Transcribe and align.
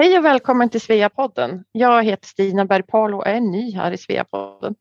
Hej 0.00 0.18
och 0.18 0.24
välkommen 0.24 0.70
till 0.70 0.80
Sveapodden. 0.80 1.64
Jag 1.72 2.04
heter 2.04 2.26
Stina 2.26 2.64
Bergpalo 2.64 3.18
och 3.18 3.26
är 3.26 3.40
ny 3.40 3.74
här 3.74 3.92
i 3.92 3.98
Sveapodden. 3.98 4.74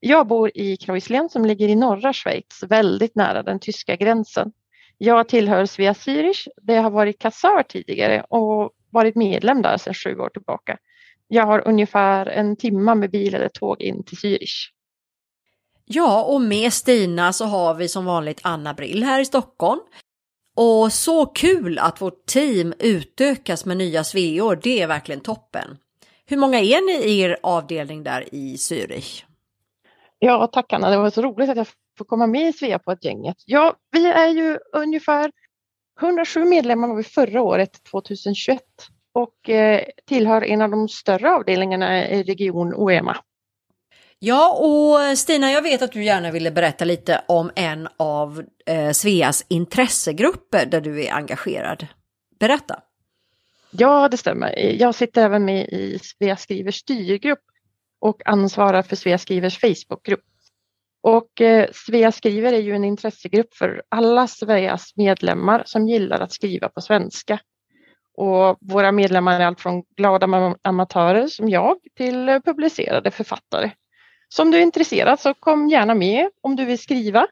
Jag 0.00 0.26
bor 0.26 0.50
i 0.54 0.76
Kreuzlén 0.76 1.28
som 1.28 1.44
ligger 1.44 1.68
i 1.68 1.74
norra 1.74 2.12
Schweiz, 2.12 2.62
väldigt 2.68 3.14
nära 3.14 3.42
den 3.42 3.60
tyska 3.60 3.96
gränsen. 3.96 4.52
Jag 4.98 5.28
tillhör 5.28 5.66
Svea 5.66 5.92
Zürich, 5.92 6.48
där 6.62 6.74
jag 6.74 6.82
har 6.82 6.90
varit 6.90 7.18
kassör 7.18 7.62
tidigare 7.62 8.24
och 8.28 8.70
varit 8.90 9.14
medlem 9.14 9.62
där 9.62 9.76
sedan 9.76 9.94
sju 9.94 10.18
år 10.18 10.28
tillbaka. 10.28 10.78
Jag 11.28 11.46
har 11.46 11.68
ungefär 11.68 12.26
en 12.26 12.56
timme 12.56 12.94
med 12.94 13.10
bil 13.10 13.34
eller 13.34 13.48
tåg 13.48 13.82
in 13.82 14.04
till 14.04 14.18
Zürich. 14.18 14.70
Ja, 15.84 16.24
och 16.24 16.40
med 16.40 16.72
Stina 16.72 17.32
så 17.32 17.44
har 17.44 17.74
vi 17.74 17.88
som 17.88 18.04
vanligt 18.04 18.40
Anna 18.42 18.74
Brill 18.74 19.02
här 19.04 19.20
i 19.20 19.24
Stockholm. 19.24 19.80
Och 20.60 20.92
så 20.92 21.26
kul 21.26 21.78
att 21.78 22.00
vårt 22.00 22.26
team 22.26 22.74
utökas 22.78 23.64
med 23.64 23.76
nya 23.76 24.04
sveor, 24.04 24.60
det 24.62 24.82
är 24.82 24.86
verkligen 24.86 25.20
toppen. 25.20 25.78
Hur 26.26 26.36
många 26.36 26.58
är 26.58 26.86
ni 26.86 27.08
i 27.08 27.20
er 27.20 27.38
avdelning 27.42 28.02
där 28.02 28.34
i 28.34 28.56
Zürich? 28.56 29.24
Ja, 30.18 30.46
tack 30.46 30.72
Anna, 30.72 30.90
det 30.90 30.96
var 30.96 31.10
så 31.10 31.22
roligt 31.22 31.50
att 31.50 31.56
jag 31.56 31.66
får 31.98 32.04
komma 32.04 32.26
med 32.26 32.48
i 32.48 32.52
Svea 32.52 32.78
på 32.78 32.92
ett 32.92 33.04
gänget. 33.04 33.36
Ja, 33.46 33.76
vi 33.92 34.06
är 34.06 34.28
ju 34.28 34.58
ungefär 34.72 35.32
107 36.00 36.44
medlemmar 36.44 36.88
var 36.88 36.96
vi 36.96 37.04
förra 37.04 37.42
året, 37.42 37.84
2021 37.90 38.62
och 39.14 39.50
eh, 39.50 39.84
tillhör 40.06 40.44
en 40.44 40.62
av 40.62 40.70
de 40.70 40.88
större 40.88 41.30
avdelningarna 41.30 42.08
i 42.08 42.22
region 42.22 42.74
OEMA. 42.74 43.16
Ja, 44.20 44.56
och 44.58 45.18
Stina, 45.18 45.52
jag 45.52 45.62
vet 45.62 45.82
att 45.82 45.92
du 45.92 46.04
gärna 46.04 46.30
ville 46.30 46.50
berätta 46.50 46.84
lite 46.84 47.24
om 47.28 47.50
en 47.56 47.88
av 47.96 48.44
eh, 48.66 48.90
Sveas 48.90 49.44
intressegrupper 49.48 50.66
där 50.66 50.80
du 50.80 51.04
är 51.04 51.12
engagerad. 51.12 51.86
Berätta. 52.40 52.80
Ja, 53.70 54.08
det 54.08 54.16
stämmer. 54.16 54.58
Jag 54.58 54.94
sitter 54.94 55.24
även 55.24 55.44
med 55.44 55.68
i 55.68 55.98
Svea 56.02 56.36
Skrivers 56.36 56.74
styrgrupp 56.74 57.42
och 58.00 58.22
ansvarar 58.24 58.82
för 58.82 58.96
Svea 58.96 59.18
Skrivers 59.18 59.58
Facebookgrupp. 59.58 60.24
Och 61.02 61.40
eh, 61.40 61.68
Svea 61.72 62.12
Skriver 62.12 62.52
är 62.52 62.60
ju 62.60 62.74
en 62.74 62.84
intressegrupp 62.84 63.54
för 63.54 63.82
alla 63.88 64.26
Sveas 64.26 64.92
medlemmar 64.96 65.62
som 65.66 65.88
gillar 65.88 66.20
att 66.20 66.32
skriva 66.32 66.68
på 66.68 66.80
svenska. 66.80 67.40
Och 68.14 68.58
våra 68.60 68.92
medlemmar 68.92 69.40
är 69.40 69.46
allt 69.46 69.60
från 69.60 69.82
glada 69.96 70.54
amatörer 70.62 71.26
som 71.26 71.48
jag 71.48 71.76
till 71.96 72.28
eh, 72.28 72.40
publicerade 72.40 73.10
författare. 73.10 73.70
Så 74.28 74.42
om 74.42 74.50
du 74.50 74.58
är 74.58 74.62
intresserad 74.62 75.20
så 75.20 75.34
kom 75.34 75.68
gärna 75.68 75.94
med 75.94 76.28
om 76.42 76.56
du 76.56 76.64
vill 76.64 76.78
skriva. 76.78 77.26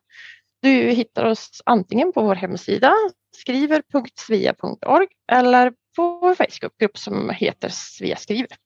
Du 0.62 0.70
hittar 0.70 1.24
oss 1.24 1.62
antingen 1.66 2.12
på 2.12 2.22
vår 2.22 2.34
hemsida 2.34 2.94
skriver.svea.org 3.36 5.06
eller 5.32 5.72
på 5.96 6.18
vår 6.18 6.34
Facebookgrupp 6.34 6.98
som 6.98 7.30
heter 7.30 7.68
Svea 7.68 8.16
skriver. 8.16 8.56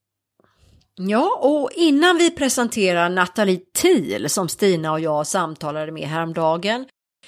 Ja, 0.97 1.39
och 1.42 1.70
innan 1.75 2.17
vi 2.17 2.31
presenterar 2.31 3.08
Nathalie 3.08 3.61
Thiel 3.75 4.28
som 4.28 4.48
Stina 4.48 4.92
och 4.92 5.01
jag 5.01 5.27
samtalade 5.27 5.92
med 5.92 6.08
häromdagen 6.08 6.86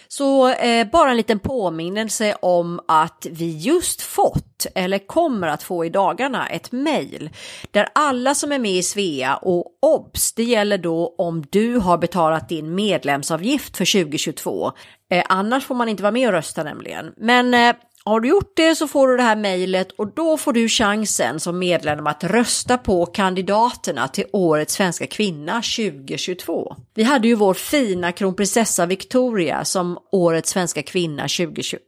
så 0.09 0.49
eh, 0.49 0.87
bara 0.87 1.11
en 1.11 1.17
liten 1.17 1.39
påminnelse 1.39 2.35
om 2.43 2.81
att 2.89 3.27
vi 3.31 3.59
just 3.59 4.03
fått, 4.03 4.67
eller 4.75 4.99
kommer 4.99 5.49
att 5.49 5.63
få 5.63 5.85
i 5.85 5.89
dagarna, 5.89 6.47
ett 6.47 6.73
mejl 6.73 7.31
där 7.71 7.89
alla 7.95 8.35
som 8.35 8.53
är 8.53 8.59
med 8.59 8.73
i 8.73 8.83
Svea 8.83 9.37
och 9.37 9.67
OBS, 9.83 10.33
det 10.33 10.45
gäller 10.45 10.79
då 10.79 11.15
om 11.19 11.45
du 11.51 11.77
har 11.77 11.99
betalat 11.99 12.49
din 12.49 12.75
medlemsavgift 12.75 13.77
för 13.77 14.03
2022. 14.03 14.73
Eh, 15.11 15.25
annars 15.29 15.65
får 15.65 15.75
man 15.75 15.89
inte 15.89 16.03
vara 16.03 16.13
med 16.13 16.29
och 16.29 16.35
rösta 16.35 16.63
nämligen. 16.63 17.13
Men 17.17 17.55
eh, 17.55 17.75
har 18.05 18.21
du 18.21 18.29
gjort 18.29 18.53
det 18.57 18.75
så 18.75 18.89
får 18.89 19.09
du 19.09 19.17
det 19.17 19.23
här 19.23 19.37
mejlet 19.37 19.93
och 19.93 20.15
då 20.15 20.37
får 20.37 20.53
du 20.53 20.69
chansen 20.69 21.41
som 21.41 21.59
medlem 21.59 22.07
att 22.07 22.25
rösta 22.25 22.79
på 22.79 23.07
kandidaterna 23.07 24.09
till 24.09 24.25
Årets 24.33 24.75
svenska 24.75 25.07
kvinna 25.07 25.53
2022. 25.53 26.77
Vi 26.95 27.03
hade 27.03 27.29
ju 27.29 27.35
vår 27.35 27.55
fina 27.55 28.13
kronprinsessa 28.13 28.87
Victoria 28.87 29.65
som 29.65 29.99
Årets 30.13 30.51
svenska 30.51 30.83
kvinna 30.83 31.23
2021. 31.23 31.83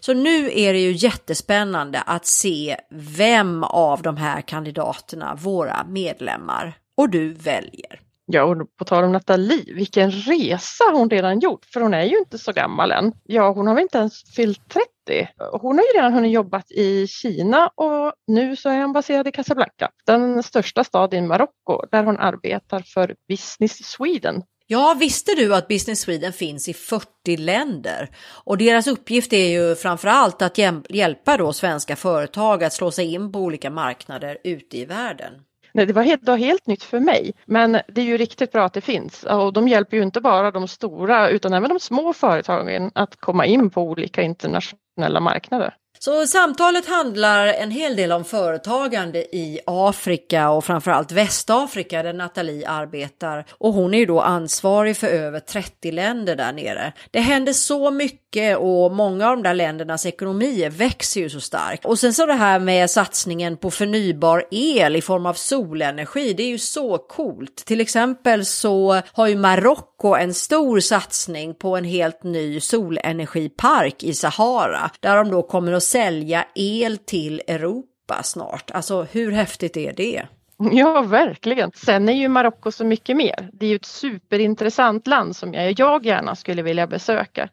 Så 0.00 0.14
nu 0.14 0.50
är 0.54 0.72
det 0.72 0.80
ju 0.80 0.92
jättespännande 0.92 2.00
att 2.00 2.26
se 2.26 2.76
vem 2.90 3.64
av 3.64 4.02
de 4.02 4.16
här 4.16 4.40
kandidaterna 4.40 5.34
våra 5.34 5.84
medlemmar 5.88 6.74
och 6.96 7.10
du 7.10 7.32
väljer. 7.32 8.07
Ja, 8.30 8.42
och 8.42 8.76
på 8.76 8.84
tal 8.84 9.04
om 9.04 9.12
Nathalie, 9.12 9.74
vilken 9.74 10.10
resa 10.10 10.84
hon 10.92 11.10
redan 11.10 11.40
gjort, 11.40 11.64
för 11.64 11.80
hon 11.80 11.94
är 11.94 12.04
ju 12.04 12.18
inte 12.18 12.38
så 12.38 12.52
gammal 12.52 12.92
än. 12.92 13.12
Ja, 13.24 13.52
hon 13.52 13.66
har 13.66 13.74
väl 13.74 13.82
inte 13.82 13.98
ens 13.98 14.34
fyllt 14.34 14.68
30. 14.68 15.28
Hon 15.52 15.78
har 15.78 15.84
ju 15.84 15.98
redan 15.98 16.12
hunnit 16.12 16.32
jobbat 16.32 16.70
i 16.70 17.06
Kina 17.06 17.68
och 17.68 18.12
nu 18.26 18.56
så 18.56 18.68
är 18.68 18.82
hon 18.82 18.92
baserad 18.92 19.28
i 19.28 19.32
Casablanca, 19.32 19.90
den 20.06 20.42
största 20.42 20.84
staden 20.84 21.24
i 21.24 21.26
Marocko, 21.26 21.86
där 21.90 22.04
hon 22.04 22.18
arbetar 22.18 22.80
för 22.80 23.14
Business 23.28 23.84
Sweden. 23.84 24.42
Ja, 24.66 24.96
visste 25.00 25.34
du 25.34 25.54
att 25.54 25.68
Business 25.68 26.00
Sweden 26.00 26.32
finns 26.32 26.68
i 26.68 26.74
40 26.74 27.36
länder? 27.36 28.10
Och 28.44 28.58
deras 28.58 28.86
uppgift 28.86 29.32
är 29.32 29.48
ju 29.48 29.74
framför 29.74 30.08
allt 30.08 30.42
att 30.42 30.58
hjälpa 30.88 31.36
då 31.36 31.52
svenska 31.52 31.96
företag 31.96 32.64
att 32.64 32.72
slå 32.72 32.90
sig 32.90 33.14
in 33.14 33.32
på 33.32 33.38
olika 33.38 33.70
marknader 33.70 34.38
ute 34.44 34.78
i 34.78 34.84
världen. 34.84 35.34
Nej, 35.72 35.86
det 35.86 35.92
var 35.92 36.02
helt, 36.02 36.24
det 36.26 36.30
var 36.30 36.38
helt 36.38 36.66
nytt 36.66 36.82
för 36.82 37.00
mig. 37.00 37.32
Men 37.46 37.72
det 37.72 38.00
är 38.00 38.04
ju 38.04 38.16
riktigt 38.16 38.52
bra 38.52 38.64
att 38.64 38.72
det 38.72 38.80
finns 38.80 39.24
och 39.24 39.52
de 39.52 39.68
hjälper 39.68 39.96
ju 39.96 40.02
inte 40.02 40.20
bara 40.20 40.50
de 40.50 40.68
stora 40.68 41.28
utan 41.28 41.52
även 41.52 41.68
de 41.68 41.80
små 41.80 42.12
företagen 42.12 42.90
att 42.94 43.16
komma 43.16 43.46
in 43.46 43.70
på 43.70 43.82
olika 43.82 44.22
internationella 44.22 45.20
marknader. 45.20 45.74
Så 45.98 46.26
samtalet 46.26 46.86
handlar 46.86 47.46
en 47.46 47.70
hel 47.70 47.96
del 47.96 48.12
om 48.12 48.24
företagande 48.24 49.18
i 49.18 49.60
Afrika 49.66 50.50
och 50.50 50.64
framförallt 50.64 51.12
Västafrika 51.12 52.02
där 52.02 52.12
Nathalie 52.12 52.68
arbetar 52.68 53.44
och 53.50 53.72
hon 53.72 53.94
är 53.94 53.98
ju 53.98 54.06
då 54.06 54.20
ansvarig 54.20 54.96
för 54.96 55.06
över 55.06 55.40
30 55.40 55.90
länder 55.92 56.36
där 56.36 56.52
nere. 56.52 56.92
Det 57.10 57.20
händer 57.20 57.52
så 57.52 57.90
mycket 57.90 58.58
och 58.58 58.92
många 58.92 59.28
av 59.28 59.36
de 59.36 59.42
där 59.42 59.54
ländernas 59.54 60.06
ekonomier 60.06 60.70
växer 60.70 61.20
ju 61.20 61.30
så 61.30 61.40
starkt. 61.40 61.84
Och 61.84 61.98
sen 61.98 62.14
så 62.14 62.26
det 62.26 62.34
här 62.34 62.58
med 62.58 62.90
satsningen 62.90 63.56
på 63.56 63.70
förnybar 63.70 64.44
el 64.50 64.96
i 64.96 65.00
form 65.00 65.26
av 65.26 65.34
solenergi, 65.34 66.32
det 66.32 66.42
är 66.42 66.48
ju 66.48 66.58
så 66.58 66.98
coolt. 66.98 67.56
Till 67.56 67.80
exempel 67.80 68.44
så 68.44 69.02
har 69.12 69.26
ju 69.26 69.36
Marocko 69.36 69.87
en 70.06 70.34
stor 70.34 70.80
satsning 70.80 71.54
på 71.54 71.76
en 71.76 71.84
helt 71.84 72.22
ny 72.22 72.60
solenergipark 72.60 74.02
i 74.02 74.14
Sahara 74.14 74.90
där 75.00 75.16
de 75.16 75.30
då 75.30 75.42
kommer 75.42 75.72
att 75.72 75.82
sälja 75.82 76.44
el 76.54 76.98
till 76.98 77.42
Europa 77.48 78.22
snart. 78.22 78.70
Alltså 78.70 79.06
hur 79.12 79.32
häftigt 79.32 79.76
är 79.76 79.92
det? 79.92 80.26
Ja, 80.72 81.02
verkligen. 81.02 81.70
Sen 81.74 82.08
är 82.08 82.12
ju 82.12 82.28
Marocko 82.28 82.70
så 82.70 82.84
mycket 82.84 83.16
mer. 83.16 83.50
Det 83.52 83.66
är 83.66 83.70
ju 83.70 83.76
ett 83.76 83.84
superintressant 83.84 85.06
land 85.06 85.36
som 85.36 85.54
jag 85.54 86.06
gärna 86.06 86.36
skulle 86.36 86.62
vilja 86.62 86.86
besöka. 86.86 87.48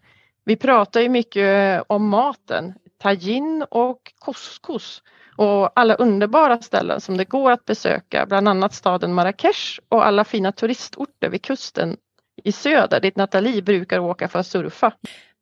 Vi 0.46 0.56
pratar 0.56 1.02
ju 1.02 1.10
mycket 1.10 1.84
om 1.88 2.10
maten, 2.10 2.74
tajin 3.02 3.66
och 3.70 4.14
couscous 4.26 5.02
och 5.38 5.80
alla 5.80 5.96
underbara 5.96 6.62
ställen 6.62 7.02
som 7.02 7.18
det 7.18 7.26
går 7.26 7.52
att 7.52 7.66
besöka, 7.66 8.26
bland 8.26 8.48
annat 8.48 8.74
staden 8.74 9.14
Marrakesh 9.14 9.80
och 9.90 10.06
alla 10.06 10.24
fina 10.24 10.52
turistorter 10.52 11.30
vid 11.30 11.42
kusten 11.42 11.98
i 12.44 12.52
söder 12.52 13.00
dit 13.00 13.16
Nathalie 13.16 13.62
brukar 13.62 14.00
åka 14.00 14.28
för 14.28 14.40
att 14.40 14.48
surfa. 14.48 14.94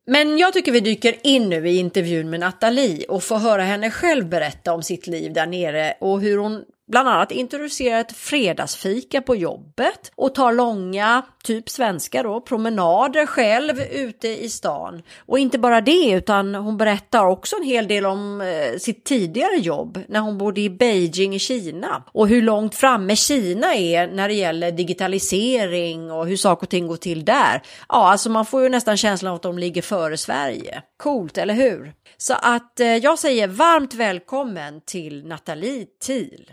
Men 0.05 0.37
jag 0.37 0.53
tycker 0.53 0.71
vi 0.71 0.79
dyker 0.79 1.15
in 1.23 1.49
nu 1.49 1.69
i 1.69 1.77
intervjun 1.77 2.29
med 2.29 2.39
Nathalie 2.39 3.05
och 3.05 3.23
får 3.23 3.37
höra 3.37 3.63
henne 3.63 3.91
själv 3.91 4.29
berätta 4.29 4.73
om 4.73 4.83
sitt 4.83 5.07
liv 5.07 5.33
där 5.33 5.45
nere 5.45 5.93
och 5.99 6.21
hur 6.21 6.37
hon 6.37 6.63
bland 6.91 7.09
annat 7.09 7.31
introducerar 7.31 7.99
ett 7.99 8.11
fredagsfika 8.11 9.21
på 9.21 9.35
jobbet 9.35 10.11
och 10.15 10.35
tar 10.35 10.53
långa, 10.53 11.21
typ 11.43 11.69
svenska 11.69 12.23
då, 12.23 12.41
promenader 12.41 13.25
själv 13.25 13.81
ute 13.91 14.27
i 14.27 14.49
stan. 14.49 15.01
Och 15.25 15.39
inte 15.39 15.59
bara 15.59 15.81
det, 15.81 16.11
utan 16.11 16.55
hon 16.55 16.77
berättar 16.77 17.25
också 17.25 17.55
en 17.55 17.63
hel 17.63 17.87
del 17.87 18.05
om 18.05 18.41
eh, 18.41 18.77
sitt 18.77 19.05
tidigare 19.05 19.57
jobb 19.57 19.99
när 20.07 20.19
hon 20.19 20.37
bodde 20.37 20.61
i 20.61 20.69
Beijing 20.69 21.35
i 21.35 21.39
Kina 21.39 22.03
och 22.11 22.27
hur 22.27 22.41
långt 22.41 22.75
framme 22.75 23.15
Kina 23.15 23.75
är 23.75 24.07
när 24.07 24.27
det 24.27 24.33
gäller 24.33 24.71
digitalisering 24.71 26.11
och 26.11 26.27
hur 26.27 26.37
saker 26.37 26.65
och 26.65 26.69
ting 26.69 26.87
går 26.87 26.97
till 26.97 27.25
där. 27.25 27.61
Ja, 27.89 28.11
alltså 28.11 28.29
man 28.29 28.45
får 28.45 28.63
ju 28.63 28.69
nästan 28.69 28.97
känslan 28.97 29.29
av 29.29 29.35
att 29.35 29.41
de 29.41 29.57
ligger 29.57 29.81
före 29.81 30.17
Sverige. 30.17 30.81
Coolt, 30.97 31.37
eller 31.37 31.53
hur? 31.53 31.93
Så 32.17 32.33
att 32.33 32.79
eh, 32.79 32.87
jag 32.87 33.19
säger 33.19 33.47
varmt 33.47 33.93
välkommen 33.93 34.81
till 34.85 35.27
Nathalie 35.27 35.85
Thiel. 36.05 36.51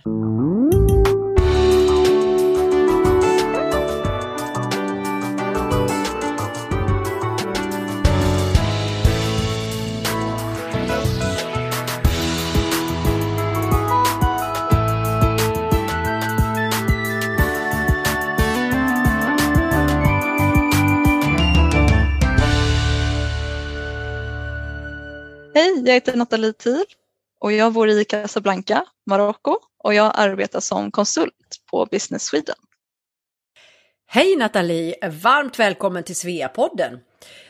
Hej, 25.54 25.82
jag 25.86 25.94
heter 25.94 26.16
Nathalie 26.16 26.52
Thiel 26.52 26.84
och 27.40 27.52
jag 27.52 27.72
bor 27.72 27.88
i 27.88 28.04
Casablanca, 28.04 28.84
Marocko 29.06 29.56
och 29.84 29.94
jag 29.94 30.12
arbetar 30.14 30.60
som 30.60 30.90
konsult 30.90 31.62
på 31.70 31.86
Business 31.90 32.22
Sweden. 32.22 32.56
Hej 34.06 34.36
Nathalie! 34.36 35.08
Varmt 35.22 35.58
välkommen 35.58 36.04
till 36.04 36.16
Sveapodden! 36.16 36.98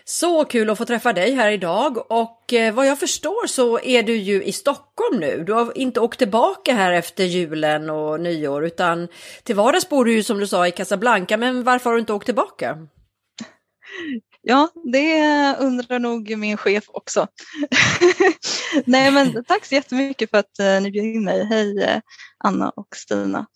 Så 0.05 0.45
kul 0.45 0.71
att 0.71 0.79
få 0.79 0.85
träffa 0.85 1.13
dig 1.13 1.35
här 1.35 1.51
idag 1.51 2.11
och 2.13 2.53
eh, 2.53 2.75
vad 2.75 2.87
jag 2.87 2.99
förstår 2.99 3.47
så 3.47 3.81
är 3.81 4.03
du 4.03 4.17
ju 4.17 4.45
i 4.45 4.53
Stockholm 4.53 5.21
nu. 5.21 5.45
Du 5.47 5.53
har 5.53 5.79
inte 5.79 6.01
åkt 6.01 6.19
tillbaka 6.19 6.75
här 6.75 6.93
efter 6.93 7.25
julen 7.25 7.91
och 7.91 8.21
nyår 8.21 8.65
utan 8.65 9.09
till 9.43 9.57
vardags 9.57 9.89
bor 9.89 10.05
du 10.05 10.13
ju 10.13 10.23
som 10.23 10.39
du 10.39 10.47
sa 10.47 10.67
i 10.67 10.73
Casablanca 10.73 11.37
men 11.37 11.65
varför 11.65 11.91
har 11.91 11.95
du 11.95 12.01
inte 12.01 12.13
åkt 12.13 12.27
tillbaka? 12.27 12.89
Ja, 14.51 14.69
det 14.93 15.57
undrar 15.59 15.99
nog 15.99 16.37
min 16.39 16.57
chef 16.57 16.85
också. 16.89 17.27
Nej, 18.85 19.11
men 19.11 19.45
tack 19.45 19.65
så 19.65 19.75
jättemycket 19.75 20.31
för 20.31 20.39
att 20.39 20.59
eh, 20.59 20.81
ni 20.81 20.91
bjöd 20.91 21.05
in 21.05 21.25
mig. 21.25 21.45
Hej 21.45 21.83
eh, 21.83 22.01
Anna 22.45 22.71
och 22.71 22.97
Stina. 22.97 23.47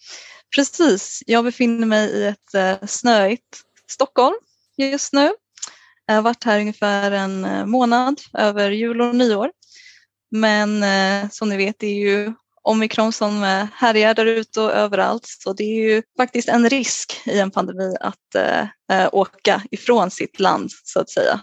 Precis, 0.56 1.23
jag 1.26 1.44
befinner 1.44 1.87
mig 1.87 2.11
i 2.11 2.25
ett 2.25 2.55
eh, 2.55 2.87
snöigt 2.87 3.62
Stockholm 3.88 4.35
just 4.76 5.12
nu. 5.12 5.31
Jag 6.06 6.14
har 6.14 6.23
varit 6.23 6.44
här 6.44 6.61
ungefär 6.61 7.11
en 7.11 7.70
månad 7.70 8.20
över 8.32 8.70
jul 8.70 9.00
och 9.00 9.14
nyår. 9.14 9.50
Men 10.31 10.85
som 11.31 11.49
ni 11.49 11.56
vet, 11.56 11.79
det 11.79 11.87
är 11.87 12.08
ju 12.08 12.32
omikron 12.65 13.13
som 13.13 13.45
eh, 13.45 13.67
härjar 13.75 14.15
där 14.15 14.27
ute 14.27 14.61
och 14.61 14.73
överallt. 14.73 15.27
Så 15.27 15.53
det 15.53 15.65
är 15.65 15.93
ju 15.93 16.03
faktiskt 16.17 16.49
en 16.49 16.71
risk 16.71 17.21
i 17.27 17.39
en 17.39 17.51
pandemi 17.51 17.97
att 18.01 18.35
eh, 18.35 18.61
eh 18.93 19.09
åka 19.13 19.63
ifrån 19.71 20.11
sitt 20.11 20.41
land 20.41 20.71
så 20.85 21.01
att 21.01 21.11
säga. 21.11 21.41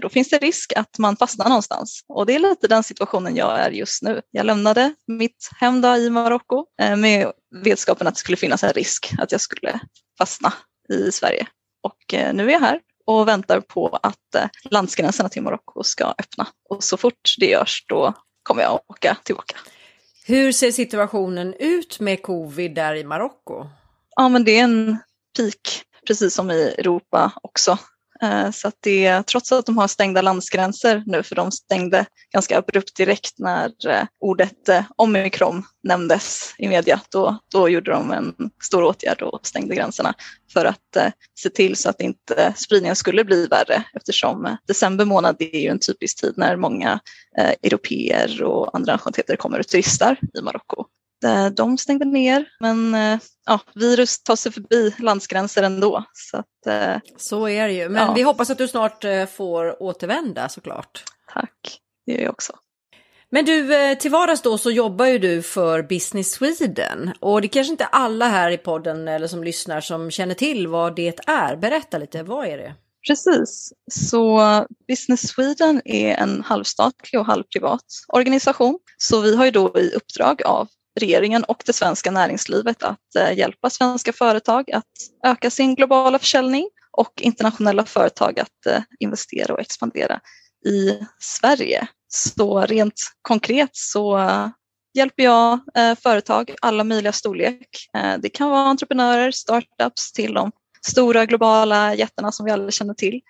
Då 0.00 0.08
finns 0.08 0.28
det 0.28 0.38
risk 0.38 0.72
att 0.76 0.98
man 0.98 1.16
fastnar 1.16 1.48
någonstans 1.48 2.00
och 2.08 2.26
det 2.26 2.34
är 2.34 2.38
lite 2.38 2.68
den 2.68 2.82
situationen 2.82 3.36
jag 3.36 3.60
är 3.60 3.70
just 3.70 4.02
nu. 4.02 4.20
Jag 4.30 4.46
lämnade 4.46 4.94
mitt 5.06 5.50
hem 5.60 5.84
i 5.84 6.10
Marocko 6.10 6.66
eh, 6.82 6.96
med 6.96 7.32
vetskapen 7.64 8.06
att 8.06 8.14
det 8.14 8.20
skulle 8.20 8.36
finnas 8.36 8.64
en 8.64 8.72
risk 8.72 9.12
att 9.18 9.32
jag 9.32 9.40
skulle 9.40 9.80
fastna 10.18 10.52
i 10.88 11.12
Sverige. 11.12 11.46
Och 11.82 12.14
eh, 12.14 12.34
nu 12.34 12.48
är 12.48 12.52
jag 12.52 12.60
här 12.60 12.80
och 13.06 13.28
väntar 13.28 13.60
på 13.60 13.98
att 14.02 14.34
eh, 14.34 14.48
landsgränserna 14.70 15.28
till 15.28 15.42
Marocko 15.42 15.82
ska 15.82 16.04
öppna. 16.04 16.46
Och 16.68 16.84
så 16.84 16.96
fort 16.96 17.34
det 17.38 17.46
görs 17.46 17.84
då 17.88 18.14
kommer 18.42 18.62
jag 18.62 18.80
åka 18.88 19.16
tillbaka. 19.22 19.56
Hur 20.28 20.52
ser 20.52 20.70
situationen 20.70 21.54
ut 21.54 22.00
med 22.00 22.22
covid 22.22 22.74
där 22.74 22.94
i 22.94 23.04
Marocko? 23.04 23.66
Ja, 24.16 24.28
men 24.28 24.44
det 24.44 24.58
är 24.58 24.64
en 24.64 24.98
peak, 25.36 25.84
precis 26.06 26.34
som 26.34 26.50
i 26.50 26.62
Europa 26.78 27.32
också. 27.42 27.78
Eh, 28.22 28.50
så 28.50 28.68
att 28.68 28.74
det, 28.80 29.22
trots 29.22 29.52
att 29.52 29.66
de 29.66 29.78
har 29.78 29.88
stängda 29.88 30.22
landsgränser 30.22 31.02
nu, 31.06 31.22
för 31.22 31.34
de 31.34 31.52
stängde 31.52 32.06
ganska 32.32 32.58
abrupt 32.58 32.96
direkt 32.96 33.38
när 33.38 33.88
eh, 33.88 34.04
ordet 34.20 34.68
eh, 34.68 34.84
omikron 34.96 35.62
nämndes 35.82 36.54
i 36.58 36.68
media, 36.68 37.00
då, 37.10 37.38
då 37.52 37.68
gjorde 37.68 37.90
de 37.90 38.12
en 38.12 38.34
stor 38.62 38.82
åtgärd 38.82 39.22
och 39.22 39.46
stängde 39.46 39.74
gränserna 39.74 40.14
för 40.52 40.64
att 40.64 40.96
se 41.38 41.48
till 41.48 41.76
så 41.76 41.90
att 41.90 42.00
inte 42.00 42.52
spridningen 42.56 42.96
skulle 42.96 43.24
bli 43.24 43.46
värre 43.46 43.84
eftersom 43.94 44.56
december 44.66 45.04
månad 45.04 45.36
är 45.38 45.60
ju 45.60 45.68
en 45.68 45.78
typisk 45.78 46.20
tid 46.20 46.32
när 46.36 46.56
många 46.56 47.00
europeer 47.62 48.42
och 48.42 48.76
andra 48.76 48.92
nationaliteter 48.92 49.36
kommer 49.36 49.58
och 49.58 49.66
turistar 49.66 50.16
i 50.38 50.42
Marocko. 50.42 50.84
De 51.52 51.78
stängde 51.78 52.04
ner, 52.04 52.44
men 52.60 52.94
eh, 52.94 53.18
ja, 53.46 53.60
virus 53.74 54.22
tar 54.22 54.36
sig 54.36 54.52
förbi 54.52 54.94
landsgränser 54.98 55.62
ändå. 55.62 56.04
Så, 56.12 56.36
att, 56.36 56.66
eh, 56.66 57.00
så 57.16 57.48
är 57.48 57.68
det 57.68 57.74
ju, 57.74 57.88
men 57.88 58.06
ja. 58.06 58.12
vi 58.14 58.22
hoppas 58.22 58.50
att 58.50 58.58
du 58.58 58.68
snart 58.68 59.04
eh, 59.04 59.26
får 59.26 59.82
återvända 59.82 60.48
såklart. 60.48 61.04
Tack, 61.32 61.80
det 62.06 62.12
gör 62.12 62.20
jag 62.20 62.30
också. 62.30 62.52
Men 63.30 63.44
du, 63.44 63.94
till 63.94 64.10
vardags 64.10 64.42
då 64.42 64.58
så 64.58 64.70
jobbar 64.70 65.06
ju 65.06 65.18
du 65.18 65.42
för 65.42 65.82
Business 65.82 66.30
Sweden 66.30 67.12
och 67.20 67.42
det 67.42 67.48
kanske 67.48 67.70
inte 67.70 67.86
alla 67.86 68.28
här 68.28 68.50
i 68.50 68.58
podden 68.58 69.08
eller 69.08 69.26
som 69.26 69.44
lyssnar 69.44 69.80
som 69.80 70.10
känner 70.10 70.34
till 70.34 70.68
vad 70.68 70.96
det 70.96 71.20
är. 71.26 71.56
Berätta 71.56 71.98
lite, 71.98 72.22
vad 72.22 72.46
är 72.46 72.56
det? 72.56 72.74
Precis, 73.06 73.72
så 73.92 74.40
Business 74.88 75.28
Sweden 75.28 75.82
är 75.84 76.14
en 76.14 76.42
halvstatlig 76.42 77.20
och 77.20 77.26
halvprivat 77.26 77.84
organisation. 78.08 78.78
Så 78.98 79.20
vi 79.20 79.36
har 79.36 79.44
ju 79.44 79.50
då 79.50 79.78
i 79.78 79.90
uppdrag 79.90 80.42
av 80.42 80.68
regeringen 80.96 81.44
och 81.44 81.62
det 81.66 81.72
svenska 81.72 82.10
näringslivet 82.10 82.82
att 82.82 83.16
eh, 83.18 83.38
hjälpa 83.38 83.70
svenska 83.70 84.12
företag 84.12 84.70
att 84.70 84.84
öka 85.24 85.50
sin 85.50 85.74
globala 85.74 86.18
försäljning 86.18 86.68
och 86.90 87.12
internationella 87.20 87.84
företag 87.84 88.40
att 88.40 88.66
eh, 88.66 88.82
investera 88.98 89.54
och 89.54 89.60
expandera 89.60 90.20
i 90.66 90.98
Sverige. 91.18 91.86
Så 92.08 92.60
rent 92.60 93.00
konkret 93.22 93.70
så 93.72 94.20
hjälper 94.94 95.22
jag 95.22 95.60
eh, 95.74 95.94
företag 95.94 96.54
alla 96.62 96.84
möjliga 96.84 97.12
storlek. 97.12 97.68
Det 98.18 98.28
kan 98.28 98.50
vara 98.50 98.60
entreprenörer, 98.60 99.30
startups 99.30 100.12
till 100.12 100.34
de 100.34 100.52
stora 100.86 101.26
globala 101.26 101.94
jättarna 101.94 102.32
som 102.32 102.46
vi 102.46 102.52
alla 102.52 102.70
känner 102.70 102.94
till 102.94 103.20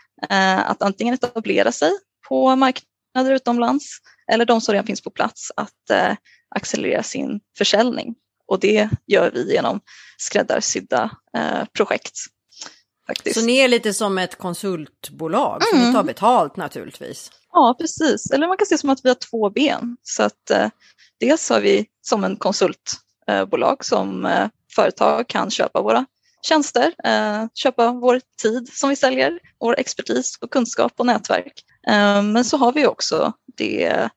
att 0.65 0.83
antingen 0.83 1.15
etablera 1.15 1.73
sig 1.73 1.91
på 2.29 2.57
marknader 2.57 3.33
utomlands 3.33 3.99
eller 4.33 4.45
de 4.45 4.61
som 4.61 4.73
redan 4.73 4.87
finns 4.87 5.01
på 5.01 5.11
plats 5.11 5.53
att 5.57 6.17
accelerera 6.55 7.03
sin 7.03 7.41
försäljning. 7.59 8.15
Och 8.47 8.61
det 8.61 8.89
gör 9.07 9.31
vi 9.31 9.53
genom 9.53 9.81
skräddarsydda 10.19 11.11
eh, 11.37 11.65
projekt. 11.73 12.19
Faktiskt. 13.07 13.41
Så 13.41 13.47
ni 13.47 13.57
är 13.57 13.69
lite 13.69 13.95
som 13.95 14.19
ett 14.19 14.39
konsultbolag, 14.39 15.63
mm. 15.63 15.83
så 15.83 15.89
ni 15.89 15.95
tar 15.95 16.03
betalt 16.03 16.57
naturligtvis? 16.57 17.31
Ja, 17.53 17.77
precis. 17.81 18.31
Eller 18.31 18.49
man 18.49 18.57
kan 18.57 18.67
se 18.67 18.79
som 18.79 18.91
att 18.91 19.05
vi 19.05 19.09
har 19.09 19.17
två 19.31 19.51
ben. 19.51 19.97
Så 20.03 20.23
att 20.23 20.51
eh, 20.51 20.69
dels 21.21 21.51
har 21.51 21.61
vi 21.61 21.87
som 22.03 22.25
en 22.25 22.37
konsultbolag 22.37 23.85
som 23.85 24.27
eh, 24.27 24.49
företag 24.75 25.29
kan 25.29 25.51
köpa 25.51 25.83
våra 25.83 26.07
tjänster, 26.43 26.95
eh, 27.05 27.45
köpa 27.55 27.93
vår 27.93 28.21
tid 28.43 28.69
som 28.73 28.91
vi 28.91 28.97
säljer, 28.97 29.39
vår 29.61 29.79
expertis 29.79 30.39
och 30.41 30.51
kunskap 30.51 30.93
och 30.97 31.07
nätverk. 31.07 31.65
Eh, 31.89 32.23
men 32.23 32.45
så 32.45 32.57
har 32.57 32.73
vi 32.73 32.87
också 32.87 33.33
det 33.57 34.09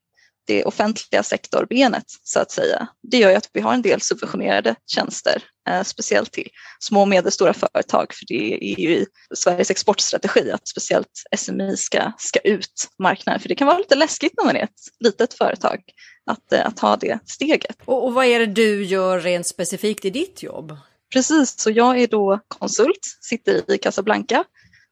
det 0.50 0.64
offentliga 0.64 1.24
sektorbenet 1.24 2.04
så 2.24 2.40
att 2.40 2.52
säga. 2.52 2.88
Det 3.12 3.18
gör 3.18 3.30
ju 3.30 3.36
att 3.36 3.50
vi 3.54 3.62
har 3.62 3.74
en 3.74 3.82
del 3.82 4.02
subventionerade 4.02 4.76
tjänster, 4.88 5.44
eh, 5.70 5.84
speciellt 5.84 6.32
till 6.32 6.48
små 6.80 7.02
och 7.02 7.08
medelstora 7.08 7.54
företag, 7.54 8.14
för 8.14 8.26
det 8.28 8.54
är 8.54 8.80
ju 8.80 8.96
i 8.96 9.06
Sveriges 9.36 9.72
exportstrategi 9.72 10.52
att 10.52 10.68
speciellt 10.68 11.24
SMI 11.38 11.78
ska, 11.78 12.12
ska 12.18 12.40
ut 12.40 12.88
marknaden, 13.00 13.42
för 13.42 13.50
det 13.50 13.56
kan 13.56 13.68
vara 13.68 13.78
lite 13.78 13.96
läskigt 13.96 14.34
när 14.38 14.46
man 14.46 14.56
är 14.56 14.64
ett 14.64 14.82
litet 15.00 15.34
företag 15.34 15.80
att, 16.26 16.54
eh, 16.54 16.66
att 16.66 16.78
ta 16.78 16.96
det 16.96 17.20
steget. 17.26 17.78
Och, 17.86 18.06
och 18.06 18.14
vad 18.14 18.26
är 18.26 18.40
det 18.40 18.46
du 18.46 18.84
gör 18.84 19.20
rent 19.20 19.48
specifikt 19.48 20.06
i 20.06 20.10
ditt 20.10 20.44
jobb? 20.44 20.78
Precis, 21.14 21.60
så 21.60 21.72
jag 21.72 22.00
är 22.00 22.08
då 22.08 22.40
konsult, 22.48 23.18
sitter 23.22 23.72
i 23.72 23.78
Casablanca 23.78 24.44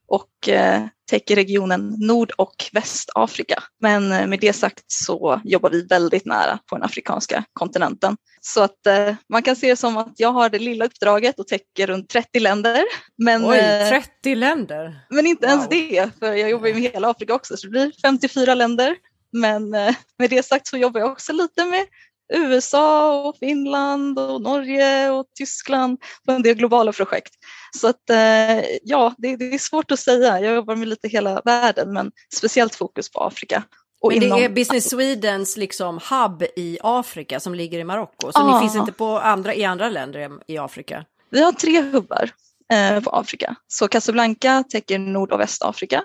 och 0.07 0.49
eh, 0.49 0.83
täcker 1.09 1.35
regionen 1.35 1.95
Nord 1.99 2.31
och 2.37 2.65
Västafrika. 2.71 3.63
Men 3.81 4.11
eh, 4.11 4.27
med 4.27 4.39
det 4.39 4.53
sagt 4.53 4.83
så 4.87 5.41
jobbar 5.43 5.69
vi 5.69 5.81
väldigt 5.81 6.25
nära 6.25 6.59
på 6.69 6.75
den 6.75 6.83
afrikanska 6.83 7.43
kontinenten. 7.53 8.17
Så 8.41 8.61
att 8.61 8.87
eh, 8.87 9.15
man 9.29 9.43
kan 9.43 9.55
se 9.55 9.69
det 9.69 9.75
som 9.75 9.97
att 9.97 10.13
jag 10.17 10.31
har 10.31 10.49
det 10.49 10.59
lilla 10.59 10.85
uppdraget 10.85 11.39
och 11.39 11.47
täcker 11.47 11.87
runt 11.87 12.09
30 12.09 12.39
länder. 12.39 12.83
Men, 13.17 13.45
Oj, 13.45 13.59
30 13.89 14.35
länder? 14.35 14.99
Men 15.09 15.27
inte 15.27 15.47
wow. 15.47 15.55
ens 15.55 15.69
det, 15.69 16.09
för 16.19 16.33
jag 16.33 16.49
jobbar 16.49 16.73
med 16.73 16.81
hela 16.81 17.09
Afrika 17.09 17.33
också, 17.33 17.57
så 17.57 17.67
det 17.67 17.71
blir 17.71 17.91
54 18.01 18.55
länder. 18.55 18.95
Men 19.31 19.69
med 19.69 20.29
det 20.29 20.45
sagt 20.45 20.67
så 20.67 20.77
jobbar 20.77 20.99
jag 20.99 21.11
också 21.11 21.33
lite 21.33 21.65
med 21.65 21.85
USA 22.33 23.21
och 23.21 23.37
Finland 23.37 24.19
och 24.19 24.41
Norge 24.41 25.09
och 25.09 25.25
Tyskland 25.37 25.99
på 26.25 26.31
en 26.31 26.41
del 26.41 26.55
globala 26.55 26.91
projekt. 26.91 27.33
Så 27.77 27.87
att 27.87 28.09
eh, 28.09 28.65
ja, 28.83 29.15
det, 29.17 29.35
det, 29.35 29.53
är 29.53 29.57
svårt 29.57 29.91
att 29.91 29.99
säga. 29.99 30.39
Jag 30.39 30.55
jobbar 30.55 30.75
med 30.75 30.87
lite 30.87 31.07
hela 31.07 31.41
världen 31.45 31.93
men 31.93 32.11
speciellt 32.33 32.75
fokus 32.75 33.11
på 33.11 33.19
Afrika. 33.19 33.63
Och 34.01 34.11
men 34.11 34.19
det 34.19 34.25
inom... 34.25 34.39
är 34.39 34.49
Business 34.49 34.89
Swedens 34.89 35.57
liksom 35.57 35.99
hub 36.09 36.43
i 36.55 36.77
Afrika 36.81 37.39
som 37.39 37.55
ligger 37.55 37.79
i 37.79 37.83
Marocko, 37.83 38.31
så 38.31 38.39
ah. 38.39 38.53
ni 38.53 38.61
finns 38.61 38.75
inte 38.75 38.91
på 38.91 39.19
andra, 39.19 39.53
i 39.53 39.65
andra 39.65 39.89
länder 39.89 40.31
i 40.47 40.57
Afrika? 40.57 41.05
Vi 41.29 41.43
har 41.43 41.51
tre 41.51 41.81
hubbar 41.81 42.29
eh, 42.73 43.03
på 43.03 43.09
Afrika. 43.09 43.55
Så 43.67 43.87
Casablanca 43.87 44.63
täcker 44.69 44.99
Nord 44.99 45.31
och 45.31 45.39
Västafrika. 45.39 46.03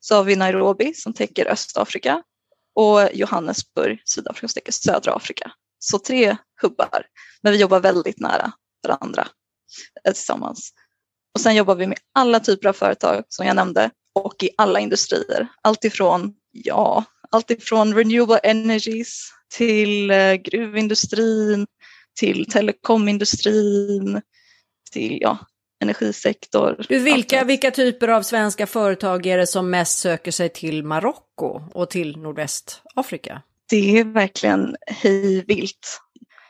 Så 0.00 0.14
har 0.14 0.24
vi 0.24 0.36
Nairobi 0.36 0.94
som 0.94 1.12
täcker 1.12 1.46
Östafrika 1.46 2.22
och 2.74 3.08
Johannesburg, 3.14 4.02
Sydafrika, 4.04 4.48
som 4.48 4.54
täcker 4.54 4.72
södra 4.72 5.12
Afrika. 5.12 5.52
Så 5.84 5.98
tre 5.98 6.36
hubbar, 6.62 7.06
men 7.42 7.52
vi 7.52 7.58
jobbar 7.58 7.80
väldigt 7.80 8.20
nära 8.20 8.52
varandra 8.88 9.28
eh, 10.04 10.12
tillsammans. 10.12 10.72
Och 11.34 11.40
sen 11.40 11.56
jobbar 11.56 11.74
vi 11.74 11.86
med 11.86 11.98
alla 12.14 12.40
typer 12.40 12.68
av 12.68 12.72
företag 12.72 13.24
som 13.28 13.46
jag 13.46 13.56
nämnde 13.56 13.90
och 14.14 14.42
i 14.42 14.50
alla 14.56 14.80
industrier. 14.80 15.48
Alltifrån, 15.62 16.34
ja, 16.52 17.04
alltifrån 17.30 17.94
renewable 17.94 18.38
energies 18.38 19.30
till 19.56 20.10
eh, 20.10 20.34
gruvindustrin, 20.34 21.66
till 22.20 22.46
telekomindustrin, 22.50 24.20
till 24.92 25.18
ja, 25.20 25.38
energisektor. 25.82 26.84
Du, 26.88 26.98
vilka, 26.98 27.44
vilka 27.44 27.70
typer 27.70 28.08
av 28.08 28.22
svenska 28.22 28.66
företag 28.66 29.26
är 29.26 29.38
det 29.38 29.46
som 29.46 29.70
mest 29.70 29.98
söker 29.98 30.30
sig 30.30 30.48
till 30.48 30.84
Marocko 30.84 31.62
och 31.72 31.90
till 31.90 32.16
Nordvästafrika? 32.16 33.42
Det 33.70 33.98
är 33.98 34.04
verkligen 34.04 34.76
hej 34.86 35.44
vilt. 35.44 36.00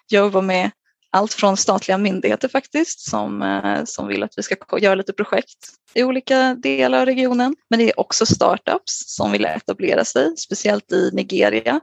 Jag 0.09 0.25
jobbar 0.25 0.43
med 0.43 0.71
allt 1.11 1.35
från 1.35 1.57
statliga 1.57 1.99
myndigheter 1.99 2.49
faktiskt 2.49 3.01
som, 3.01 3.43
eh, 3.43 3.85
som 3.85 4.07
vill 4.07 4.23
att 4.23 4.33
vi 4.37 4.43
ska 4.43 4.79
göra 4.79 4.95
lite 4.95 5.13
projekt 5.13 5.59
i 5.95 6.03
olika 6.03 6.55
delar 6.55 7.01
av 7.01 7.07
regionen. 7.07 7.57
Men 7.71 7.79
det 7.79 7.91
är 7.91 8.01
också 8.01 8.27
startups 8.27 9.17
som 9.17 9.33
vill 9.33 9.45
etablera 9.45 10.05
sig, 10.05 10.37
speciellt 10.37 10.93
i 10.93 11.11
Nigeria. 11.13 11.81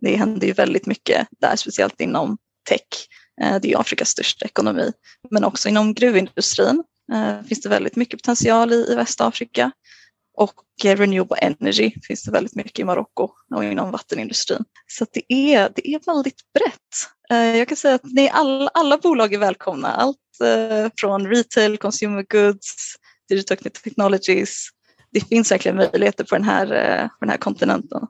Det 0.00 0.16
händer 0.16 0.46
ju 0.46 0.52
väldigt 0.52 0.86
mycket 0.86 1.28
där, 1.40 1.56
speciellt 1.56 2.00
inom 2.00 2.38
tech. 2.68 3.08
Eh, 3.42 3.60
det 3.62 3.72
är 3.72 3.80
Afrikas 3.80 4.08
största 4.08 4.44
ekonomi. 4.44 4.92
Men 5.30 5.44
också 5.44 5.68
inom 5.68 5.94
gruvindustrin 5.94 6.84
eh, 7.12 7.42
finns 7.42 7.60
det 7.60 7.68
väldigt 7.68 7.96
mycket 7.96 8.22
potential 8.22 8.72
i, 8.72 8.92
i 8.92 8.94
Västafrika. 8.94 9.70
Och 10.34 10.54
renewable 10.84 11.36
energy 11.36 11.92
finns 12.02 12.22
det 12.22 12.30
väldigt 12.30 12.54
mycket 12.54 12.78
i 12.78 12.84
Marocko 12.84 13.28
och 13.54 13.64
inom 13.64 13.90
vattenindustrin. 13.90 14.64
Så 14.86 15.06
det, 15.12 15.32
är, 15.32 15.72
det 15.74 15.94
är 15.94 16.00
väldigt 16.06 16.40
brett. 16.54 17.10
Eh, 17.30 17.56
jag 17.56 17.68
kan 17.68 17.76
säga 17.76 17.94
att 17.94 18.04
ni 18.04 18.28
alla, 18.28 18.70
alla 18.74 18.98
bolag 18.98 19.34
är 19.34 19.38
välkomna. 19.38 19.88
Allt 19.88 20.16
från 21.00 21.26
retail, 21.26 21.78
consumer 21.78 22.26
goods, 22.28 22.96
digital 23.28 23.56
technologies. 23.56 24.68
Det 25.12 25.20
finns 25.20 25.52
verkligen 25.52 25.76
möjligheter 25.76 26.24
på 26.24 26.34
den 26.34 26.44
här, 26.44 26.66
på 27.08 27.16
den 27.20 27.30
här 27.30 27.36
kontinenten. 27.36 28.06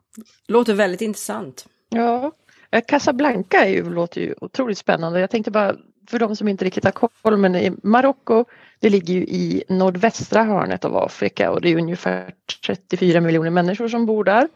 Låter 0.47 0.73
väldigt 0.73 1.01
intressant. 1.01 1.65
Ja, 1.89 2.31
eh, 2.71 2.83
Casablanca 2.87 3.65
är 3.65 3.69
ju, 3.69 3.89
låter 3.89 4.21
ju 4.21 4.35
otroligt 4.41 4.77
spännande. 4.77 5.19
Jag 5.19 5.29
tänkte 5.29 5.51
bara 5.51 5.75
för 6.11 6.19
de 6.19 6.35
som 6.35 6.47
inte 6.47 6.65
riktigt 6.65 6.83
har 6.83 6.91
koll, 6.91 7.37
men 7.37 7.55
i 7.55 7.71
Marocko, 7.83 8.45
det 8.79 8.89
ligger 8.89 9.13
ju 9.13 9.21
i 9.21 9.63
nordvästra 9.69 10.43
hörnet 10.43 10.85
av 10.85 10.97
Afrika 10.97 11.51
och 11.51 11.61
det 11.61 11.69
är 11.69 11.77
ungefär 11.77 12.33
34 12.65 13.21
miljoner 13.21 13.49
människor 13.49 13.87
som 13.87 14.05
bor 14.05 14.23
där. 14.23 14.47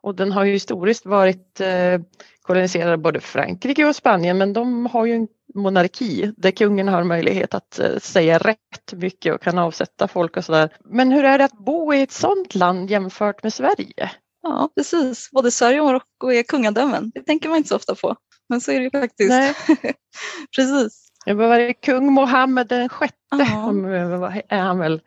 Och 0.00 0.14
den 0.14 0.32
har 0.32 0.44
ju 0.44 0.52
historiskt 0.52 1.06
varit 1.06 1.60
eh, 1.60 2.00
koloniserad 2.42 2.92
av 2.92 2.98
både 2.98 3.20
Frankrike 3.20 3.84
och 3.84 3.96
Spanien 3.96 4.38
men 4.38 4.52
de 4.52 4.86
har 4.86 5.06
ju 5.06 5.14
en 5.14 5.28
monarki 5.54 6.32
där 6.36 6.50
kungen 6.50 6.88
har 6.88 7.04
möjlighet 7.04 7.54
att 7.54 7.78
eh, 7.78 7.98
säga 7.98 8.38
rätt 8.38 8.92
mycket 8.92 9.34
och 9.34 9.42
kan 9.42 9.58
avsätta 9.58 10.08
folk 10.08 10.36
och 10.36 10.44
sådär. 10.44 10.76
Men 10.84 11.12
hur 11.12 11.24
är 11.24 11.38
det 11.38 11.44
att 11.44 11.58
bo 11.58 11.94
i 11.94 12.02
ett 12.02 12.12
sådant 12.12 12.54
land 12.54 12.90
jämfört 12.90 13.42
med 13.42 13.52
Sverige? 13.52 14.10
Ja, 14.42 14.70
precis. 14.76 15.30
Både 15.30 15.50
Sverige 15.50 15.80
och 15.80 15.86
Marocko 15.86 16.30
är 16.30 16.42
kungadömen. 16.42 17.10
Det 17.14 17.22
tänker 17.22 17.48
man 17.48 17.58
inte 17.58 17.68
så 17.68 17.76
ofta 17.76 17.94
på. 17.94 18.16
Men 18.48 18.60
så 18.60 18.72
är 18.72 18.78
det 18.78 18.84
ju 18.84 18.90
faktiskt. 18.90 19.30
Nej. 19.30 19.54
precis. 20.56 21.08
Det 21.24 21.34
var 21.34 21.72
kung 21.72 22.12
Mohammed 22.12 22.68
den 22.68 22.88
sjätte. 22.88 23.14
Är 24.48 24.58
han 24.58 24.78
väl. 24.78 25.00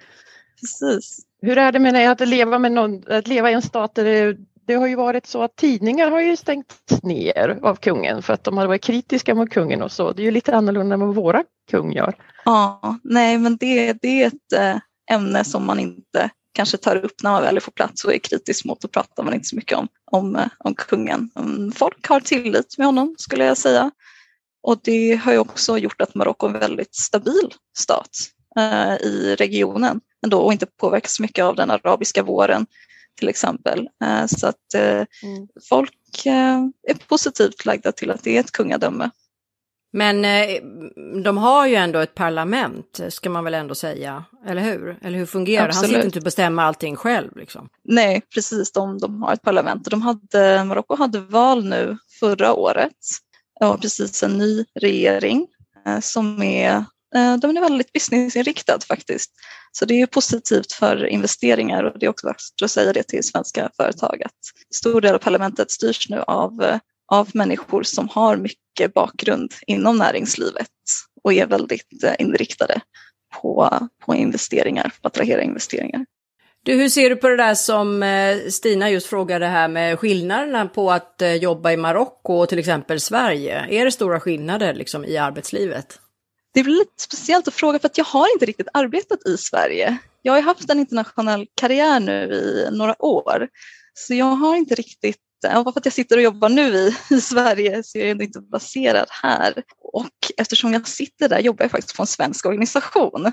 Precis. 0.62 1.19
Hur 1.41 1.58
är 1.58 1.72
det 1.72 1.79
med 1.79 1.93
det, 1.93 2.05
att 2.05 2.27
leva, 2.27 2.60
med 2.60 2.72
någon, 2.72 3.03
att 3.08 3.27
leva 3.27 3.51
i 3.51 3.53
en 3.53 3.62
stat 3.62 3.96
där 3.96 4.05
det, 4.05 4.38
det 4.67 4.74
har 4.74 4.88
ju 4.88 4.96
varit 4.96 5.25
så 5.25 5.43
att 5.43 5.55
tidningar 5.55 6.12
har 6.12 6.22
ju 6.22 6.38
stängts 6.38 7.03
ner 7.03 7.60
av 7.62 7.75
kungen 7.75 8.22
för 8.22 8.34
att 8.34 8.43
de 8.43 8.58
har 8.58 8.67
varit 8.67 8.84
kritiska 8.84 9.36
mot 9.36 9.50
kungen 9.50 9.81
och 9.81 9.91
så. 9.91 10.12
Det 10.12 10.22
är 10.22 10.25
ju 10.25 10.31
lite 10.31 10.55
annorlunda 10.55 10.93
än 10.93 11.00
vad 11.00 11.15
våra 11.15 11.43
kung 11.72 11.93
gör. 11.93 12.15
Ja, 12.46 12.98
nej 13.03 13.38
men 13.38 13.58
det, 13.58 13.93
det 13.93 14.24
är 14.24 14.27
ett 14.27 14.53
äh, 14.53 15.15
ämne 15.15 15.43
som 15.43 15.65
man 15.65 15.79
inte 15.79 16.29
kanske 16.53 16.77
tar 16.77 16.96
upp 16.96 17.24
när 17.24 17.32
man 17.32 17.44
väl 17.44 17.58
är 17.58 17.62
på 17.62 17.72
plats 17.72 18.06
och 18.06 18.13
är 18.13 18.20
kritisk 18.20 18.65
mot 18.65 18.84
och 18.84 18.91
pratar 18.91 19.24
man 19.24 19.34
inte 19.34 19.48
så 19.48 19.56
mycket 19.56 19.77
om, 19.77 19.88
om, 20.12 20.36
eh, 20.36 20.48
om 20.58 20.75
kungen. 20.75 21.32
Folk 21.75 22.08
har 22.08 22.20
tillit 22.20 22.77
med 22.77 22.88
honom 22.88 23.15
skulle 23.18 23.46
jag 23.46 23.58
säga. 23.58 23.91
Och 24.62 24.79
det 24.84 25.15
har 25.15 25.32
ju 25.32 25.38
också 25.38 25.77
gjort 25.77 26.01
att 26.01 26.15
Marocko 26.15 26.48
är 26.48 26.53
en 26.53 26.60
väldigt 26.60 26.96
stabil 26.96 27.53
stat 27.77 28.10
eh, 28.58 28.94
i 28.94 29.36
regionen 29.39 30.01
ändå 30.24 30.39
och 30.39 30.53
inte 30.53 30.65
påverkas 30.65 31.15
så 31.15 31.22
mycket 31.22 31.46
av 31.46 31.56
den 31.56 31.72
arabiska 31.72 32.24
våren 32.24 32.65
till 33.18 33.29
exempel. 33.29 33.89
Eh, 34.03 34.25
så 34.25 34.48
att 34.48 34.74
eh, 34.74 35.06
mm. 35.24 35.48
folk 35.70 36.25
eh, 36.25 36.60
är 36.88 37.08
positivt 37.08 37.65
lagda 37.65 37.91
till 37.91 38.12
att 38.12 38.24
det 38.24 38.38
är 38.38 38.39
ett 38.39 38.51
kungadöme. 38.51 39.10
Men 39.91 40.25
eh, 40.25 40.62
de 41.24 41.38
har 41.38 41.67
ju 41.67 41.75
ändå 41.75 42.00
ett 42.00 42.15
parlament, 42.15 43.00
ska 43.10 43.29
man 43.29 43.43
väl 43.43 43.53
ändå 43.53 43.75
säga, 43.75 44.25
eller 44.48 44.62
hur? 44.62 45.00
Eller 45.01 45.17
hur 45.17 45.25
fungerar 45.25 45.67
det? 45.67 45.74
Han 45.74 45.86
sitter 45.86 46.05
inte 46.05 46.19
och 46.19 46.24
bestämmer 46.24 46.63
allting 46.63 46.96
själv. 46.96 47.38
Liksom. 47.38 47.69
Nej, 47.84 48.22
precis, 48.34 48.72
de, 48.72 48.98
de 48.98 49.24
har 49.24 49.34
ett 49.34 49.41
parlament. 49.41 49.89
De 49.89 50.01
hade, 50.01 50.63
Marocko 50.63 50.96
hade 50.96 51.19
val 51.19 51.65
nu 51.65 51.98
förra 52.19 52.53
året 52.53 52.98
och 53.60 53.81
precis 53.81 54.24
en 54.24 54.38
ny 54.38 54.65
regering 54.79 55.48
eh, 55.86 56.00
som 56.00 56.41
är, 56.43 56.75
eh, 57.15 57.38
de 57.38 57.58
är 57.58 57.62
väldigt 57.62 57.93
businessinriktad 57.93 58.79
faktiskt. 58.88 59.31
Så 59.72 59.86
det 59.86 60.01
är 60.01 60.05
positivt 60.05 60.72
för 60.72 61.05
investeringar 61.05 61.84
och 61.84 62.00
det 62.00 62.05
är 62.05 62.10
också 62.10 62.27
värt 62.27 62.62
att 62.63 62.72
säga 62.72 62.93
det 62.93 63.03
till 63.03 63.24
svenska 63.24 63.69
företag 63.77 64.22
att 64.25 64.75
stor 64.75 65.01
del 65.01 65.15
av 65.15 65.19
parlamentet 65.19 65.72
styrs 65.72 66.10
nu 66.10 66.24
av 66.27 66.79
av 67.10 67.30
människor 67.34 67.84
som 67.84 68.10
har 68.10 68.38
mycket 68.38 68.94
bakgrund 68.94 69.54
inom 69.68 69.98
näringslivet 69.98 70.70
och 71.24 71.34
är 71.34 71.46
väldigt 71.46 72.04
eh, 72.04 72.13
inriktade 72.20 72.82
på, 73.42 73.80
på 74.06 74.16
investeringar, 74.16 74.84
på 74.84 74.89
att 74.89 75.06
attrahera 75.06 75.42
investeringar. 75.42 76.06
Du, 76.63 76.74
hur 76.74 76.89
ser 76.89 77.10
du 77.10 77.16
på 77.16 77.28
det 77.30 77.38
där 77.38 77.56
som 77.56 78.04
eh, 78.04 78.38
Stina 78.50 78.89
just 78.89 79.08
frågade 79.08 79.46
här 79.46 79.68
med 79.68 80.00
skillnaderna 80.00 80.66
på 80.66 80.92
att 80.92 81.22
eh, 81.22 81.34
jobba 81.34 81.72
i 81.72 81.78
Marocko 81.78 82.34
och 82.34 82.50
till 82.50 82.60
exempel 82.60 83.00
Sverige? 83.00 83.66
Är 83.70 83.86
det 83.86 83.92
stora 83.92 84.20
skillnader 84.20 84.74
liksom 84.74 85.06
i 85.06 85.18
arbetslivet? 85.18 86.00
Det 86.54 86.60
är 86.60 86.63
lite 86.63 86.92
speciellt 86.98 87.48
att 87.48 87.54
fråga 87.54 87.80
för 87.80 87.88
att 87.88 87.98
jag 87.98 88.06
har 88.06 88.34
inte 88.34 88.46
riktigt 88.46 88.68
arbetat 88.74 89.28
i 89.28 89.38
Sverige. 89.38 89.98
Jag 90.22 90.34
har 90.34 90.42
haft 90.42 90.70
en 90.70 90.80
internationell 90.80 91.48
karriär 91.56 92.00
nu 92.00 92.34
i 92.34 92.68
några 92.72 93.06
år. 93.06 93.48
Så 93.94 94.13
jag 94.13 94.25
har 94.25 94.56
inte 94.56 94.75
riktigt 94.75 95.18
bara 95.41 95.63
för 95.63 95.79
att 95.79 95.86
jag 95.86 95.93
sitter 95.93 96.17
och 96.17 96.24
jobbar 96.24 96.50
nu 96.50 96.75
i, 96.75 96.96
i 97.10 97.22
Sverige 97.22 97.84
så 97.84 97.98
är 97.98 98.08
jag 98.08 98.22
inte 98.22 98.41
baserad 98.41 99.08
här. 99.10 99.63
Och 99.93 100.10
eftersom 100.38 100.74
jag 100.74 100.88
sitter 100.88 101.29
där 101.29 101.39
jobbar 101.39 101.63
jag 101.63 101.72
faktiskt 101.72 101.98
på 101.98 102.03
en 102.03 102.08
svensk 102.08 102.46
organisation. 102.46 103.31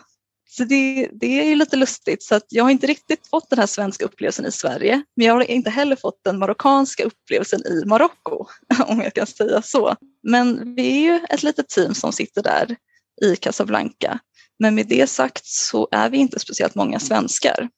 Så 0.49 0.65
det, 0.65 1.09
det 1.13 1.41
är 1.41 1.45
ju 1.45 1.55
lite 1.55 1.77
lustigt 1.77 2.23
så 2.23 2.35
att 2.35 2.47
jag 2.49 2.65
har 2.65 2.71
inte 2.71 2.87
riktigt 2.87 3.27
fått 3.27 3.51
den 3.51 3.59
här 3.59 3.67
svenska 3.67 4.05
upplevelsen 4.05 4.47
i 4.47 4.53
Sverige 4.53 5.03
men 5.17 5.27
jag 5.27 5.35
har 5.35 5.51
inte 5.51 5.71
heller 5.71 5.97
fått 5.97 6.25
den 6.25 6.39
marockanska 6.39 7.05
upplevelsen 7.05 7.61
i 7.67 7.85
Marocko 7.87 8.47
om 8.87 9.01
jag 9.01 9.15
kan 9.15 9.27
säga 9.27 9.63
så. 9.63 9.97
Men 10.23 10.75
vi 10.75 10.97
är 10.97 11.01
ju 11.01 11.27
ett 11.31 11.43
litet 11.43 11.69
team 11.69 11.95
som 11.95 12.13
sitter 12.13 12.43
där 12.43 12.77
i 13.23 13.37
Casablanca. 13.37 14.19
Men 14.59 14.75
med 14.75 14.87
det 14.87 15.07
sagt 15.07 15.47
så 15.47 15.89
är 15.91 16.11
vi 16.11 16.19
inte 16.19 16.39
speciellt 16.39 16.75
många 16.75 17.01
svenskar. 17.01 17.69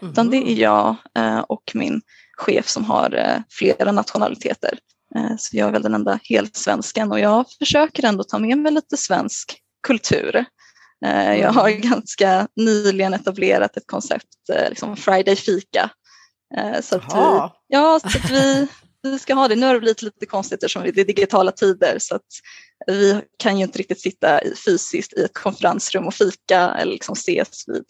Mm. 0.00 0.12
Utan 0.12 0.30
det 0.30 0.36
är 0.36 0.54
jag 0.54 0.96
eh, 1.16 1.38
och 1.38 1.72
min 1.74 2.02
chef 2.36 2.68
som 2.68 2.84
har 2.84 3.14
eh, 3.14 3.42
flera 3.50 3.92
nationaliteter. 3.92 4.78
Eh, 5.16 5.36
så 5.38 5.56
jag 5.56 5.68
är 5.68 5.72
väl 5.72 5.82
den 5.82 5.94
enda 5.94 6.18
helsvensken 6.22 7.12
och 7.12 7.20
jag 7.20 7.44
försöker 7.58 8.06
ändå 8.06 8.24
ta 8.24 8.38
med 8.38 8.58
mig 8.58 8.72
lite 8.72 8.96
svensk 8.96 9.58
kultur. 9.86 10.44
Eh, 11.06 11.34
jag 11.34 11.52
har 11.52 11.68
mm. 11.68 11.80
ganska 11.80 12.48
nyligen 12.56 13.14
etablerat 13.14 13.76
ett 13.76 13.86
koncept, 13.86 14.28
liksom 14.68 14.96
Friday 14.96 15.36
fika. 15.36 15.90
Så 16.82 16.96
att, 16.96 17.04
vi, 17.04 17.50
ja, 17.66 18.00
så 18.02 18.18
att 18.18 18.30
vi, 18.30 18.68
vi 19.02 19.18
ska 19.18 19.34
ha 19.34 19.48
det. 19.48 19.56
Nu 19.56 19.66
har 19.66 19.74
det 19.74 19.80
blivit 19.80 20.02
lite 20.02 20.26
konstigt 20.26 20.62
eftersom 20.62 20.82
det 20.82 21.00
är 21.00 21.04
digitala 21.04 21.52
tider 21.52 21.96
så 21.98 22.14
att 22.14 22.22
vi 22.86 23.20
kan 23.38 23.58
ju 23.58 23.64
inte 23.64 23.78
riktigt 23.78 24.00
sitta 24.00 24.40
fysiskt 24.66 25.12
i 25.12 25.22
ett 25.22 25.34
konferensrum 25.34 26.06
och 26.06 26.14
fika 26.14 26.74
eller 26.78 26.92
liksom 26.92 27.12
ses 27.12 27.64
vid 27.66 27.84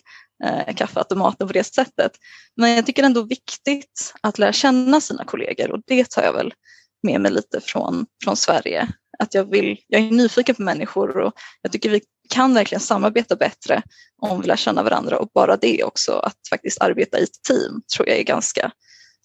eh, 0.45 0.75
kaffeautomaten 0.75 1.47
på 1.47 1.53
det 1.53 1.65
sättet. 1.65 2.13
Men 2.57 2.71
jag 2.71 2.87
tycker 2.87 3.03
ändå 3.03 3.23
viktigt 3.23 4.15
att 4.21 4.39
lära 4.39 4.53
känna 4.53 5.01
sina 5.01 5.25
kollegor 5.25 5.71
och 5.71 5.81
det 5.87 6.11
tar 6.11 6.23
jag 6.23 6.33
väl 6.33 6.55
med 7.03 7.21
mig 7.21 7.33
lite 7.33 7.61
från, 7.61 8.07
från 8.25 8.37
Sverige. 8.37 8.89
Att 9.19 9.35
jag, 9.35 9.51
vill, 9.51 9.79
jag 9.89 10.03
är 10.03 10.11
nyfiken 10.11 10.55
på 10.55 10.63
människor 10.63 11.17
och 11.19 11.33
jag 11.63 11.73
tycker 11.73 11.91
vi 11.91 12.01
kan 12.29 12.55
verkligen 12.55 12.81
samarbeta 12.81 13.37
bättre 13.37 13.83
om 14.23 14.41
vi 14.41 14.47
lär 14.47 14.57
känna 14.57 14.83
varandra 14.83 15.19
och 15.19 15.31
bara 15.35 15.57
det 15.57 15.85
också, 15.85 16.13
att 16.13 16.39
faktiskt 16.51 16.81
arbeta 16.81 17.19
i 17.19 17.27
team 17.49 17.83
tror 17.97 18.09
jag 18.09 18.19
är 18.19 18.23
ganska 18.23 18.71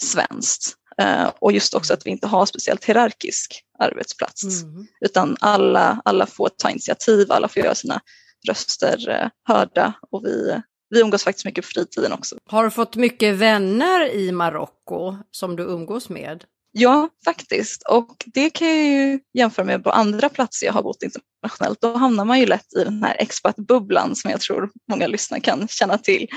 svenskt. 0.01 0.75
Uh, 1.01 1.31
och 1.39 1.51
just 1.51 1.73
också 1.73 1.93
att 1.93 2.05
vi 2.05 2.09
inte 2.09 2.27
har 2.27 2.45
speciellt 2.45 2.85
hierarkisk 2.85 3.63
arbetsplats 3.79 4.63
mm. 4.63 4.87
utan 5.05 5.37
alla, 5.39 6.01
alla 6.05 6.25
får 6.25 6.49
ta 6.57 6.69
initiativ, 6.69 7.31
alla 7.31 7.47
får 7.47 7.63
göra 7.63 7.75
sina 7.75 8.01
röster 8.47 9.09
uh, 9.09 9.29
hörda 9.43 9.93
och 10.11 10.25
vi, 10.25 10.61
vi 10.89 11.01
umgås 11.01 11.23
faktiskt 11.23 11.45
mycket 11.45 11.65
på 11.65 11.67
fritiden 11.67 12.13
också. 12.13 12.35
Har 12.45 12.63
du 12.63 12.71
fått 12.71 12.95
mycket 12.95 13.35
vänner 13.35 14.13
i 14.13 14.31
Marocko 14.31 15.15
som 15.31 15.55
du 15.55 15.63
umgås 15.63 16.09
med? 16.09 16.43
Ja, 16.71 17.09
faktiskt. 17.25 17.83
Och 17.89 18.25
det 18.25 18.49
kan 18.49 18.67
jag 18.67 18.77
ju 18.77 19.19
jämföra 19.33 19.65
med 19.65 19.83
på 19.83 19.89
andra 19.89 20.29
platser 20.29 20.65
jag 20.65 20.73
har 20.73 20.83
bott 20.83 21.03
internationellt. 21.03 21.81
Då 21.81 21.93
hamnar 21.93 22.25
man 22.25 22.39
ju 22.39 22.45
lätt 22.45 22.73
i 22.79 22.83
den 22.83 23.03
här 23.03 23.15
expat-bubblan 23.19 24.15
som 24.15 24.31
jag 24.31 24.41
tror 24.41 24.69
många 24.89 25.07
lyssnare 25.07 25.41
kan 25.41 25.67
känna 25.67 25.97
till. 25.97 26.27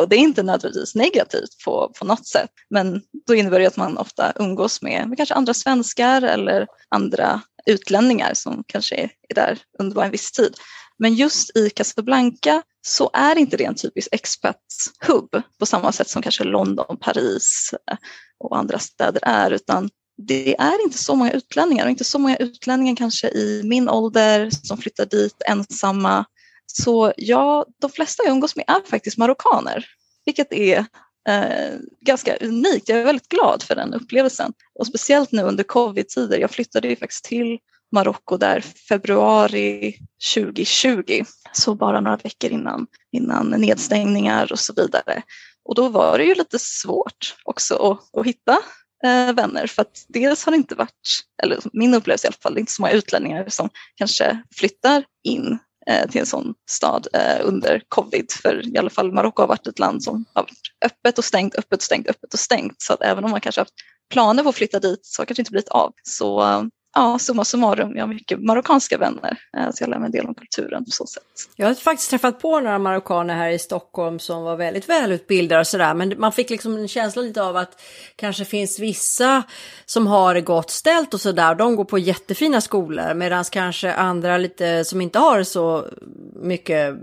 Och 0.00 0.08
det 0.08 0.16
är 0.16 0.20
inte 0.20 0.42
nödvändigtvis 0.42 0.94
negativt 0.94 1.64
på, 1.64 1.92
på 1.98 2.04
något 2.04 2.26
sätt. 2.26 2.50
Men 2.70 3.02
då 3.26 3.34
innebär 3.34 3.60
det 3.60 3.66
att 3.66 3.76
man 3.76 3.98
ofta 3.98 4.32
umgås 4.36 4.82
med, 4.82 5.08
med 5.08 5.16
kanske 5.16 5.34
andra 5.34 5.54
svenskar 5.54 6.22
eller 6.22 6.66
andra 6.88 7.40
utlänningar 7.66 8.34
som 8.34 8.64
kanske 8.66 8.94
är, 8.94 9.10
där 9.34 9.58
under 9.78 10.02
en 10.02 10.10
viss 10.10 10.32
tid. 10.32 10.54
Men 10.98 11.14
just 11.14 11.56
i 11.56 11.70
Casablanca 11.70 12.62
så 12.86 13.10
är 13.12 13.38
inte 13.38 13.56
det 13.56 13.64
en 13.64 13.74
typisk 13.74 14.08
expat-hub 14.12 15.42
på 15.58 15.66
samma 15.66 15.92
sätt 15.92 16.08
som 16.08 16.22
kanske 16.22 16.44
London, 16.44 16.96
Paris 17.00 17.74
eh, 17.90 17.96
och 18.38 18.58
andra 18.58 18.78
städer 18.78 19.20
är, 19.22 19.50
utan 19.50 19.90
det 20.26 20.60
är 20.60 20.84
inte 20.84 20.98
så 20.98 21.14
många 21.14 21.32
utlänningar 21.32 21.84
och 21.84 21.90
inte 21.90 22.04
så 22.04 22.18
många 22.18 22.36
utlänningar 22.36 22.96
kanske 22.96 23.28
i 23.28 23.62
min 23.64 23.88
ålder 23.88 24.50
som 24.50 24.78
flyttar 24.78 25.06
dit 25.06 25.42
ensamma. 25.46 26.24
Så 26.66 27.12
ja, 27.16 27.66
de 27.80 27.90
flesta 27.90 28.22
jag 28.22 28.32
umgås 28.32 28.56
med 28.56 28.64
är 28.68 28.90
faktiskt 28.90 29.18
marockaner, 29.18 29.86
vilket 30.24 30.52
är 30.52 30.86
eh, 31.30 31.78
ganska 32.00 32.36
unikt. 32.36 32.88
Jag 32.88 32.98
är 32.98 33.04
väldigt 33.04 33.28
glad 33.28 33.62
för 33.62 33.74
den 33.74 33.94
upplevelsen 33.94 34.52
och 34.74 34.86
speciellt 34.86 35.32
nu 35.32 35.42
under 35.42 35.64
covid-tider. 35.64 36.38
Jag 36.38 36.50
flyttade 36.50 36.88
ju 36.88 36.96
faktiskt 36.96 37.24
till 37.24 37.58
Marocko 37.92 38.36
där 38.36 38.60
februari 38.60 39.94
2020, 40.34 41.24
så 41.52 41.74
bara 41.74 42.00
några 42.00 42.16
veckor 42.16 42.50
innan, 42.50 42.86
innan 43.12 43.46
nedstängningar 43.50 44.52
och 44.52 44.58
så 44.58 44.72
vidare. 44.72 45.22
Och 45.64 45.74
då 45.74 45.88
var 45.88 46.18
det 46.18 46.24
ju 46.24 46.34
lite 46.34 46.58
svårt 46.58 47.36
också 47.44 47.74
att, 47.74 48.20
att 48.20 48.26
hitta 48.26 48.58
eh, 49.04 49.32
vänner 49.32 49.66
för 49.66 49.82
att 49.82 50.04
dels 50.08 50.44
har 50.44 50.52
det 50.52 50.56
inte 50.56 50.74
varit, 50.74 51.24
eller 51.42 51.58
min 51.72 51.94
upplevelse 51.94 52.26
i 52.26 52.28
alla 52.28 52.36
fall, 52.42 52.54
det 52.54 52.58
är 52.58 52.60
inte 52.60 52.72
så 52.72 52.82
många 52.82 52.92
utlänningar 52.92 53.44
som 53.48 53.68
kanske 53.94 54.42
flyttar 54.54 55.04
in 55.24 55.58
Eh, 55.90 56.06
till 56.08 56.20
en 56.20 56.26
sån 56.26 56.54
stad 56.70 57.06
eh, 57.12 57.40
under 57.42 57.82
covid. 57.88 58.32
För 58.42 58.74
i 58.74 58.78
alla 58.78 58.90
fall 58.90 59.12
Marocko 59.12 59.42
har 59.42 59.48
varit 59.48 59.66
ett 59.66 59.78
land 59.78 60.02
som 60.02 60.24
har 60.34 60.42
varit 60.42 60.60
öppet 60.84 61.18
och 61.18 61.24
stängt, 61.24 61.54
öppet 61.54 61.78
och 61.78 61.82
stängt, 61.82 62.08
öppet 62.08 62.34
och 62.34 62.40
stängt. 62.40 62.82
Så 62.82 62.92
att 62.92 63.02
även 63.02 63.24
om 63.24 63.30
man 63.30 63.40
kanske 63.40 63.60
haft 63.60 63.74
planer 64.10 64.42
på 64.42 64.48
att 64.48 64.54
flytta 64.54 64.80
dit 64.80 65.00
så 65.02 65.20
har 65.20 65.24
det 65.24 65.28
kanske 65.28 65.40
inte 65.40 65.50
blivit 65.50 65.68
av. 65.68 65.92
Så 66.02 66.42
eh, 66.42 66.62
ja, 66.94 67.18
summa 67.18 67.44
summarum, 67.44 67.96
jag 67.96 68.02
har 68.02 68.14
mycket 68.14 68.40
marockanska 68.40 68.98
vänner. 68.98 69.38
Eh, 69.56 69.70
så 69.70 69.82
jag 69.82 69.90
lär 69.90 69.98
mig 69.98 70.06
en 70.06 70.12
del 70.12 70.26
om 70.26 70.34
kulturen 70.34 70.84
på 70.84 70.90
så 70.90 71.06
sätt. 71.06 71.22
Jag 71.56 71.66
har 71.66 71.74
faktiskt 71.74 72.10
träffat 72.10 72.40
på 72.40 72.60
några 72.60 72.78
marockaner 72.78 73.34
här 73.34 73.50
i 73.50 73.58
Stockholm 73.58 74.18
som 74.18 74.42
var 74.42 74.56
väldigt 74.56 74.88
välutbildade 74.88 75.60
och 75.60 75.66
sådär. 75.66 75.94
Men 75.94 76.14
man 76.18 76.32
fick 76.32 76.50
liksom 76.50 76.76
en 76.76 76.88
känsla 76.88 77.22
lite 77.22 77.42
av 77.42 77.56
att 77.56 77.82
kanske 78.16 78.44
finns 78.44 78.78
vissa 78.78 79.42
som 79.86 80.06
har 80.06 80.34
det 80.34 80.40
gott 80.40 80.70
ställt 80.70 81.14
och 81.14 81.20
sådär. 81.20 81.54
De 81.54 81.76
går 81.76 81.84
på 81.84 81.98
jättefina 81.98 82.60
skolor 82.60 83.14
medan 83.14 83.44
kanske 83.44 83.92
andra 83.92 84.38
lite 84.38 84.84
som 84.84 85.00
inte 85.00 85.18
har 85.18 85.42
så 85.42 85.86
mycket 86.34 86.96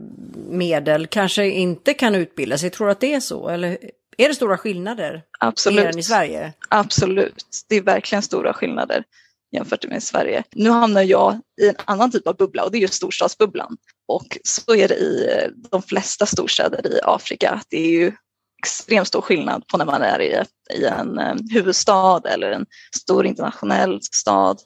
medel 0.49 1.07
kanske 1.07 1.45
inte 1.45 1.93
kan 1.93 2.15
utbilda 2.15 2.57
sig. 2.57 2.69
Tror 2.69 2.87
du 2.87 2.91
att 2.91 2.99
det 2.99 3.13
är 3.13 3.19
så? 3.19 3.49
Eller 3.49 3.77
är 4.17 4.27
det 4.27 4.35
stora 4.35 4.57
skillnader? 4.57 5.23
Absolut. 5.39 5.83
Mer 5.83 5.89
än 5.89 5.99
i 5.99 6.03
Sverige? 6.03 6.53
Absolut, 6.69 7.45
det 7.69 7.75
är 7.75 7.81
verkligen 7.81 8.21
stora 8.21 8.53
skillnader 8.53 9.03
jämfört 9.51 9.87
med 9.87 10.03
Sverige. 10.03 10.43
Nu 10.51 10.69
hamnar 10.69 11.01
jag 11.01 11.39
i 11.61 11.69
en 11.69 11.75
annan 11.85 12.11
typ 12.11 12.27
av 12.27 12.37
bubbla 12.37 12.63
och 12.63 12.71
det 12.71 12.77
är 12.77 12.81
ju 12.81 12.87
storstadsbubblan. 12.87 13.77
Och 14.07 14.37
så 14.43 14.75
är 14.75 14.87
det 14.87 14.95
i 14.95 15.29
eh, 15.33 15.49
de 15.71 15.81
flesta 15.81 16.25
storstäder 16.25 16.87
i 16.93 16.99
Afrika. 17.03 17.61
Det 17.69 17.77
är 17.77 17.91
ju 17.91 18.11
extremt 18.63 19.07
stor 19.07 19.21
skillnad 19.21 19.67
på 19.67 19.77
när 19.77 19.85
man 19.85 20.01
är 20.01 20.21
i, 20.21 20.43
i 20.79 20.85
en 20.85 21.19
eh, 21.19 21.35
huvudstad 21.51 22.21
eller 22.25 22.51
en 22.51 22.65
stor 22.95 23.25
internationell 23.25 23.99
stad 24.01 24.59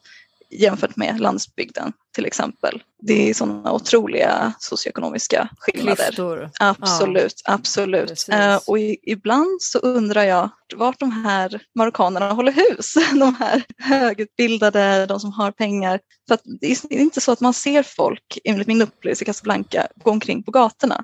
jämfört 0.51 0.96
med 0.96 1.20
landsbygden 1.20 1.93
till 2.15 2.25
exempel. 2.25 2.84
Det 3.01 3.29
är 3.29 3.34
sådana 3.34 3.74
otroliga 3.74 4.53
socioekonomiska 4.60 5.50
skillnader. 5.58 6.05
Klyftor. 6.05 6.50
Absolut, 6.60 7.41
ja. 7.46 7.53
absolut. 7.53 8.25
Uh, 8.34 8.60
och 8.67 8.79
i, 8.79 8.98
ibland 9.03 9.62
så 9.62 9.79
undrar 9.79 10.24
jag 10.24 10.50
vart 10.75 11.00
de 11.00 11.12
här 11.12 11.62
marockanerna 11.75 12.31
håller 12.31 12.51
hus. 12.51 12.93
De 13.20 13.36
här 13.36 13.63
högutbildade, 13.77 15.05
de 15.05 15.20
som 15.20 15.31
har 15.31 15.51
pengar. 15.51 16.00
För 16.27 16.38
det 16.60 16.67
är 16.67 16.93
inte 16.93 17.22
så 17.22 17.31
att 17.31 17.39
man 17.39 17.53
ser 17.53 17.84
folk, 17.84 18.38
enligt 18.43 18.67
min 18.67 18.81
upplevelse 18.81 19.24
i 19.24 19.25
Casablanca, 19.25 19.88
gå 20.03 20.12
omkring 20.12 20.43
på 20.43 20.51
gatorna. 20.51 21.03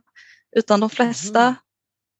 Utan 0.55 0.79
de 0.79 0.89
flesta 0.89 1.41
mm 1.41 1.55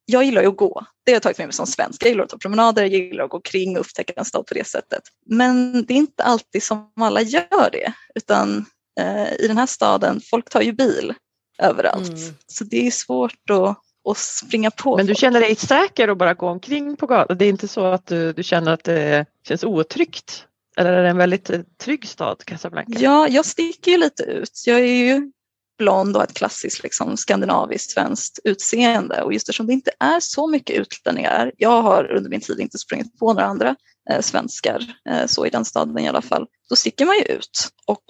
jag 0.10 0.24
gillar 0.24 0.42
ju 0.42 0.48
att 0.48 0.58
gå. 0.58 0.86
Det 1.06 1.12
har 1.12 1.16
jag 1.16 1.24
tagit 1.24 1.38
med 1.38 1.48
mig 1.48 1.54
som 1.54 1.68
svensk. 1.68 2.04
Jag 2.04 2.10
gillar 2.10 2.24
att 2.24 2.30
ta 2.30 2.38
promenader, 2.38 2.82
jag 2.82 2.92
gillar 2.92 3.24
att 3.24 3.30
gå 3.30 3.40
kring 3.40 3.78
och 3.78 3.82
upptäcka 3.82 4.14
en 4.16 4.26
stad 4.26 4.46
på 4.46 4.54
det 4.54 4.68
sättet. 4.68 5.04
Men 5.26 5.86
det 5.86 5.94
är 5.94 5.98
inte 5.98 6.24
alltid 6.24 6.64
som 6.64 6.92
alla 7.00 7.22
gör 7.22 7.70
det, 7.72 7.94
utan 8.16 8.66
eh, 9.00 9.34
i 9.34 9.48
den 9.48 9.58
här 9.58 9.66
staden, 9.66 10.22
folk 10.30 10.50
tar 10.50 10.62
ju 10.62 10.72
bil 10.72 11.14
överallt. 11.58 12.10
Mm. 12.10 12.34
Så 12.48 12.64
det 12.64 12.88
är 12.88 12.92
svårt 12.92 13.50
att, 13.50 13.78
att 14.10 14.17
springa 14.17 14.72
på. 14.72 14.98
Men 14.98 15.06
du 15.06 15.15
känner 15.15 15.39
dig 15.39 15.56
säker 15.56 16.08
att 16.08 16.17
bara 16.17 16.34
gå 16.34 16.48
omkring 16.48 16.98
på 16.98 17.08
gatan? 17.08 17.38
Det 17.38 17.46
är 17.46 17.50
inte 17.50 17.67
så 17.67 17.86
att 17.86 18.06
du, 18.06 18.34
du 18.34 18.43
känner 18.43 18.74
att 18.74 18.84
det 18.84 19.26
känns 19.48 19.63
otryggt? 19.63 20.46
Eller 20.78 20.93
är 20.93 21.04
det 21.04 21.10
en 21.10 21.17
väldigt 21.17 21.50
eh, 21.50 21.62
trygg 21.78 22.08
stad, 22.08 22.46
Casablanca? 22.46 23.00
Ja, 23.00 23.28
jag 23.28 23.46
sticker 23.46 23.91
ju 23.91 23.98
lite 23.98 24.24
ut. 24.24 24.63
Jag 24.65 24.80
är 24.80 25.06
ju 25.06 25.32
blond 25.78 26.18
och 26.18 26.24
ett 26.24 26.34
klassiskt 26.34 26.84
liksom, 26.84 27.18
skandinaviskt 27.18 27.92
svenskt 27.92 28.40
utseende. 28.44 29.22
Och 29.22 29.34
just 29.34 29.50
eftersom 29.50 29.68
det 29.68 29.74
inte 29.74 29.92
är 30.00 30.20
så 30.20 30.48
mycket 30.48 30.76
utlänningar, 30.76 31.52
jag 31.58 31.82
har 31.82 32.12
under 32.12 32.30
min 32.30 32.42
tid 32.42 32.60
inte 32.60 32.78
sprungit 32.78 33.20
på 33.20 33.34
några 33.34 33.46
andra 33.46 33.76
eh, 34.10 34.22
svenskar, 34.22 34.84
eh, 35.10 35.26
så 35.26 35.46
i 35.46 35.50
den 35.50 35.66
staden 35.66 36.00
i 36.00 36.08
alla 36.08 36.22
fall, 36.22 36.46
då 36.70 36.76
sticker 36.76 37.06
man 37.06 37.16
ju 37.16 37.24
ut. 37.24 37.70
Och 37.86 38.04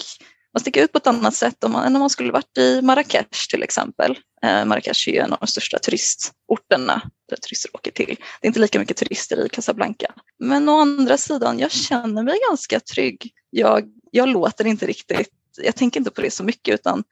man 0.53 0.61
sticker 0.61 0.83
ut 0.83 0.91
på 0.91 0.97
ett 0.97 1.07
annat 1.07 1.35
sätt 1.35 1.63
om 1.63 1.71
man, 1.71 1.85
än 1.85 1.95
om 1.95 1.99
man 1.99 2.09
skulle 2.09 2.31
varit 2.31 2.57
i 2.57 2.81
Marrakesh 2.81 3.49
till 3.49 3.63
exempel. 3.63 4.17
Eh, 4.43 4.65
Marrakesh 4.65 5.09
är 5.09 5.13
ju 5.13 5.19
en 5.19 5.33
av 5.33 5.39
de 5.39 5.47
största 5.47 5.79
turistorterna 5.79 7.01
där 7.29 7.37
turister 7.37 7.75
åker 7.75 7.91
till. 7.91 8.15
Det 8.41 8.45
är 8.45 8.47
inte 8.47 8.59
lika 8.59 8.79
mycket 8.79 8.97
turister 8.97 9.45
i 9.45 9.49
Casablanca. 9.49 10.13
Men 10.39 10.69
å 10.69 10.79
andra 10.79 11.17
sidan, 11.17 11.59
jag 11.59 11.71
känner 11.71 12.23
mig 12.23 12.39
ganska 12.49 12.79
trygg. 12.79 13.31
Jag, 13.49 13.89
jag 14.11 14.29
låter 14.29 14.67
inte 14.67 14.85
riktigt 14.85 15.29
jag 15.63 15.75
tänker 15.75 15.99
inte 15.99 16.11
på 16.11 16.21
det 16.21 16.31
så 16.31 16.43
mycket 16.43 16.73
utan 16.73 17.03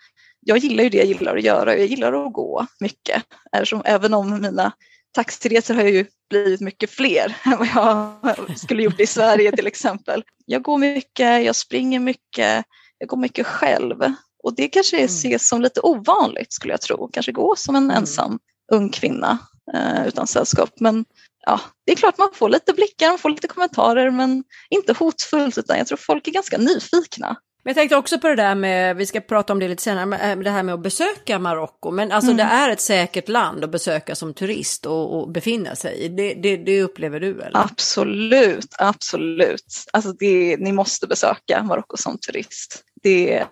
jag 0.48 0.58
gillar 0.58 0.84
ju 0.84 0.90
det 0.90 0.98
jag 0.98 1.08
gillar 1.08 1.38
att 1.38 1.44
göra. 1.44 1.78
Jag 1.78 1.88
gillar 1.88 2.26
att 2.26 2.34
gå 2.34 2.68
mycket. 2.80 3.24
Eftersom, 3.52 3.82
även 3.86 4.14
om 4.14 4.42
mina 4.42 4.72
taxiresor 5.12 5.74
har 5.74 5.84
ju 5.84 6.06
blivit 6.30 6.62
mycket 6.62 6.90
fler 6.90 7.38
än 7.46 7.58
vad 7.58 7.68
jag 7.76 8.60
skulle 8.60 8.84
gjort 8.84 9.00
i 9.00 9.08
Sverige 9.08 9.52
till 9.52 9.68
exempel. 9.68 10.24
Jag 10.46 10.62
går 10.62 10.78
mycket, 10.78 11.46
jag 11.46 11.56
springer 11.56 12.00
mycket, 12.00 12.66
jag 12.98 13.10
går 13.10 13.18
mycket 13.18 13.48
själv. 13.48 14.04
Och 14.44 14.56
det 14.56 14.68
kanske 14.68 14.98
mm. 14.98 15.06
ses 15.06 15.48
som 15.48 15.62
lite 15.62 15.82
ovanligt 15.82 16.54
skulle 16.54 16.74
jag 16.74 16.82
tro. 16.82 17.10
Kanske 17.14 17.32
gå 17.32 17.56
som 17.58 17.76
en 17.76 17.84
mm. 17.84 17.98
ensam 17.98 18.40
ung 18.72 18.90
kvinna 18.90 19.38
eh, 19.74 20.08
utan 20.08 20.28
sällskap. 20.28 20.70
Men 20.80 21.06
ja, 21.46 21.60
det 21.86 21.92
är 21.92 21.96
klart 21.96 22.18
man 22.18 22.30
får 22.34 22.50
lite 22.50 22.74
blickar, 22.74 23.10
man 23.10 23.20
får 23.20 23.30
lite 23.30 23.48
kommentarer 23.48 24.12
men 24.12 24.44
inte 24.70 24.94
hotfullt 24.94 25.58
utan 25.58 25.78
jag 25.78 25.88
tror 25.88 25.98
folk 25.98 26.28
är 26.28 26.32
ganska 26.32 26.58
nyfikna. 26.58 27.38
Men 27.66 27.72
jag 27.72 27.76
tänkte 27.76 27.96
också 27.96 28.20
på 28.20 28.28
det 28.28 28.36
där 28.36 28.56
med, 28.56 28.96
vi 28.96 29.06
ska 29.06 29.22
prata 29.22 29.54
om 29.54 29.60
det 29.60 29.68
lite 29.68 29.84
senare, 29.84 30.06
med 30.06 30.44
det 30.44 30.50
här 30.50 30.64
med 30.64 30.76
att 30.76 30.82
besöka 30.82 31.40
Marocko. 31.40 31.92
Men 31.92 32.12
alltså 32.12 32.32
mm. 32.32 32.38
det 32.38 32.54
är 32.54 32.70
ett 32.70 32.82
säkert 32.82 33.30
land 33.30 33.64
att 33.64 33.70
besöka 33.70 34.16
som 34.16 34.34
turist 34.34 34.86
och, 34.86 35.20
och 35.20 35.30
befinna 35.32 35.76
sig 35.76 35.98
i. 35.98 36.08
Det, 36.10 36.34
det, 36.34 36.58
det, 36.58 36.82
upplever 36.82 37.20
du 37.20 37.42
eller? 37.42 37.60
Absolut, 37.60 38.76
absolut. 38.78 39.86
Alltså 39.94 40.12
det, 40.12 40.58
ni 40.60 40.72
måste 40.72 41.08
besöka 41.08 41.64
Marocko 41.64 41.98
som 41.98 42.18
turist. 42.18 42.84
Det, 43.04 43.46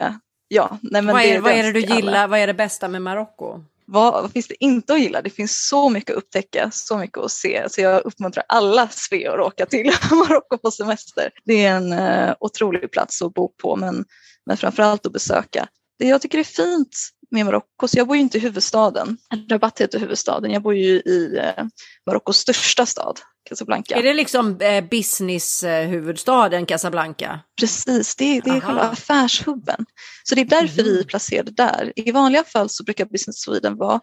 ja, 0.47 0.78
nej 0.82 1.02
men 1.02 1.13
vad, 1.13 1.23
är, 1.23 1.34
det, 1.34 1.39
vad 1.39 1.52
är 1.52 1.63
det 1.63 1.71
du 1.71 1.80
gillar, 1.80 2.28
vad 2.28 2.39
är 2.39 2.47
det 2.47 2.54
bästa 2.54 2.88
med 2.88 3.02
Marocko? 3.02 3.60
Vad, 3.86 4.13
vad, 4.22 4.32
finns 4.32 4.48
det 4.48 4.63
inte 4.63 4.93
att 4.93 5.00
gilla? 5.00 5.22
Det 5.22 5.30
finns 5.30 5.67
så 5.67 5.89
mycket 5.89 6.17
att 6.17 6.24
upptäcka, 6.24 6.69
så 6.72 6.98
mycket 6.98 7.17
att 7.17 7.32
se. 7.32 7.69
Så 7.69 7.82
jag 7.82 8.06
uppmuntrar 8.06 8.46
alla 8.48 8.88
sveor 8.88 9.41
att 9.41 9.48
åka 9.48 9.65
till 9.65 9.91
Marocko 10.12 10.58
på 10.58 10.72
semester. 10.72 11.30
Det 11.46 11.65
är 11.65 11.76
en 11.76 11.93
eh, 11.93 12.36
otrolig 12.39 12.91
plats 12.91 13.22
att 13.22 13.34
bo 13.34 13.48
på, 13.48 13.76
men, 13.76 14.06
men 14.46 14.58
framförallt 14.58 15.06
att 15.06 15.13
besöka. 15.13 15.67
Det 16.00 16.08
jag 16.08 16.22
tycker 16.22 16.39
är 16.39 16.43
fint 16.43 16.98
med 17.32 17.46
Marocko, 17.46 17.88
så 17.88 17.98
jag 17.98 18.08
bor 18.08 18.15
ju 18.15 18.22
inte 18.22 18.38
i 18.38 18.41
huvudstaden. 18.41 19.17
Rabat 19.50 19.82
heter 19.82 20.00
huvudstaden. 20.00 20.52
Jag 20.52 20.62
bor 20.62 20.76
ju 20.76 20.96
i 20.96 21.38
eh, 21.38 21.65
Marockos 22.06 22.38
största 22.38 22.86
stad, 22.86 23.19
Casablanca. 23.49 23.95
Är 23.95 24.03
det 24.03 24.13
liksom 24.13 24.58
eh, 24.62 24.84
business-huvudstaden 24.84 26.65
Casablanca? 26.65 27.39
Precis, 27.60 28.15
det, 28.15 28.39
det 28.39 28.49
är 28.49 28.60
själva 28.60 28.82
affärshubben. 28.82 29.86
Så 30.23 30.36
det 30.36 30.41
är 30.41 30.45
därför 30.45 30.82
mm. 30.82 30.93
vi 30.93 30.99
är 30.99 31.03
placerade 31.03 31.51
där. 31.51 31.93
I 31.95 32.12
vanliga 32.12 32.43
fall 32.43 32.69
så 32.69 32.84
brukar 32.84 33.06
Business 33.06 33.41
Sweden 33.41 33.77
vara, 33.77 33.99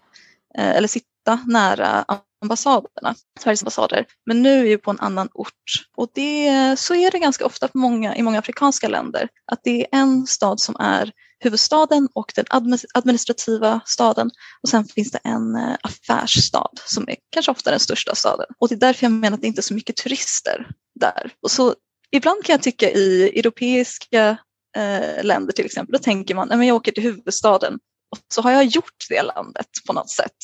eh, 0.58 0.70
eller 0.70 0.88
sitta 0.88 1.44
nära 1.46 2.04
ambassaderna, 2.42 3.14
Sveriges 3.40 3.62
ambassader. 3.62 4.06
Men 4.26 4.42
nu 4.42 4.58
är 4.58 4.64
vi 4.64 4.76
på 4.76 4.90
en 4.90 5.00
annan 5.00 5.28
ort 5.32 5.52
och 5.96 6.10
det, 6.14 6.78
så 6.78 6.94
är 6.94 7.10
det 7.10 7.18
ganska 7.18 7.46
ofta 7.46 7.68
många, 7.74 8.16
i 8.16 8.22
många 8.22 8.38
afrikanska 8.38 8.88
länder. 8.88 9.28
Att 9.52 9.60
det 9.64 9.80
är 9.80 9.86
en 9.92 10.26
stad 10.26 10.60
som 10.60 10.76
är 10.78 11.12
huvudstaden 11.40 12.08
och 12.12 12.32
den 12.34 12.44
administrativa 12.94 13.80
staden 13.86 14.30
och 14.62 14.68
sen 14.68 14.84
finns 14.84 15.10
det 15.10 15.20
en 15.24 15.56
eh, 15.56 15.76
affärsstad 15.82 16.70
som 16.84 17.08
är 17.08 17.16
kanske 17.30 17.52
ofta 17.52 17.70
den 17.70 17.80
största 17.80 18.14
staden. 18.14 18.46
Och 18.58 18.68
det 18.68 18.74
är 18.74 18.78
därför 18.80 19.04
jag 19.04 19.12
menar 19.12 19.34
att 19.34 19.40
det 19.40 19.46
inte 19.46 19.60
är 19.60 19.62
så 19.62 19.74
mycket 19.74 19.96
turister 19.96 20.68
där. 21.00 21.32
Och 21.42 21.50
så 21.50 21.74
ibland 22.10 22.44
kan 22.44 22.52
jag 22.52 22.62
tycka 22.62 22.90
i 22.90 23.38
europeiska 23.38 24.36
eh, 24.76 25.24
länder 25.24 25.52
till 25.52 25.64
exempel, 25.64 25.92
då 25.92 25.98
tänker 25.98 26.34
man 26.34 26.52
att 26.52 26.66
jag 26.66 26.76
åker 26.76 26.92
till 26.92 27.02
huvudstaden 27.02 27.78
och 28.10 28.18
så 28.34 28.42
har 28.42 28.50
jag 28.50 28.64
gjort 28.64 29.06
det 29.08 29.22
landet 29.22 29.68
på 29.86 29.92
något 29.92 30.10
sätt. 30.10 30.36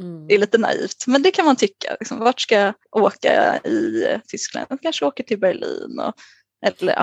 Mm. 0.00 0.26
Det 0.26 0.34
är 0.34 0.38
lite 0.38 0.58
naivt, 0.58 1.06
men 1.06 1.22
det 1.22 1.30
kan 1.30 1.44
man 1.44 1.56
tycka. 1.56 1.96
Liksom, 2.00 2.18
vart 2.18 2.40
ska 2.40 2.54
jag 2.54 2.74
åka 2.90 3.58
i 3.58 4.06
Tyskland? 4.28 4.66
Jag 4.70 4.82
kanske 4.82 5.04
åker 5.04 5.24
till 5.24 5.38
Berlin 5.38 6.00
och 6.00 6.14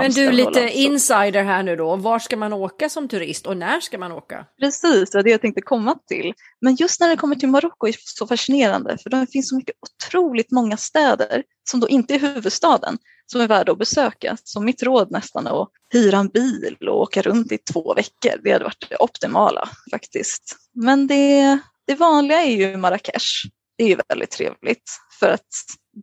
men 0.01 0.11
du, 0.11 0.31
lite 0.31 0.69
insider 0.69 1.43
här 1.43 1.63
nu 1.63 1.75
då. 1.75 1.95
Var 1.95 2.19
ska 2.19 2.37
man 2.37 2.53
åka 2.53 2.89
som 2.89 3.07
turist 3.07 3.47
och 3.47 3.57
när 3.57 3.79
ska 3.79 3.97
man 3.97 4.11
åka? 4.11 4.45
Precis, 4.59 5.09
det 5.09 5.19
är 5.19 5.23
det 5.23 5.29
jag 5.29 5.41
tänkte 5.41 5.61
komma 5.61 5.95
till. 6.07 6.33
Men 6.61 6.75
just 6.75 6.99
när 6.99 7.09
det 7.09 7.17
kommer 7.17 7.35
till 7.35 7.49
Marocko 7.49 7.87
är 7.87 7.91
det 7.91 7.97
så 8.03 8.27
fascinerande 8.27 8.97
för 9.03 9.09
det 9.09 9.27
finns 9.31 9.49
så 9.49 9.55
mycket 9.55 9.75
otroligt 9.81 10.51
många 10.51 10.77
städer 10.77 11.43
som 11.69 11.79
då 11.79 11.89
inte 11.89 12.15
är 12.15 12.19
huvudstaden 12.19 12.97
som 13.31 13.41
är 13.41 13.47
värda 13.47 13.71
att 13.71 13.77
besöka. 13.77 14.37
Så 14.43 14.61
mitt 14.61 14.83
råd 14.83 15.11
nästan 15.11 15.47
är 15.47 15.61
att 15.61 15.69
hyra 15.93 16.17
en 16.17 16.27
bil 16.27 16.77
och 16.89 17.01
åka 17.01 17.21
runt 17.21 17.51
i 17.51 17.57
två 17.57 17.93
veckor. 17.93 18.41
Det 18.43 18.51
hade 18.51 18.63
varit 18.63 18.89
det 18.89 18.97
optimala 18.99 19.69
faktiskt. 19.91 20.55
Men 20.73 21.07
det, 21.07 21.59
det 21.87 21.95
vanliga 21.95 22.41
är 22.41 22.55
ju 22.55 22.77
Marrakesh. 22.77 23.47
Det 23.77 23.83
är 23.83 23.87
ju 23.87 23.97
väldigt 24.09 24.31
trevligt 24.31 24.91
för 25.19 25.29
att 25.29 25.47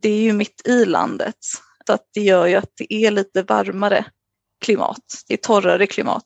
det 0.01 0.09
är 0.09 0.21
ju 0.21 0.33
mitt 0.33 0.67
i 0.67 0.85
landet. 0.85 1.35
Att 1.89 2.05
det 2.13 2.21
gör 2.21 2.47
ju 2.47 2.55
att 2.55 2.71
det 2.77 2.93
är 2.93 3.11
lite 3.11 3.43
varmare 3.43 4.05
klimat. 4.61 5.23
Det 5.27 5.33
är 5.33 5.37
torrare 5.37 5.87
klimat. 5.87 6.25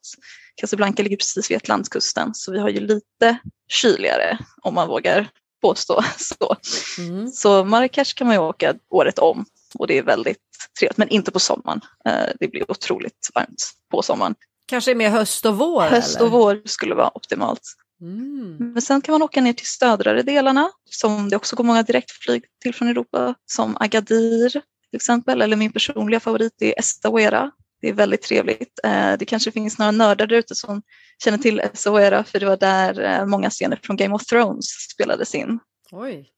Casablanca 0.56 1.04
ligger 1.04 1.17
precis 1.17 1.52
vid 1.52 1.58
Atlantkusten 1.58 2.34
så 2.34 2.52
vi 2.52 2.60
har 2.60 2.69
ju 2.69 2.80
lite 2.80 3.38
kyligare 3.67 4.38
om 4.62 4.73
man 4.73 4.88
vågar 4.88 5.30
påstå 5.62 6.04
så. 6.17 6.56
Mm. 6.97 7.28
Så 7.28 7.63
Marrakesh 7.63 8.13
kan 8.15 8.28
man 8.28 8.36
ju 8.36 8.41
åka 8.41 8.73
året 8.89 9.19
om 9.19 9.45
och 9.80 9.88
det 9.88 9.97
är 9.97 10.04
väldigt 10.04 10.38
trevligt, 10.80 10.97
men 10.97 11.10
inte 11.10 11.32
på 11.32 11.39
sommaren. 11.39 11.82
Eh, 12.06 12.30
det 12.39 12.47
blir 12.47 12.71
otroligt 12.71 13.30
varmt 13.36 13.71
på 13.91 14.02
sommaren. 14.02 14.36
Kanske 14.65 14.95
mer 14.95 15.10
höst 15.10 15.45
och 15.45 15.58
vår? 15.58 15.82
Höst 15.82 16.15
eller? 16.15 16.26
och 16.26 16.32
vår 16.32 16.62
skulle 16.65 16.95
vara 16.95 17.12
optimalt. 17.17 17.62
Mm. 18.02 18.58
Men 18.58 18.82
sen 18.82 19.02
kan 19.02 19.13
man 19.13 19.21
åka 19.21 19.41
ner 19.41 19.54
till 19.54 19.67
södrare 19.67 20.21
delarna 20.21 20.71
som 20.89 21.30
det 21.30 21.36
också 21.36 21.56
går 21.56 21.63
många 21.63 21.84
direktflyg 21.84 22.43
till 22.62 22.76
från 22.76 22.88
Europa 22.88 23.36
som 23.45 23.78
Agadir 23.80 24.62
till 24.93 24.97
exempel 24.97 25.41
eller 25.41 25.56
min 25.56 25.71
personliga 25.71 26.19
favorit 26.19 26.62
är 26.62 26.79
Estaouira. 26.79 27.51
Det 27.82 27.89
är 27.89 27.93
väldigt 27.93 28.21
trevligt. 28.21 28.79
Eh, 28.84 29.13
det 29.19 29.25
kanske 29.25 29.51
finns 29.51 29.77
några 29.77 29.91
nördar 29.91 30.27
där 30.27 30.36
ute 30.36 30.56
som 30.56 30.82
känner 31.23 31.38
till 31.38 31.60
Estaouira 31.60 32.23
för 32.23 32.39
det 32.39 32.45
var 32.45 32.58
där 32.58 33.01
eh, 33.03 33.25
många 33.25 33.49
scener 33.49 33.79
från 33.84 33.95
Game 33.95 34.15
of 34.15 34.25
Thrones 34.25 34.65
spelades 34.65 35.36
in. 35.36 35.60
Oj. 35.91 36.29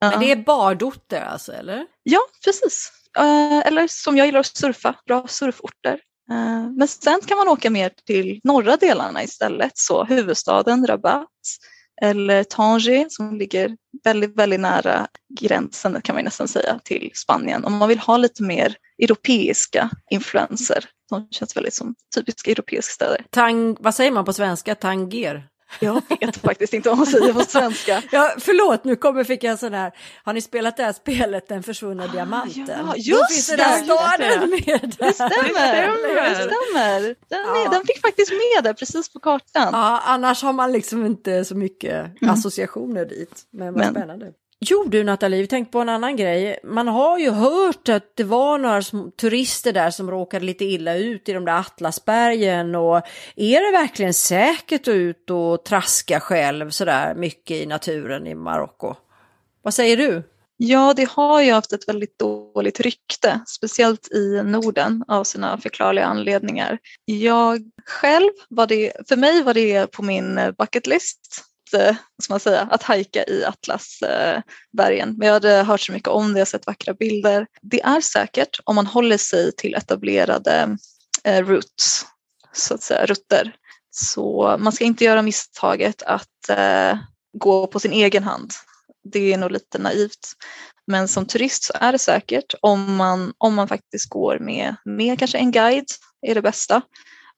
Men 0.00 0.20
det 0.20 0.32
är 0.32 0.36
badorter 0.36 1.20
alltså 1.20 1.52
eller? 1.52 1.86
Ja, 2.02 2.20
precis. 2.44 2.92
Eh, 3.18 3.66
eller 3.66 3.86
som 3.88 4.16
jag 4.16 4.26
gillar 4.26 4.40
att 4.40 4.46
surfa, 4.46 4.94
bra 5.06 5.26
surforter. 5.28 6.00
Men 6.76 6.88
sen 6.88 7.20
kan 7.26 7.38
man 7.38 7.48
åka 7.48 7.70
mer 7.70 7.92
till 8.06 8.40
norra 8.44 8.76
delarna 8.76 9.22
istället, 9.22 9.72
så 9.74 10.04
huvudstaden 10.04 10.86
Rabat 10.86 11.28
eller 12.02 12.44
Tanger 12.44 13.06
som 13.08 13.38
ligger 13.38 13.76
väldigt, 14.04 14.38
väldigt 14.38 14.60
nära 14.60 15.06
gränsen 15.40 16.00
kan 16.04 16.14
man 16.14 16.24
nästan 16.24 16.48
säga 16.48 16.78
till 16.84 17.10
Spanien. 17.14 17.64
Om 17.64 17.76
man 17.76 17.88
vill 17.88 17.98
ha 17.98 18.16
lite 18.16 18.42
mer 18.42 18.76
europeiska 18.98 19.90
influenser. 20.10 20.84
De 21.10 21.28
känns 21.30 21.56
väldigt 21.56 21.74
som 21.74 21.94
typiska 22.14 22.50
europeiska 22.50 22.92
städer. 22.92 23.24
Tang, 23.30 23.76
vad 23.80 23.94
säger 23.94 24.10
man 24.10 24.24
på 24.24 24.32
svenska? 24.32 24.74
Tanger? 24.74 25.48
Jag 25.80 26.02
vet 26.20 26.36
faktiskt 26.36 26.74
inte 26.74 26.88
vad 26.88 26.98
man 26.98 27.06
säger 27.06 27.32
på 27.32 27.40
svenska. 27.40 28.02
ja, 28.12 28.34
förlåt, 28.38 28.84
nu 28.84 28.96
kommer 28.96 29.24
fick 29.24 29.44
jag 29.44 29.58
sån 29.58 29.74
här. 29.74 29.92
Har 30.24 30.32
ni 30.32 30.40
spelat 30.40 30.76
det 30.76 30.82
här 30.82 30.92
spelet 30.92 31.48
Den 31.48 31.62
försvunna 31.62 32.04
ah, 32.04 32.06
diamanten? 32.06 32.86
Ja, 32.86 32.96
just 32.96 33.20
Då 33.20 33.26
finns 33.34 33.46
det! 33.46 33.56
Där 33.56 33.84
staden 33.84 34.50
med. 34.50 34.96
Det 34.98 35.12
stämmer, 35.12 36.28
det 36.28 36.34
stämmer. 36.34 37.00
Den, 37.02 37.14
ja. 37.28 37.68
den 37.70 37.86
fick 37.86 38.00
faktiskt 38.00 38.32
med 38.32 38.64
där 38.64 38.72
precis 38.72 39.12
på 39.12 39.20
kartan. 39.20 39.68
Ja, 39.72 40.02
annars 40.06 40.42
har 40.42 40.52
man 40.52 40.72
liksom 40.72 41.06
inte 41.06 41.44
så 41.44 41.54
mycket 41.54 42.22
mm. 42.22 42.34
associationer 42.34 43.04
dit. 43.04 43.42
Men 43.50 43.74
vad 43.74 43.82
Men, 43.82 43.94
spännande. 43.94 44.32
Jo 44.66 44.84
du 44.86 45.04
Nathalie, 45.04 45.40
vi 45.40 45.46
tänkte 45.46 45.72
på 45.72 45.78
en 45.78 45.88
annan 45.88 46.16
grej. 46.16 46.58
Man 46.64 46.88
har 46.88 47.18
ju 47.18 47.30
hört 47.30 47.88
att 47.88 48.16
det 48.16 48.24
var 48.24 48.58
några 48.58 48.82
turister 49.20 49.72
där 49.72 49.90
som 49.90 50.10
råkade 50.10 50.44
lite 50.44 50.64
illa 50.64 50.94
ut 50.94 51.28
i 51.28 51.32
de 51.32 51.44
där 51.44 51.58
Atlasbergen 51.58 52.74
och 52.74 52.96
är 53.36 53.72
det 53.72 53.78
verkligen 53.78 54.14
säkert 54.14 54.80
att 54.80 54.94
ut 54.94 55.30
och 55.30 55.64
traska 55.64 56.20
själv 56.20 56.70
sådär 56.70 57.14
mycket 57.14 57.56
i 57.56 57.66
naturen 57.66 58.26
i 58.26 58.34
Marocko? 58.34 58.94
Vad 59.62 59.74
säger 59.74 59.96
du? 59.96 60.22
Ja, 60.56 60.94
det 60.96 61.08
har 61.10 61.42
ju 61.42 61.52
haft 61.52 61.72
ett 61.72 61.88
väldigt 61.88 62.18
dåligt 62.18 62.80
rykte, 62.80 63.40
speciellt 63.46 64.12
i 64.12 64.42
Norden 64.44 65.04
av 65.08 65.24
sina 65.24 65.58
förklarliga 65.58 66.04
anledningar. 66.04 66.78
Jag 67.04 67.70
själv 67.86 68.30
var 68.48 68.66
det, 68.66 68.92
för 69.08 69.16
mig 69.16 69.42
var 69.42 69.54
det 69.54 69.86
på 69.86 70.02
min 70.02 70.40
bucket 70.58 70.86
list 70.86 71.44
eh, 71.74 71.96
man 72.30 72.40
säga, 72.40 72.68
att 72.70 72.82
hajka 72.82 73.24
i 73.24 73.44
Atlasbergen. 73.44 75.08
Eh, 75.08 75.14
Men 75.16 75.26
jag 75.26 75.32
hade 75.32 75.62
hört 75.62 75.80
så 75.80 75.92
mycket 75.92 76.08
om 76.08 76.32
det, 76.32 76.38
jag 76.38 76.48
sett 76.48 76.66
vackra 76.66 76.94
bilder. 76.94 77.46
Det 77.62 77.82
är 77.82 78.00
säkert 78.00 78.60
om 78.64 78.76
man 78.76 78.86
håller 78.86 79.16
sig 79.16 79.52
till 79.52 79.74
etablerade 79.74 80.76
eh, 81.24 81.46
routes, 81.46 82.06
så 82.52 82.74
att 82.74 82.82
säga, 82.82 83.06
rutter. 83.06 83.56
Så 83.90 84.56
man 84.58 84.72
ska 84.72 84.84
inte 84.84 85.04
göra 85.04 85.22
misstaget 85.22 86.02
att 86.02 86.48
eh, 86.48 86.98
gå 87.38 87.66
på 87.66 87.80
sin 87.80 87.92
egen 87.92 88.22
hand. 88.22 88.52
Det 89.12 89.32
är 89.32 89.38
nog 89.38 89.50
lite 89.50 89.78
naivt. 89.78 90.32
Men 90.86 91.08
som 91.08 91.26
turist 91.26 91.64
så 91.64 91.72
är 91.80 91.92
det 91.92 91.98
säkert 91.98 92.54
om 92.60 92.96
man, 92.96 93.32
om 93.38 93.54
man 93.54 93.68
faktiskt 93.68 94.08
går 94.08 94.38
med, 94.38 94.76
med 94.84 95.18
kanske 95.18 95.38
en 95.38 95.52
guide 95.52 95.86
är 96.26 96.34
det 96.34 96.42
bästa 96.42 96.82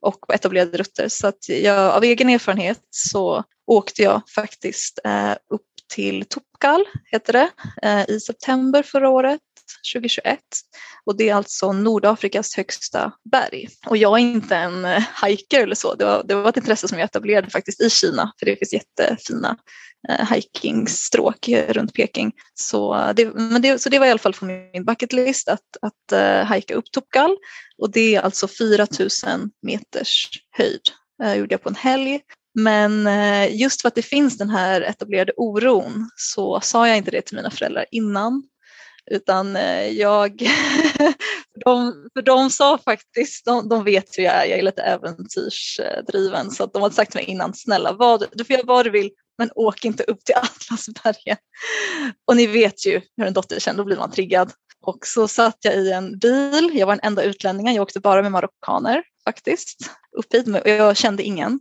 och 0.07 0.21
på 0.21 0.33
etablerade 0.33 0.79
rutter. 0.79 1.09
Så 1.09 1.27
att 1.27 1.49
jag, 1.49 1.79
av 1.79 2.05
egen 2.05 2.29
erfarenhet 2.29 2.81
så 2.91 3.45
åkte 3.67 4.03
jag 4.03 4.23
faktiskt 4.35 4.99
eh, 5.05 5.33
upp 5.51 5.67
till 5.95 6.25
Topkal, 6.25 6.85
heter 7.05 7.33
det, 7.33 7.51
eh, 7.83 8.11
i 8.11 8.21
september 8.21 8.83
förra 8.83 9.09
året. 9.09 9.41
2021 9.95 10.41
och 11.05 11.17
det 11.17 11.29
är 11.29 11.35
alltså 11.35 11.73
Nordafrikas 11.73 12.57
högsta 12.57 13.13
berg. 13.31 13.69
Och 13.87 13.97
jag 13.97 14.19
är 14.19 14.23
inte 14.23 14.57
en 14.57 14.85
eh, 14.85 15.03
hiker 15.25 15.63
eller 15.63 15.75
så, 15.75 15.95
det 15.95 16.05
var, 16.05 16.23
det 16.25 16.35
var 16.35 16.49
ett 16.49 16.57
intresse 16.57 16.89
som 16.89 16.99
jag 16.99 17.05
etablerade 17.05 17.51
faktiskt 17.51 17.81
i 17.81 17.91
Kina 17.91 18.33
för 18.39 18.47
det 18.47 18.57
finns 18.57 18.73
jättefina 18.73 19.57
Eh, 20.09 20.33
hikingstråk 20.33 21.49
runt 21.69 21.95
Peking. 21.95 22.33
Så 22.55 23.13
det, 23.17 23.35
men 23.35 23.63
det, 23.63 23.79
så 23.79 23.89
det 23.89 23.99
var 23.99 24.07
i 24.07 24.11
alla 24.11 24.19
fall 24.19 24.33
på 24.33 24.45
min 24.45 24.85
bucket 24.85 25.13
list 25.13 25.49
att, 25.49 25.77
att 25.83 26.13
uh, 26.13 26.45
hajka 26.45 26.75
upp 26.75 26.91
Topkal 26.93 27.37
och 27.79 27.91
det 27.91 28.15
är 28.15 28.21
alltså 28.21 28.49
4000 28.49 29.51
meters 29.63 30.29
höjd. 30.51 30.81
Uh, 31.23 31.35
gjorde 31.35 31.55
jag 31.55 31.63
på 31.63 31.69
en 31.69 31.75
helg. 31.75 32.21
Men 32.55 33.07
uh, 33.07 33.57
just 33.57 33.83
för 33.83 33.89
att 33.89 33.95
det 33.95 34.03
finns 34.03 34.39
den 34.39 34.51
här 34.51 34.81
etablerade 34.81 35.33
oron 35.37 36.11
så 36.17 36.61
sa 36.61 36.89
jag 36.89 36.97
inte 36.97 37.11
det 37.11 37.23
till 37.23 37.37
mina 37.37 37.51
föräldrar 37.51 37.85
innan. 37.91 38.43
Utan 39.11 39.59
jag, 39.93 40.39
för, 40.99 41.65
de, 41.65 42.09
för 42.15 42.23
de 42.23 42.51
sa 42.51 42.79
faktiskt, 42.79 43.45
de, 43.45 43.69
de 43.69 43.85
vet 43.85 44.19
hur 44.19 44.25
jag 44.25 44.35
är, 44.35 44.45
jag 44.45 44.59
är 44.59 44.63
lite 44.63 44.83
äventyrsdriven. 44.83 46.51
Så 46.51 46.65
att 46.65 46.73
de 46.73 46.83
hade 46.83 46.95
sagt 46.95 47.13
till 47.13 47.19
mig 47.19 47.31
innan, 47.31 47.55
snälla 47.55 47.93
vad, 47.93 48.25
du 48.33 48.45
får 48.45 48.55
göra 48.55 48.67
vad 48.67 48.87
du 48.87 48.91
vill 48.91 49.11
men 49.39 49.51
åk 49.55 49.85
inte 49.85 50.03
upp 50.03 50.25
till 50.25 50.35
Atlasbergen. 50.43 51.37
Och 52.27 52.37
ni 52.37 52.47
vet 52.47 52.87
ju 52.87 53.01
hur 53.17 53.27
en 53.27 53.33
dotter 53.33 53.61
känner, 53.61 53.79
då 53.79 53.85
blir 53.85 53.97
man 53.97 54.11
triggad. 54.11 54.53
Och 54.83 55.07
så 55.07 55.29
satt 55.29 55.59
jag 55.61 55.75
i 55.75 55.93
en 55.93 56.19
bil, 56.19 56.71
jag 56.75 56.87
var 56.87 56.95
den 56.95 57.07
enda 57.07 57.23
utlänningen, 57.23 57.75
jag 57.75 57.83
åkte 57.83 58.01
bara 58.01 58.23
med 58.23 58.33
marockaner 58.33 59.03
faktiskt, 59.25 59.91
upp 60.17 60.35
hit 60.35 60.49
och 60.49 60.69
jag 60.69 60.97
kände 60.97 61.23
ingen. 61.23 61.61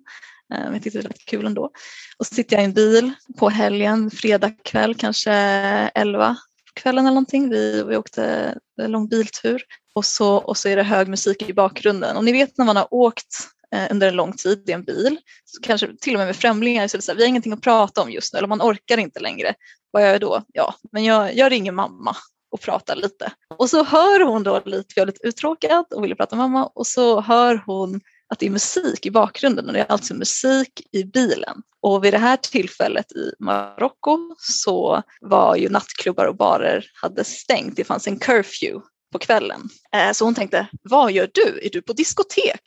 Eh, 0.54 0.60
men 0.60 0.74
jag 0.74 0.84
tyckte 0.84 1.02
det 1.02 1.08
var 1.08 1.16
kul 1.28 1.46
ändå. 1.46 1.72
Och 2.18 2.28
så 2.28 2.36
sitter 2.36 2.56
jag 2.56 2.64
i 2.64 2.66
en 2.66 2.74
bil 2.74 3.12
på 3.38 3.50
helgen, 3.50 4.12
fredag 4.12 4.52
kväll 4.64 4.96
kanske 4.96 5.32
11 5.32 6.38
kvällen 6.76 7.06
eller 7.06 7.16
någonting. 7.16 7.50
Vi, 7.50 7.84
vi 7.84 7.98
åkte 7.98 8.56
en 8.82 8.92
lång 8.92 9.08
biltur 9.08 9.62
och 9.96 10.06
så, 10.06 10.36
och 10.36 10.58
så 10.58 10.70
är 10.70 10.76
det 10.76 10.84
hög 10.84 11.08
musik 11.08 11.50
i 11.50 11.54
bakgrunden. 11.54 12.18
Och 12.18 12.24
ni 12.24 12.32
vet 12.32 12.58
när 12.58 12.66
man 12.66 12.76
har 12.76 12.94
åkt 12.94 13.48
Eh, 13.72 13.88
under 13.92 14.08
en 14.08 14.16
lång 14.16 14.34
tid 14.34 14.70
i 14.70 14.72
en 14.72 14.84
bil, 14.84 15.18
så 15.46 15.62
kanske 15.62 15.88
till 16.02 16.14
och 16.14 16.20
med 16.20 16.28
med 16.28 16.36
främlingar, 16.36 16.88
så 16.88 16.96
är 16.96 17.00
det 17.00 17.04
så 17.04 17.12
här, 17.12 17.18
vi 17.18 17.24
har 17.24 17.30
ingenting 17.30 17.54
att 17.54 17.62
prata 17.62 18.02
om 18.02 18.12
just 18.12 18.34
nu 18.34 18.38
eller 18.38 18.48
man 18.48 18.62
orkar 18.62 18.98
inte 18.98 19.20
längre. 19.20 19.54
Vad 19.92 20.04
gör 20.04 20.10
jag 20.10 20.22
då? 20.22 20.42
Ja, 20.54 20.76
men 20.92 21.04
jag, 21.04 21.36
jag 21.36 21.52
ringer 21.52 21.72
mamma 21.72 22.16
och 22.52 22.62
pratar 22.62 22.96
lite. 22.96 23.32
Och 23.58 23.70
så 23.70 23.84
hör 23.84 24.20
hon 24.20 24.44
då 24.44 24.62
lite, 24.66 24.94
för 24.94 25.02
jag 25.02 25.04
är 25.04 25.12
lite 25.12 25.28
uttråkad 25.28 25.86
och 25.96 26.04
vill 26.04 26.16
prata 26.16 26.36
med 26.36 26.50
mamma 26.50 26.66
och 26.66 26.88
så 26.88 27.22
hör 27.22 27.64
hon 27.66 28.02
att 28.28 28.40
det 28.40 28.46
är 28.46 28.50
musik 28.50 29.06
i 29.06 29.12
bakgrunden 29.12 29.68
och 29.68 29.74
det 29.74 29.80
är 29.80 29.92
alltså 29.92 30.14
musik 30.14 30.88
i 30.92 31.04
bilen. 31.04 31.62
Och 31.82 32.06
vid 32.06 32.14
det 32.14 32.18
här 32.18 32.38
tillfället 32.38 33.12
i 33.12 33.32
Marocko 33.40 34.36
så 34.40 35.04
var 35.22 35.56
ju 35.56 35.70
nattklubbar 35.70 36.26
och 36.26 36.36
barer 36.36 36.86
hade 37.02 37.24
stängt. 37.24 37.76
Det 37.76 37.84
fanns 37.84 38.08
en 38.08 38.20
curfew 38.20 38.86
på 39.12 39.20
kvällen. 39.20 39.70
Eh, 39.96 40.12
så 40.12 40.26
hon 40.26 40.36
tänkte, 40.36 40.68
vad 40.84 41.12
gör 41.12 41.30
du? 41.34 41.60
Är 41.64 41.70
du 41.70 41.82
på 41.82 41.94
diskotek? 41.94 42.62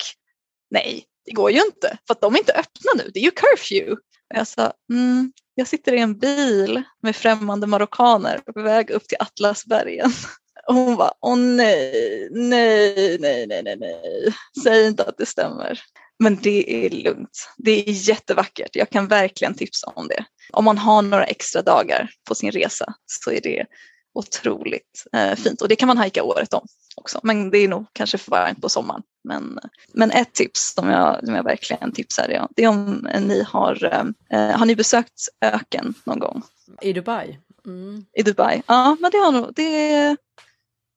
Nej, 0.71 1.05
det 1.25 1.33
går 1.33 1.51
ju 1.51 1.61
inte 1.61 1.99
för 2.07 2.15
att 2.15 2.21
de 2.21 2.35
är 2.35 2.39
inte 2.39 2.53
öppna 2.53 2.91
nu. 2.97 3.11
Det 3.15 3.21
är 3.21 3.25
ju 3.25 3.31
curfew. 3.31 3.93
Och 3.93 4.37
jag 4.37 4.47
sa, 4.47 4.73
mm, 4.93 5.33
jag 5.55 5.69
sitter 5.69 5.93
i 5.93 6.01
en 6.01 6.19
bil 6.19 6.83
med 7.03 7.17
främmande 7.17 7.67
marockaner 7.67 8.39
på 8.39 8.63
väg 8.63 8.91
upp 8.91 9.09
till 9.09 9.19
Atlasbergen. 9.21 10.13
Och 10.69 10.75
hon 10.75 10.97
var 10.97 11.13
åh 11.21 11.37
nej, 11.37 12.29
nej, 12.31 13.19
nej, 13.21 13.47
nej, 13.47 13.63
nej, 13.63 13.77
nej, 13.77 14.35
säg 14.65 14.87
inte 14.87 15.05
att 15.05 15.19
det 15.19 15.27
stämmer. 15.27 15.81
Men 16.19 16.37
det 16.43 16.87
är 16.87 16.91
lugnt. 16.91 17.49
Det 17.57 17.71
är 17.71 18.09
jättevackert. 18.09 18.77
Jag 18.77 18.91
kan 18.91 19.09
verkligen 19.09 19.55
tipsa 19.55 19.87
om 19.87 20.09
det. 20.09 20.25
Om 20.53 20.65
man 20.65 20.79
har 20.79 21.03
några 21.03 21.25
extra 21.25 21.63
dagar 21.63 22.11
på 22.29 22.35
sin 22.35 22.51
resa 22.51 22.95
så 23.07 23.31
är 23.31 23.41
det 23.41 23.67
otroligt 24.15 25.05
eh, 25.13 25.35
fint. 25.35 25.63
Och 25.63 25.69
det 25.69 25.77
kan 25.77 25.87
man 25.87 25.99
hajka 25.99 26.23
året 26.23 26.55
om 26.55 26.67
också. 26.97 27.21
Men 27.23 27.51
det 27.51 27.59
är 27.59 27.69
nog 27.69 27.87
kanske 27.93 28.19
för 28.19 28.31
varmt 28.31 28.63
på 28.63 28.69
sommaren. 28.69 29.03
Men, 29.29 29.59
men 29.93 30.11
ett 30.11 30.33
tips 30.33 30.75
som 30.75 30.89
jag, 30.89 31.25
som 31.25 31.35
jag 31.35 31.45
verkligen 31.45 31.93
tipsar 31.93 32.29
är, 32.29 32.47
det 32.57 32.65
är 32.65 32.69
om 32.69 33.09
ni 33.21 33.43
har, 33.43 33.85
eh, 34.31 34.51
har 34.59 34.67
ni 34.67 34.77
besökt 34.77 35.29
öken 35.41 35.95
någon 36.05 36.19
gång? 36.19 36.43
I 36.83 36.93
Dubai? 36.93 37.39
Mm. 37.67 38.05
I 38.13 38.23
Dubai, 38.23 38.63
ja 38.67 38.97
men 39.01 39.11
det 39.11 39.19
har 39.19 39.33
nog, 39.33 39.55
det 39.55 40.17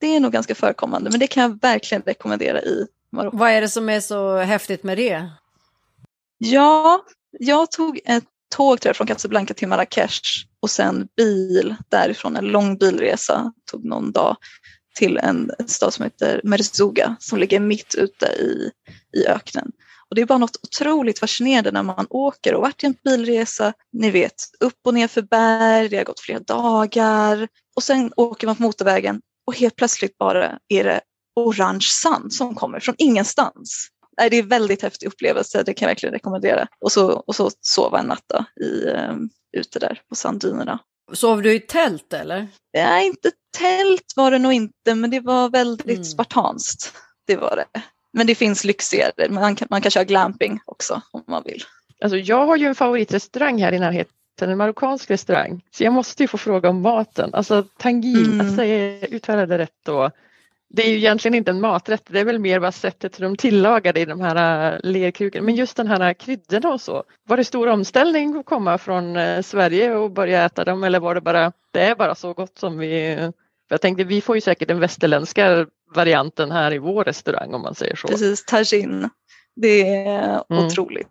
det 0.02 0.16
är 0.16 0.20
nog 0.20 0.32
ganska 0.32 0.56
förekommande, 0.56 1.10
men 1.10 1.20
det 1.20 1.28
kan 1.28 1.44
jag 1.44 1.62
verkligen 1.62 2.02
rekommendera 2.02 2.62
i 2.62 2.88
Marocko. 3.12 3.38
Vad 3.38 3.52
är 3.52 3.62
det 3.62 3.70
som 3.70 3.90
är 3.90 4.00
så 4.00 4.38
häftigt 4.38 4.84
med 4.84 4.98
det? 4.98 5.30
Ja, 6.38 7.06
jag 7.40 7.72
tog 7.72 8.00
ett 8.06 8.24
tåg 8.56 8.82
tror 8.82 8.90
jag, 8.90 8.96
från 8.96 9.08
Casablanca 9.08 9.54
till 9.54 9.68
Marrakesh 9.68 10.46
och 10.60 10.70
sen 10.70 11.08
bil 11.18 11.76
därifrån, 11.90 12.36
en 12.36 12.46
lång 12.46 12.78
bilresa, 12.78 13.54
tog 13.72 13.86
någon 13.86 14.12
dag 14.12 14.38
till 14.96 15.18
en 15.18 15.52
stad 15.68 15.94
som 15.94 16.04
heter 16.04 16.42
Merzuga 16.44 17.16
som 17.20 17.40
ligger 17.40 17.60
mitt 17.60 17.96
ute 17.96 18.26
i, 18.26 18.72
i 19.18 19.28
öknen. 19.28 19.72
Och 20.10 20.16
det 20.16 20.22
är 20.22 20.26
bara 20.26 20.38
något 20.38 20.60
otroligt 20.64 21.20
fascinerande 21.20 21.72
när 21.72 21.84
man 21.84 22.08
åker 22.10 22.54
och 22.54 22.62
varit 22.62 22.84
i 22.84 22.86
en 22.86 22.96
bilresa, 23.04 23.74
ni 23.94 24.12
vet, 24.12 24.34
upp 24.60 24.80
och 24.86 24.94
ner 24.94 25.08
för 25.08 25.22
berg, 25.22 25.90
det 25.90 25.98
har 25.98 26.04
gått 26.04 26.20
flera 26.20 26.40
dagar 26.40 27.48
och 27.76 27.84
sen 27.84 28.14
åker 28.16 28.48
man 28.48 28.56
på 28.56 28.64
motorvägen 28.64 29.22
och 29.48 29.56
helt 29.56 29.76
plötsligt 29.76 30.18
bara 30.18 30.60
är 30.68 30.84
det 30.84 31.02
orange 31.36 31.88
sand 32.04 32.34
som 32.34 32.56
kommer 32.56 32.80
från 32.80 32.96
ingenstans. 32.98 33.88
Nej, 34.18 34.30
det 34.30 34.38
är 34.38 34.44
en 34.44 34.50
väldigt 34.50 34.82
häftig 34.82 35.08
upplevelse, 35.08 35.64
det 35.64 35.74
kan 35.74 35.86
jag 35.86 35.90
verkligen 35.90 36.14
rekommendera. 36.14 36.68
Och 36.80 36.92
så, 36.92 37.12
och 37.12 37.36
så 37.36 37.52
sova 37.62 38.00
en 38.00 38.06
natt 38.06 38.32
i, 38.62 38.86
um, 38.86 39.30
ute 39.58 39.80
där 39.80 40.02
på 40.10 40.16
sanddynerna. 40.16 40.80
Sov 41.14 41.42
du 41.42 41.54
i 41.54 41.60
tält 41.60 42.14
eller? 42.14 42.48
Nej, 42.74 43.08
inte 43.08 43.32
tält 43.58 44.14
var 44.16 44.32
det 44.32 44.40
nog 44.40 44.54
inte, 44.54 44.96
men 44.96 45.10
det 45.10 45.20
var 45.20 45.50
väldigt 45.50 45.88
mm. 45.88 46.04
spartanskt. 46.04 46.94
Det 47.28 47.36
var 47.36 47.56
det. 47.56 47.82
Men 48.14 48.28
det 48.28 48.36
finns 48.36 48.64
lyxigare, 48.64 49.30
man 49.30 49.56
kan, 49.56 49.68
man 49.72 49.82
kan 49.82 49.92
köra 49.92 50.04
glamping 50.04 50.60
också 50.66 51.02
om 51.12 51.24
man 51.28 51.44
vill. 51.46 51.64
Alltså 52.02 52.18
jag 52.18 52.46
har 52.46 52.56
ju 52.56 52.66
en 52.66 52.76
favoritrestaurang 52.76 53.62
här 53.62 53.72
i 53.72 53.80
närheten, 53.80 54.50
en 54.50 54.58
marockansk 54.58 55.10
restaurang. 55.10 55.62
Så 55.72 55.84
jag 55.84 55.94
måste 55.94 56.24
ju 56.24 56.28
få 56.28 56.38
fråga 56.38 56.70
om 56.70 56.82
maten. 56.82 57.34
Alltså 57.34 57.64
tangin, 57.78 58.26
mm. 58.26 58.42
alltså, 58.42 58.64
jag 58.64 59.04
uttalade 59.14 59.58
rätt 59.58 59.78
då 59.86 60.12
det 60.74 60.86
är 60.86 60.90
ju 60.90 60.98
egentligen 60.98 61.36
inte 61.36 61.52
en 61.52 61.62
maträtt, 61.62 62.04
det 62.08 62.20
är 62.20 62.26
väl 62.26 62.40
mer 62.40 62.60
bara 62.60 62.72
sättet 62.72 63.20
hur 63.20 63.24
de 63.24 63.36
tillagade 63.36 64.00
i 64.00 64.06
de 64.06 64.22
här 64.22 64.74
äh, 64.74 64.80
lerkrukorna. 64.84 65.46
Men 65.46 65.56
just 65.56 65.78
den 65.78 65.88
här 65.88 66.10
äh, 66.10 66.14
kryddorna 66.14 66.70
och 66.70 66.82
så. 66.82 67.04
Var 67.28 67.38
det 67.38 67.44
stor 67.44 67.68
omställning 67.68 68.38
att 68.38 68.46
komma 68.46 68.78
från 68.78 69.16
äh, 69.16 69.42
Sverige 69.42 69.96
och 69.96 70.12
börja 70.12 70.46
äta 70.46 70.64
dem 70.64 70.84
eller 70.84 71.00
var 71.00 71.16
det 71.16 71.22
bara, 71.22 71.52
det 71.72 71.82
är 71.82 71.96
bara 71.96 72.16
så 72.16 72.34
gott 72.34 72.58
som 72.58 72.78
vi... 72.78 73.16
För 73.68 73.74
jag 73.74 73.82
tänkte 73.82 74.04
vi 74.04 74.22
får 74.22 74.36
ju 74.36 74.42
säkert 74.42 74.68
den 74.68 74.80
västerländska 74.80 75.66
varianten 75.96 76.52
här 76.52 76.74
i 76.74 76.78
vår 76.78 77.04
restaurang 77.04 77.54
om 77.54 77.62
man 77.62 77.76
säger 77.76 77.96
så. 77.96 78.08
Precis, 78.08 78.46
tagine. 78.46 79.10
Det 79.62 79.82
är 79.82 80.44
mm. 80.50 80.66
otroligt 80.66 81.08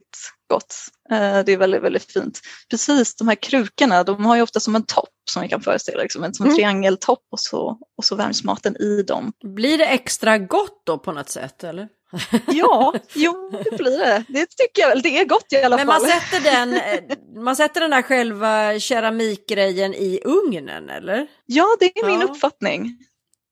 gott. 0.51 0.75
Äh, 1.11 1.45
det 1.45 1.53
är 1.53 1.57
väldigt, 1.57 1.83
väldigt 1.83 2.13
fint. 2.13 2.41
Precis, 2.71 3.17
de 3.17 3.29
här 3.29 3.35
krukorna, 3.35 4.05
de 4.05 4.25
har 4.25 4.37
ju 4.37 4.43
ofta 4.43 4.61
som 4.61 4.77
en 4.77 4.87
topp 4.87 5.09
som 5.31 5.43
vi 5.43 5.49
kan 5.49 5.61
föreställa, 5.61 6.03
liksom, 6.03 6.35
som 6.35 6.45
en 6.45 6.51
mm. 6.51 6.57
triangeltopp 6.57 7.27
och 7.31 7.41
så, 7.41 7.79
och 7.99 8.05
så 8.05 8.17
värms 8.17 8.45
maten 8.45 8.77
i 8.77 9.03
dem. 9.03 9.33
Blir 9.45 9.79
det 9.79 9.87
extra 9.87 10.39
gott 10.39 10.83
då 10.87 10.99
på 10.99 11.13
något 11.13 11.29
sätt 11.29 11.65
eller? 11.65 11.89
ja, 12.47 12.95
jo 13.15 13.51
det 13.65 13.77
blir 13.77 13.99
det. 13.99 14.25
Det 14.29 14.47
tycker 14.47 14.83
jag 14.83 14.89
väl. 14.89 15.03
Det 15.03 15.19
är 15.19 15.25
gott 15.25 15.53
i 15.53 15.63
alla 15.63 15.77
Men 15.77 15.87
fall. 15.87 16.03
Men 16.03 16.11
man 16.11 16.21
sätter 16.21 16.51
den, 16.51 16.75
eh, 17.11 17.43
man 17.43 17.57
sätter 17.57 17.81
den 17.81 17.91
där 17.91 18.03
själva 18.03 18.79
keramikgrejen 18.79 19.95
i 19.95 20.21
ugnen 20.25 20.91
eller? 20.91 21.27
Ja, 21.47 21.67
det 21.81 21.87
är 21.87 22.07
min 22.07 22.21
ja. 22.21 22.27
uppfattning. 22.27 22.99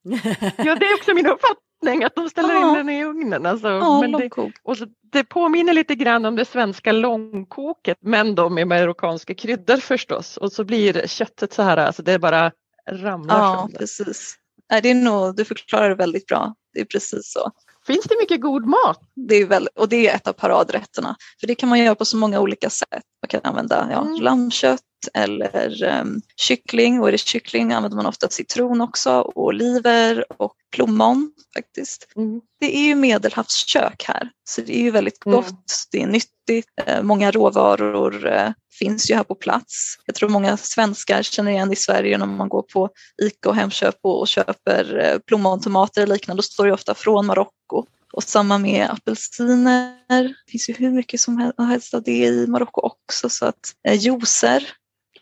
ja, 0.57 0.75
det 0.75 0.87
är 0.87 0.95
också 0.95 1.15
min 1.15 1.27
uppfattning 1.27 1.68
att 2.05 2.15
de 2.15 2.31
ställer 2.31 2.55
ja. 2.55 2.69
in 2.69 2.75
den 2.75 2.89
i 2.89 3.05
ugnen. 3.05 3.47
Alltså, 3.47 3.69
ja, 3.69 4.01
men 4.01 4.13
det, 4.13 4.31
och 4.63 4.77
så, 4.77 4.87
det 5.13 5.25
påminner 5.25 5.73
lite 5.73 5.95
grann 5.95 6.25
om 6.25 6.37
det 6.37 6.45
svenska 6.45 6.93
långkoket 6.93 7.99
men 8.01 8.35
då 8.35 8.49
med 8.49 8.67
marockanska 8.67 9.35
kryddor 9.35 9.77
förstås. 9.77 10.37
Och 10.37 10.53
så 10.53 10.65
blir 10.65 11.07
köttet 11.07 11.53
så 11.53 11.63
här, 11.63 11.77
alltså 11.77 12.03
det 12.03 12.19
bara 12.19 12.53
ramlar 12.91 13.39
Ja, 13.39 13.57
sönder. 13.61 13.79
precis. 13.79 14.37
Nej, 14.71 14.83
det 14.83 14.91
är 14.91 14.95
nog, 14.95 15.37
du 15.37 15.45
förklarar 15.45 15.89
det 15.89 15.95
väldigt 15.95 16.27
bra. 16.27 16.55
Det 16.73 16.81
är 16.81 16.85
precis 16.85 17.33
så. 17.33 17.51
Finns 17.87 18.05
det 18.05 18.17
mycket 18.21 18.41
god 18.41 18.67
mat? 18.67 19.01
Det 19.15 19.35
är 19.35 19.47
väl, 19.47 19.69
och 19.75 19.89
det 19.89 20.09
är 20.09 20.15
ett 20.15 20.29
av 20.29 20.33
paradrätterna. 20.33 21.17
För 21.41 21.47
det 21.47 21.55
kan 21.55 21.69
man 21.69 21.79
göra 21.79 21.95
på 21.95 22.05
så 22.05 22.17
många 22.17 22.41
olika 22.41 22.71
sätt. 22.71 23.03
Man 23.23 23.29
kan 23.29 23.41
använda 23.45 23.89
ja, 23.91 24.01
mm. 24.01 24.21
lammkött 24.21 24.81
eller 25.15 26.01
um, 26.01 26.21
kyckling. 26.37 27.01
Och 27.01 27.09
är 27.09 27.13
det 27.13 27.19
kyckling 27.19 27.73
använder 27.73 27.97
man 27.97 28.07
ofta 28.07 28.29
citron 28.29 28.81
också 28.81 29.21
och 29.21 29.45
oliver 29.45 30.25
och 30.43 30.55
plommon 30.77 31.33
faktiskt. 31.57 32.09
Mm. 32.17 32.41
Det 32.61 32.77
är 32.77 32.83
ju 32.83 32.95
medelhavskök 32.95 34.05
här 34.09 34.31
så 34.45 34.61
det 34.61 34.77
är 34.77 34.83
ju 34.83 34.91
väldigt 34.91 35.27
mm. 35.27 35.37
gott, 35.37 35.49
mm. 35.49 35.63
det 35.93 36.03
är 36.03 36.07
nyttigt. 36.07 36.69
Eh, 36.87 37.03
många 37.03 37.31
råvaror 37.31 38.27
eh, 38.27 38.51
finns 38.79 39.11
ju 39.11 39.15
här 39.15 39.25
på 39.25 39.35
plats. 39.35 39.99
Jag 40.07 40.15
tror 40.15 40.29
många 40.29 40.57
svenskar 40.57 41.23
känner 41.23 41.51
igen 41.51 41.73
i 41.73 41.77
Sverige 41.77 42.19
när 42.19 42.27
man 42.27 42.49
går 42.49 42.63
på 42.63 42.91
ICA 43.23 43.49
och 43.49 43.55
Hemköp 43.55 43.99
och 44.03 44.29
köper 44.29 44.99
eh, 45.05 45.19
plommontomater 45.19 46.03
och 46.03 46.09
liknande. 46.09 46.39
Då 46.39 46.43
står 46.43 46.67
det 46.67 46.73
ofta 46.73 46.95
från 46.95 47.27
Marocko. 47.27 47.87
Och 48.13 48.23
samma 48.23 48.59
med 48.59 48.91
apelsiner. 48.91 50.29
Det 50.47 50.51
finns 50.51 50.69
ju 50.69 50.75
hur 50.75 50.91
mycket 50.91 51.21
som 51.21 51.53
helst 51.59 51.95
av 51.95 52.03
det 52.03 52.27
i 52.27 52.47
Marocko 52.47 52.81
också. 52.81 53.29
Så 53.29 53.47
att 53.47 53.75
eh, 53.89 53.95
juicer 53.95 54.69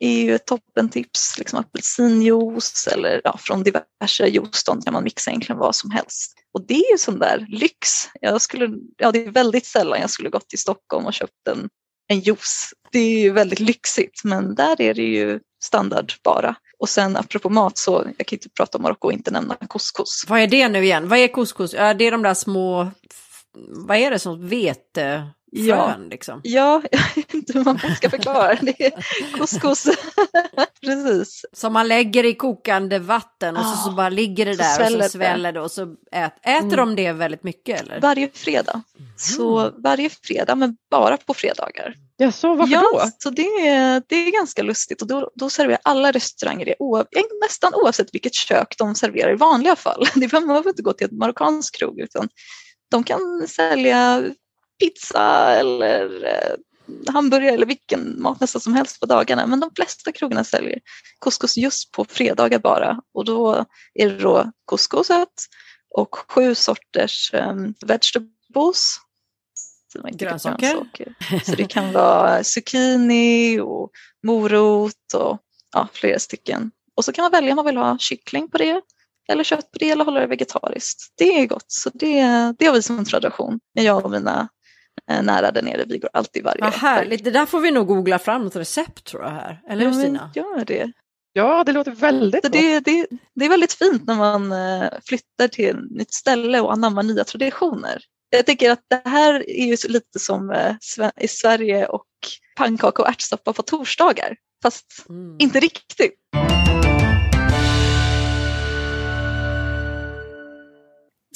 är 0.00 0.22
ju 0.22 0.34
ett 0.34 0.46
toppentips. 0.46 1.38
Liksom 1.38 1.58
apelsinjuice 1.58 2.86
eller 2.86 3.20
ja, 3.24 3.38
från 3.40 3.62
diverse 3.62 4.26
juicestånd 4.26 4.84
kan 4.84 4.92
man 4.92 5.04
mixa 5.04 5.30
egentligen 5.30 5.58
vad 5.58 5.76
som 5.76 5.90
helst. 5.90 6.34
Och 6.54 6.66
det 6.66 6.74
är 6.74 6.92
ju 6.92 6.98
sån 6.98 7.18
där 7.18 7.46
lyx. 7.48 7.88
Jag 8.20 8.42
skulle, 8.42 8.68
ja, 8.96 9.12
det 9.12 9.24
är 9.24 9.30
väldigt 9.30 9.66
sällan 9.66 10.00
jag 10.00 10.10
skulle 10.10 10.30
gått 10.30 10.48
till 10.48 10.58
Stockholm 10.58 11.06
och 11.06 11.14
köpt 11.14 11.48
en, 11.50 11.68
en 12.08 12.20
juice. 12.20 12.74
Det 12.92 12.98
är 12.98 13.20
ju 13.20 13.30
väldigt 13.30 13.60
lyxigt 13.60 14.24
men 14.24 14.54
där 14.54 14.80
är 14.80 14.94
det 14.94 15.02
ju 15.02 15.40
standard 15.64 16.12
bara. 16.24 16.56
Och 16.78 16.88
sen 16.88 17.16
apropå 17.16 17.50
mat 17.50 17.78
så, 17.78 18.06
jag 18.18 18.26
kan 18.26 18.36
inte 18.36 18.48
prata 18.48 18.78
om 18.78 18.82
Marocko 18.82 19.08
och 19.08 19.12
inte 19.12 19.30
nämna 19.30 19.54
couscous. 19.54 20.24
Vad 20.28 20.40
är 20.40 20.46
det 20.46 20.68
nu 20.68 20.84
igen? 20.84 21.08
Vad 21.08 21.18
är 21.18 21.28
couscous? 21.28 21.74
Ja, 21.74 21.94
det 21.94 22.04
är 22.04 22.10
de 22.10 22.22
där 22.22 22.34
små, 22.34 22.90
vad 23.68 23.96
är 23.96 24.10
det 24.10 24.18
som 24.18 24.48
vete? 24.48 25.30
Ja. 25.52 25.96
liksom. 26.10 26.40
Ja, 26.44 26.82
jag 26.90 27.00
vet 27.16 27.34
inte 27.34 27.52
hur 27.52 27.64
man 27.64 27.78
ska 27.78 28.10
förklara 28.10 28.54
det. 28.54 28.86
är 28.86 28.92
couscous. 29.38 29.84
Precis. 30.80 31.44
Som 31.52 31.72
man 31.72 31.88
lägger 31.88 32.24
i 32.24 32.34
kokande 32.34 32.98
vatten 32.98 33.56
och 33.56 33.64
så, 33.64 33.76
så 33.76 33.90
bara 33.90 34.08
ligger 34.08 34.46
det 34.46 34.56
där 34.56 34.96
och 34.96 35.04
så 35.04 35.08
sväller 35.08 35.52
det 35.52 35.60
och 35.60 35.70
så 35.70 35.82
ät, 36.12 36.32
äter 36.42 36.56
mm. 36.58 36.76
de 36.76 36.96
det 36.96 37.12
väldigt 37.12 37.42
mycket 37.42 37.80
eller? 37.80 38.00
Varje 38.00 38.28
fredag. 38.28 38.82
Mm. 38.98 39.10
Så 39.16 39.72
varje 39.78 40.10
fredag, 40.10 40.54
men 40.54 40.76
bara 40.90 41.16
på 41.16 41.34
fredagar. 41.34 41.94
Ja, 42.16 42.32
så 42.32 42.54
varför 42.54 42.74
ja, 42.74 42.80
då? 42.80 43.10
Så 43.18 43.30
det, 43.30 43.42
är, 43.42 44.02
det 44.06 44.16
är 44.16 44.32
ganska 44.32 44.62
lustigt 44.62 45.02
och 45.02 45.08
då, 45.08 45.30
då 45.34 45.50
serverar 45.50 45.80
alla 45.84 46.12
restauranger 46.12 46.64
det 46.64 46.74
oav, 46.78 47.06
nästan 47.42 47.74
oavsett 47.74 48.14
vilket 48.14 48.34
kök 48.34 48.74
de 48.78 48.94
serverar 48.94 49.32
i 49.32 49.36
vanliga 49.36 49.76
fall. 49.76 50.06
Det 50.14 50.28
behöver 50.28 50.68
inte 50.68 50.82
gå 50.82 50.92
till 50.92 51.06
ett 51.06 51.12
marockansk 51.12 51.78
krog 51.78 52.00
utan 52.00 52.28
de 52.90 53.04
kan 53.04 53.48
sälja 53.48 54.24
pizza 54.78 55.54
eller 55.54 56.24
eh, 56.24 56.54
hamburgare 57.12 57.54
eller 57.54 57.66
vilken 57.66 58.22
mat 58.22 58.40
nästan 58.40 58.60
som 58.60 58.74
helst 58.74 59.00
på 59.00 59.06
dagarna. 59.06 59.46
Men 59.46 59.60
de 59.60 59.70
flesta 59.76 60.12
krogarna 60.12 60.44
säljer 60.44 60.78
couscous 61.20 61.56
just 61.56 61.92
på 61.92 62.04
fredagar 62.04 62.58
bara 62.58 63.00
och 63.14 63.24
då 63.24 63.64
är 63.94 64.08
det 64.08 64.18
då 64.18 64.52
couscousat 64.64 65.32
och 65.94 66.16
sju 66.28 66.54
sorters 66.54 67.30
um, 67.34 67.74
vegetables. 67.86 68.96
Grönsaker. 70.12 70.86
Så 71.44 71.52
det 71.52 71.64
kan 71.64 71.92
vara 71.92 72.44
zucchini 72.44 73.60
och 73.60 73.90
morot 74.22 75.14
och 75.14 75.38
ja, 75.74 75.88
flera 75.92 76.18
stycken. 76.18 76.70
Och 76.96 77.04
så 77.04 77.12
kan 77.12 77.22
man 77.22 77.32
välja 77.32 77.52
om 77.52 77.56
man 77.56 77.66
vill 77.66 77.76
ha 77.76 77.98
kyckling 77.98 78.50
på 78.50 78.58
det 78.58 78.80
eller 79.28 79.44
kött 79.44 79.70
på 79.72 79.78
det 79.78 79.90
eller 79.90 80.04
hålla 80.04 80.20
det 80.20 80.26
vegetariskt. 80.26 81.12
Det 81.14 81.40
är 81.40 81.46
gott, 81.46 81.64
så 81.66 81.90
det, 81.94 82.22
det 82.58 82.66
har 82.66 82.72
vi 82.72 82.82
som 82.82 83.04
tradition 83.04 83.60
när 83.74 83.82
jag 83.82 84.04
och 84.04 84.10
mina 84.10 84.48
Eh, 84.48 84.55
nära 85.08 85.50
där 85.50 85.62
nere. 85.62 85.84
Vi 85.88 85.98
går 85.98 86.10
alltid 86.12 86.44
varje 86.44 86.60
Vad 86.60 86.72
härligt, 86.72 87.24
det 87.24 87.30
där 87.30 87.46
får 87.46 87.60
vi 87.60 87.70
nog 87.70 87.86
googla 87.86 88.18
fram 88.18 88.46
ett 88.46 88.56
recept 88.56 89.04
tror 89.04 89.22
jag 89.22 89.30
här. 89.30 89.60
Eller 89.68 89.84
hur 89.84 89.92
ja, 89.92 89.98
Stina? 89.98 90.30
Gör 90.34 90.64
det. 90.64 90.92
Ja, 91.32 91.64
det 91.64 91.72
låter 91.72 91.90
väldigt 91.90 92.44
Så 92.44 92.50
det, 92.50 92.80
det, 92.80 93.06
det 93.34 93.44
är 93.44 93.48
väldigt 93.48 93.72
fint 93.72 94.06
när 94.06 94.14
man 94.14 94.52
eh, 94.52 94.88
flyttar 95.04 95.48
till 95.48 95.68
ett 95.68 95.90
nytt 95.90 96.14
ställe 96.14 96.60
och 96.60 96.72
anammar 96.72 97.02
nya 97.02 97.24
traditioner. 97.24 98.02
Jag 98.30 98.46
tycker 98.46 98.70
att 98.70 98.82
det 98.90 99.02
här 99.04 99.50
är 99.50 99.66
ju 99.66 99.76
lite 99.88 100.18
som 100.18 100.50
eh, 100.50 100.74
i 101.20 101.28
Sverige 101.28 101.86
och 101.86 102.06
pannkaka 102.56 103.02
och 103.02 103.08
ärtsoppa 103.08 103.52
på 103.52 103.62
torsdagar. 103.62 104.36
Fast 104.62 105.06
mm. 105.08 105.36
inte 105.38 105.60
riktigt. 105.60 106.14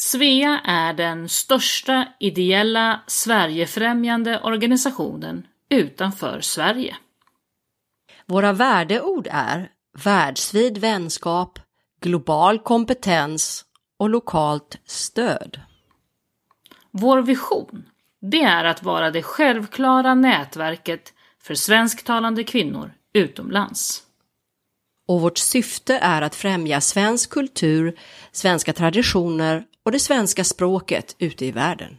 Svea 0.00 0.60
är 0.64 0.92
den 0.92 1.28
största 1.28 2.08
ideella 2.20 3.00
Sverigefrämjande 3.06 4.40
organisationen 4.40 5.46
utanför 5.68 6.40
Sverige. 6.40 6.96
Våra 8.26 8.52
värdeord 8.52 9.28
är 9.30 9.70
världsvid 10.04 10.78
vänskap, 10.78 11.58
global 12.00 12.58
kompetens 12.58 13.64
och 13.98 14.10
lokalt 14.10 14.78
stöd. 14.86 15.60
Vår 16.90 17.22
vision, 17.22 17.84
det 18.20 18.42
är 18.42 18.64
att 18.64 18.82
vara 18.82 19.10
det 19.10 19.22
självklara 19.22 20.14
nätverket 20.14 21.12
för 21.42 21.54
svensktalande 21.54 22.44
kvinnor 22.44 22.92
utomlands. 23.12 24.02
och 25.08 25.20
vårt 25.20 25.38
syfte 25.38 25.98
är 25.98 26.22
att 26.22 26.34
främja 26.34 26.80
svensk 26.80 27.30
kultur, 27.30 27.98
svenska 28.32 28.72
traditioner 28.72 29.64
och 29.90 29.92
det 29.92 30.00
svenska 30.00 30.44
språket 30.44 31.16
ute 31.18 31.46
i 31.46 31.50
världen. 31.50 31.98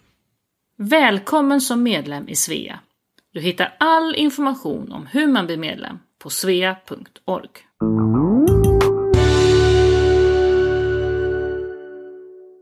Välkommen 0.78 1.62
som 1.62 1.84
medlem 1.84 2.30
i 2.30 2.36
Svea. 2.36 2.80
Du 3.34 3.42
hittar 3.42 3.76
all 3.80 4.16
information 4.16 4.92
om 4.92 5.08
hur 5.08 5.28
man 5.28 5.46
blir 5.46 5.58
medlem 5.58 6.00
på 6.20 6.30
svea.org. 6.30 7.50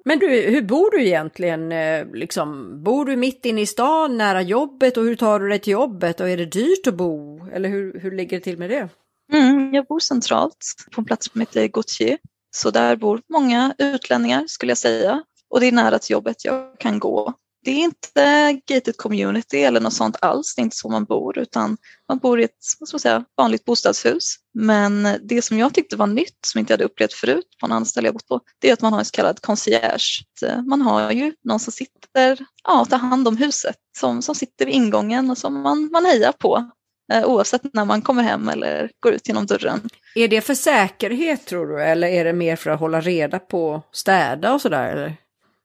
Men 0.05 0.19
du, 0.19 0.27
hur 0.27 0.61
bor 0.61 0.91
du 0.91 1.05
egentligen? 1.05 1.71
Eh, 1.71 2.05
liksom, 2.13 2.79
bor 2.83 3.05
du 3.05 3.15
mitt 3.15 3.45
inne 3.45 3.61
i 3.61 3.65
stan, 3.65 4.17
nära 4.17 4.41
jobbet 4.41 4.97
och 4.97 5.03
hur 5.03 5.15
tar 5.15 5.39
du 5.39 5.49
dig 5.49 5.59
till 5.59 5.73
jobbet? 5.73 6.19
Och 6.19 6.29
är 6.29 6.37
det 6.37 6.45
dyrt 6.45 6.87
att 6.87 6.95
bo? 6.95 7.45
Eller 7.53 7.69
hur, 7.69 7.99
hur 7.99 8.11
ligger 8.11 8.37
det 8.37 8.43
till 8.43 8.57
med 8.57 8.69
det? 8.69 8.89
Mm, 9.33 9.73
jag 9.73 9.85
bor 9.85 9.99
centralt 9.99 10.75
på 10.91 11.01
en 11.01 11.05
plats 11.05 11.31
som 11.31 11.41
heter 11.41 11.67
Gautier. 11.67 12.17
Så 12.51 12.71
där 12.71 12.95
bor 12.95 13.21
många 13.29 13.75
utlänningar 13.77 14.43
skulle 14.47 14.71
jag 14.71 14.77
säga. 14.77 15.23
Och 15.49 15.59
det 15.59 15.67
är 15.67 15.71
nära 15.71 15.99
till 15.99 16.11
jobbet 16.13 16.45
jag 16.45 16.79
kan 16.79 16.99
gå. 16.99 17.33
Det 17.63 17.71
är 17.71 17.83
inte 17.83 18.61
gated 18.67 18.97
community 18.97 19.57
eller 19.57 19.79
något 19.79 19.93
sånt 19.93 20.17
alls. 20.21 20.55
Det 20.55 20.61
är 20.61 20.63
inte 20.63 20.75
så 20.75 20.89
man 20.89 21.05
bor 21.05 21.37
utan 21.37 21.77
man 22.07 22.17
bor 22.17 22.39
i 22.39 22.43
ett 22.43 22.57
vad 22.79 22.87
ska 22.87 22.95
man 22.95 22.99
säga, 22.99 23.25
vanligt 23.37 23.65
bostadshus. 23.65 24.35
Men 24.53 25.07
det 25.23 25.41
som 25.41 25.59
jag 25.59 25.73
tyckte 25.73 25.95
var 25.95 26.07
nytt 26.07 26.39
som 26.47 26.59
inte 26.59 26.73
jag 26.73 26.77
hade 26.77 26.85
upplevt 26.85 27.13
förut 27.13 27.45
på 27.59 27.65
en 27.65 27.71
annan 27.71 27.85
ställe 27.85 28.07
jag 28.07 28.15
bott 28.15 28.27
på 28.27 28.41
det 28.59 28.69
är 28.69 28.73
att 28.73 28.81
man 28.81 28.93
har 28.93 28.99
en 28.99 29.05
så 29.05 29.11
kallad 29.11 29.41
concierge. 29.41 30.23
Man 30.65 30.81
har 30.81 31.11
ju 31.11 31.33
någon 31.43 31.59
som 31.59 31.73
sitter 31.73 32.45
ja, 32.63 32.85
tar 32.85 32.97
hand 32.97 33.27
om 33.27 33.37
huset 33.37 33.75
som, 33.97 34.21
som 34.21 34.35
sitter 34.35 34.65
vid 34.65 34.75
ingången 34.75 35.29
och 35.29 35.37
som 35.37 35.61
man, 35.61 35.89
man 35.91 36.05
hejar 36.05 36.31
på 36.31 36.71
oavsett 37.09 37.73
när 37.73 37.85
man 37.85 38.01
kommer 38.01 38.23
hem 38.23 38.49
eller 38.49 38.91
går 38.99 39.13
ut 39.13 39.27
genom 39.27 39.45
dörren. 39.45 39.89
Är 40.15 40.27
det 40.27 40.41
för 40.41 40.53
säkerhet 40.53 41.45
tror 41.45 41.67
du 41.67 41.83
eller 41.83 42.07
är 42.07 42.25
det 42.25 42.33
mer 42.33 42.55
för 42.55 42.69
att 42.69 42.79
hålla 42.79 43.01
reda 43.01 43.39
på 43.39 43.81
städa 43.91 44.53
och 44.53 44.61
sådär? 44.61 45.15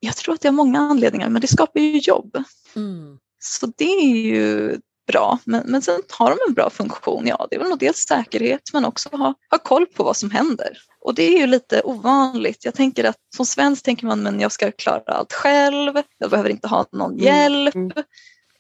Jag 0.01 0.17
tror 0.17 0.35
att 0.35 0.41
det 0.41 0.49
har 0.49 0.53
många 0.53 0.79
anledningar 0.79 1.29
men 1.29 1.41
det 1.41 1.49
skapar 1.49 1.81
ju 1.81 1.99
jobb. 1.99 2.37
Mm. 2.77 3.19
Så 3.39 3.73
det 3.77 3.85
är 3.85 4.17
ju 4.17 4.77
bra. 5.07 5.39
Men, 5.45 5.63
men 5.67 5.83
sen 5.83 6.03
har 6.19 6.31
de 6.31 6.37
en 6.49 6.55
bra 6.55 6.71
funktion. 6.71 7.27
Ja, 7.27 7.47
det 7.51 7.57
är 7.57 7.61
väl 7.61 7.69
nog 7.69 7.79
dels 7.79 7.97
säkerhet 7.97 8.61
men 8.73 8.85
också 8.85 9.09
ha, 9.13 9.35
ha 9.51 9.59
koll 9.59 9.87
på 9.87 10.05
vad 10.05 10.17
som 10.17 10.31
händer. 10.31 10.79
Och 11.01 11.15
det 11.15 11.23
är 11.23 11.39
ju 11.39 11.47
lite 11.47 11.83
ovanligt. 11.83 12.65
Jag 12.65 12.75
tänker 12.75 13.05
att 13.05 13.17
som 13.37 13.47
svensk 13.47 13.85
tänker 13.85 14.07
man 14.07 14.23
men 14.23 14.41
jag 14.41 14.53
ska 14.53 14.73
klara 14.73 15.03
allt 15.07 15.33
själv. 15.33 16.03
Jag 16.19 16.31
behöver 16.31 16.51
inte 16.51 16.69
ha 16.69 16.87
någon 16.93 17.13
mm. 17.13 17.25
hjälp. 17.25 17.75
Mm. 17.75 17.93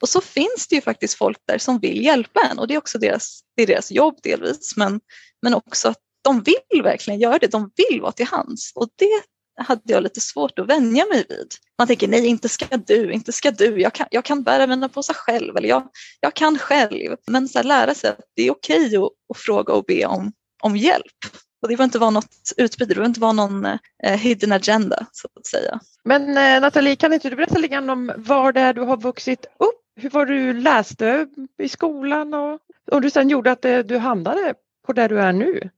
Och 0.05 0.09
så 0.09 0.21
finns 0.21 0.67
det 0.69 0.75
ju 0.75 0.81
faktiskt 0.81 1.14
folk 1.14 1.38
där 1.47 1.59
som 1.59 1.79
vill 1.79 2.05
hjälpa 2.05 2.40
en 2.51 2.59
och 2.59 2.69
det 2.69 2.75
är 2.75 2.79
också 2.79 2.99
deras, 2.99 3.40
det 3.57 3.62
är 3.62 3.67
deras 3.67 3.93
jobb 3.93 4.19
delvis 4.23 4.77
men, 4.77 5.01
men 5.43 5.55
också 5.55 5.88
att 5.88 5.99
de 6.25 6.43
vill 6.43 6.83
verkligen 6.83 7.21
göra 7.21 7.38
det, 7.38 7.47
de 7.47 7.71
vill 7.77 8.01
vara 8.01 8.12
till 8.12 8.27
hands 8.27 8.73
och 8.75 8.88
det 8.97 9.23
hade 9.64 9.81
jag 9.85 10.03
lite 10.03 10.21
svårt 10.21 10.59
att 10.59 10.67
vänja 10.67 11.07
mig 11.07 11.27
vid. 11.29 11.47
Man 11.79 11.87
tänker 11.87 12.09
nej, 12.09 12.27
inte 12.27 12.49
ska 12.49 12.77
du, 12.77 13.12
inte 13.12 13.33
ska 13.33 13.51
du, 13.51 13.81
jag 13.81 13.93
kan, 13.93 14.07
jag 14.11 14.25
kan 14.25 14.43
bära 14.43 14.67
mina 14.67 14.88
påsar 14.88 15.14
själv 15.14 15.57
eller 15.57 15.69
jag, 15.69 15.88
jag 16.21 16.35
kan 16.35 16.59
själv. 16.59 17.17
Men 17.27 17.49
så 17.49 17.59
här, 17.59 17.64
lära 17.64 17.95
sig 17.95 18.11
att 18.11 18.21
det 18.37 18.43
är 18.43 18.51
okej 18.51 18.97
att, 18.97 19.03
att 19.03 19.38
fråga 19.38 19.73
och 19.73 19.85
be 19.85 20.07
om, 20.07 20.33
om 20.62 20.77
hjälp. 20.77 21.17
Och 21.62 21.69
det 21.69 21.77
får 21.77 21.85
inte 21.85 21.99
vara 21.99 22.11
något 22.11 22.53
utbyte, 22.57 22.88
det 22.88 22.95
får 22.95 23.05
inte 23.05 23.21
vara 23.21 23.33
någon 23.33 23.64
eh, 24.05 24.17
hidden 24.17 24.53
agenda 24.53 25.07
så 25.12 25.29
att 25.37 25.47
säga. 25.47 25.81
Men 26.05 26.29
eh, 26.29 26.61
Nathalie, 26.61 26.97
kan 26.97 27.12
inte 27.12 27.31
du 27.31 27.37
berätta 27.37 27.59
lite 27.59 27.75
grann 27.75 27.90
om 27.90 28.12
var 28.17 28.53
det 28.53 28.61
är 28.61 28.75
du 28.75 28.81
har 28.81 28.97
vuxit 28.97 29.47
upp 29.59 29.84
hur 29.96 30.11
var 30.11 30.26
du 30.26 30.52
läste 30.52 31.26
i 31.59 31.68
skolan 31.68 32.35
och, 32.35 32.61
om 32.92 33.02
du 33.02 33.11
sen 33.11 33.28
gjorde 33.28 33.52
att 33.52 33.62
det, 33.62 33.83
du 33.83 33.98
hamnade 33.98 34.54
på 34.87 34.92
där 34.92 35.09
du 35.09 35.20
är 35.20 35.33
nu? 35.33 35.70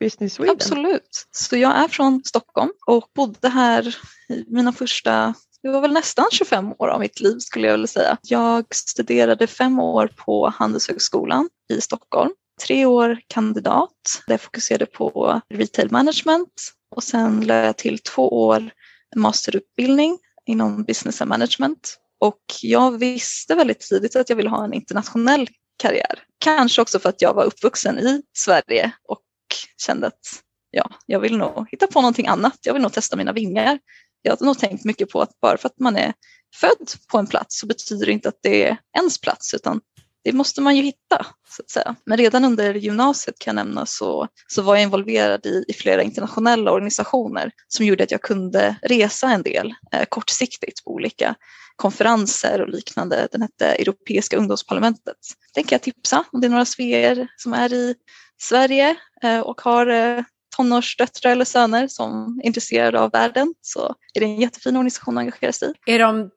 Business 0.00 0.34
Sweden. 0.34 0.54
Absolut. 0.54 1.26
Så 1.30 1.56
jag 1.56 1.76
är 1.76 1.88
från 1.88 2.22
Stockholm 2.24 2.72
och 2.86 3.10
bodde 3.14 3.48
här 3.48 3.96
i 4.28 4.44
mina 4.48 4.72
första 4.72 5.34
det 5.62 5.70
var 5.70 5.80
väl 5.80 5.92
nästan 5.92 6.26
25 6.32 6.72
år 6.78 6.88
av 6.88 7.00
mitt 7.00 7.20
liv 7.20 7.38
skulle 7.38 7.66
jag 7.66 7.74
vilja 7.74 7.86
säga. 7.86 8.18
Jag 8.22 8.74
studerade 8.74 9.46
fem 9.46 9.78
år 9.78 10.10
på 10.16 10.48
Handelshögskolan 10.48 11.48
i 11.72 11.80
Stockholm. 11.80 12.30
Tre 12.66 12.86
år 12.86 13.18
kandidat 13.26 14.22
där 14.26 14.32
jag 14.32 14.40
fokuserade 14.40 14.86
på 14.86 15.40
retail 15.54 15.90
management 15.90 16.72
och 16.96 17.02
sen 17.02 17.40
lade 17.40 17.66
jag 17.66 17.76
till 17.76 17.98
två 17.98 18.46
år 18.46 18.70
masterutbildning 19.16 20.18
inom 20.46 20.84
business 20.84 21.20
and 21.20 21.28
management 21.28 21.98
och 22.22 22.42
jag 22.62 22.98
visste 22.98 23.54
väldigt 23.54 23.80
tidigt 23.80 24.16
att 24.16 24.28
jag 24.28 24.36
ville 24.36 24.50
ha 24.50 24.64
en 24.64 24.72
internationell 24.72 25.48
karriär. 25.76 26.22
Kanske 26.38 26.82
också 26.82 26.98
för 26.98 27.08
att 27.08 27.22
jag 27.22 27.34
var 27.34 27.44
uppvuxen 27.44 27.98
i 27.98 28.22
Sverige 28.36 28.92
och 29.08 29.22
kände 29.86 30.06
att 30.06 30.42
ja, 30.70 30.90
jag 31.06 31.20
vill 31.20 31.36
nog 31.36 31.68
hitta 31.70 31.86
på 31.86 32.00
någonting 32.00 32.26
annat. 32.26 32.58
Jag 32.62 32.72
vill 32.72 32.82
nog 32.82 32.92
testa 32.92 33.16
mina 33.16 33.32
vingar. 33.32 33.78
Jag 34.22 34.36
har 34.36 34.46
nog 34.46 34.58
tänkt 34.58 34.84
mycket 34.84 35.10
på 35.10 35.22
att 35.22 35.40
bara 35.40 35.56
för 35.58 35.68
att 35.68 35.78
man 35.78 35.96
är 35.96 36.12
född 36.54 36.90
på 37.10 37.18
en 37.18 37.26
plats 37.26 37.60
så 37.60 37.66
betyder 37.66 38.06
det 38.06 38.12
inte 38.12 38.28
att 38.28 38.38
det 38.42 38.64
är 38.64 38.76
ens 38.96 39.20
plats 39.20 39.54
utan 39.54 39.80
det 40.24 40.32
måste 40.32 40.60
man 40.60 40.76
ju 40.76 40.82
hitta. 40.82 41.26
Så 41.48 41.62
att 41.62 41.70
säga. 41.70 41.94
Men 42.06 42.18
redan 42.18 42.44
under 42.44 42.74
gymnasiet 42.74 43.38
kan 43.38 43.56
jag 43.56 43.66
nämna 43.66 43.86
så, 43.86 44.28
så 44.46 44.62
var 44.62 44.74
jag 44.74 44.82
involverad 44.82 45.46
i, 45.46 45.64
i 45.68 45.72
flera 45.72 46.02
internationella 46.02 46.72
organisationer 46.72 47.50
som 47.68 47.86
gjorde 47.86 48.04
att 48.04 48.10
jag 48.10 48.22
kunde 48.22 48.76
resa 48.82 49.30
en 49.30 49.42
del 49.42 49.74
eh, 49.92 50.04
kortsiktigt 50.08 50.84
på 50.84 50.90
olika 50.90 51.34
konferenser 51.76 52.60
och 52.60 52.68
liknande. 52.68 53.28
Den 53.32 53.42
hette 53.42 53.66
Europeiska 53.66 54.36
ungdomsparlamentet. 54.36 55.16
Den 55.54 55.64
kan 55.64 55.76
jag 55.76 55.82
tipsa 55.82 56.24
om 56.32 56.40
det 56.40 56.46
är 56.46 56.50
några 56.50 56.64
sveer 56.64 57.28
som 57.36 57.52
är 57.52 57.72
i 57.72 57.94
Sverige 58.40 58.96
eh, 59.22 59.40
och 59.40 59.60
har 59.60 59.86
eh, 59.86 60.22
tonårsdöttrar 60.56 61.32
eller 61.32 61.44
söner 61.44 61.88
som 61.88 62.40
är 62.42 62.46
intresserade 62.46 63.00
av 63.00 63.10
världen 63.10 63.54
så 63.60 63.94
är 64.14 64.20
det 64.20 64.26
en 64.26 64.40
jättefin 64.40 64.76
organisation 64.76 65.18
att 65.18 65.22
engagera 65.22 65.52
sig 65.52 65.72
i. 65.86 65.92
Är 65.92 65.98
de 65.98 66.30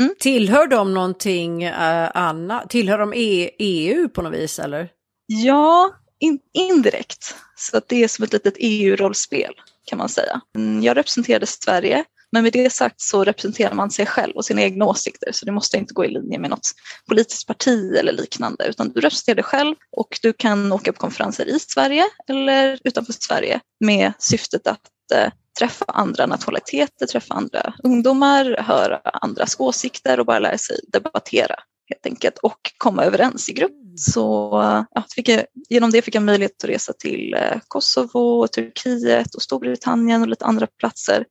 Mm. 0.00 0.14
Tillhör 0.18 0.66
de 0.66 0.94
någonting 0.94 1.62
eh, 1.62 2.02
uh, 2.02 2.10
annat? 2.14 2.70
Tillhör 2.70 2.98
de 2.98 3.12
e 3.14 3.50
EU 3.58 4.08
på 4.08 4.22
något 4.22 4.32
vis 4.32 4.58
eller? 4.58 4.88
Ja, 5.26 5.90
in 6.18 6.38
indirekt. 6.52 7.34
Så 7.56 7.76
att 7.76 7.88
det 7.88 8.04
är 8.04 8.08
som 8.08 8.24
ett 8.24 8.32
litet 8.32 8.54
EU-rollspel 8.58 9.52
kan 9.86 9.98
man 9.98 10.08
säga. 10.08 10.40
Mm, 10.56 10.82
jag 10.82 10.96
representerade 10.96 11.46
Sverige 11.46 12.04
men 12.32 12.42
med 12.42 12.52
det 12.52 12.70
sagt 12.70 13.00
så 13.00 13.24
representerar 13.24 13.74
man 13.74 13.90
sig 13.90 14.06
själv 14.06 14.36
och 14.36 14.44
sina 14.44 14.62
egna 14.62 14.84
åsikter 14.84 15.32
så 15.32 15.46
det 15.46 15.52
måste 15.52 15.76
inte 15.76 15.94
gå 15.94 16.04
i 16.04 16.08
linje 16.08 16.38
med 16.38 16.50
något 16.50 16.70
politiskt 17.08 17.46
parti 17.46 17.96
eller 17.98 18.12
liknande 18.12 18.66
utan 18.66 18.92
du 18.92 19.00
representerar 19.00 19.34
dig 19.34 19.44
själv 19.44 19.74
och 19.96 20.18
du 20.22 20.32
kan 20.32 20.72
åka 20.72 20.92
på 20.92 20.98
konferenser 20.98 21.48
i 21.48 21.58
Sverige 21.58 22.04
eller 22.28 22.78
utanför 22.84 23.12
Sverige 23.12 23.60
med 23.80 24.12
syftet 24.18 24.66
att 24.66 24.80
eh, 25.14 25.32
träffa 25.58 25.84
andra 25.88 26.26
nationaliteter, 26.26 27.06
träffa 27.06 27.34
andra 27.34 27.74
ungdomar, 27.82 28.56
höra 28.58 29.00
andras 29.04 29.56
åsikter 29.58 30.20
och 30.20 30.26
bara 30.26 30.38
lära 30.38 30.58
sig 30.58 30.80
debattera 30.88 31.56
helt 31.90 32.06
enkelt 32.06 32.38
och 32.38 32.72
komma 32.78 33.04
överens 33.04 33.48
i 33.48 33.52
grupp. 33.52 33.72
Så 33.96 34.50
ja, 34.94 35.04
jag, 35.16 35.44
genom 35.68 35.90
det 35.90 36.02
fick 36.02 36.14
jag 36.14 36.22
möjlighet 36.22 36.64
att 36.64 36.70
resa 36.70 36.92
till 36.92 37.34
eh, 37.34 37.58
Kosovo, 37.68 38.46
Turkiet 38.46 39.34
och 39.34 39.42
Storbritannien 39.42 40.22
och 40.22 40.28
lite 40.28 40.44
andra 40.44 40.66
platser. 40.66 41.24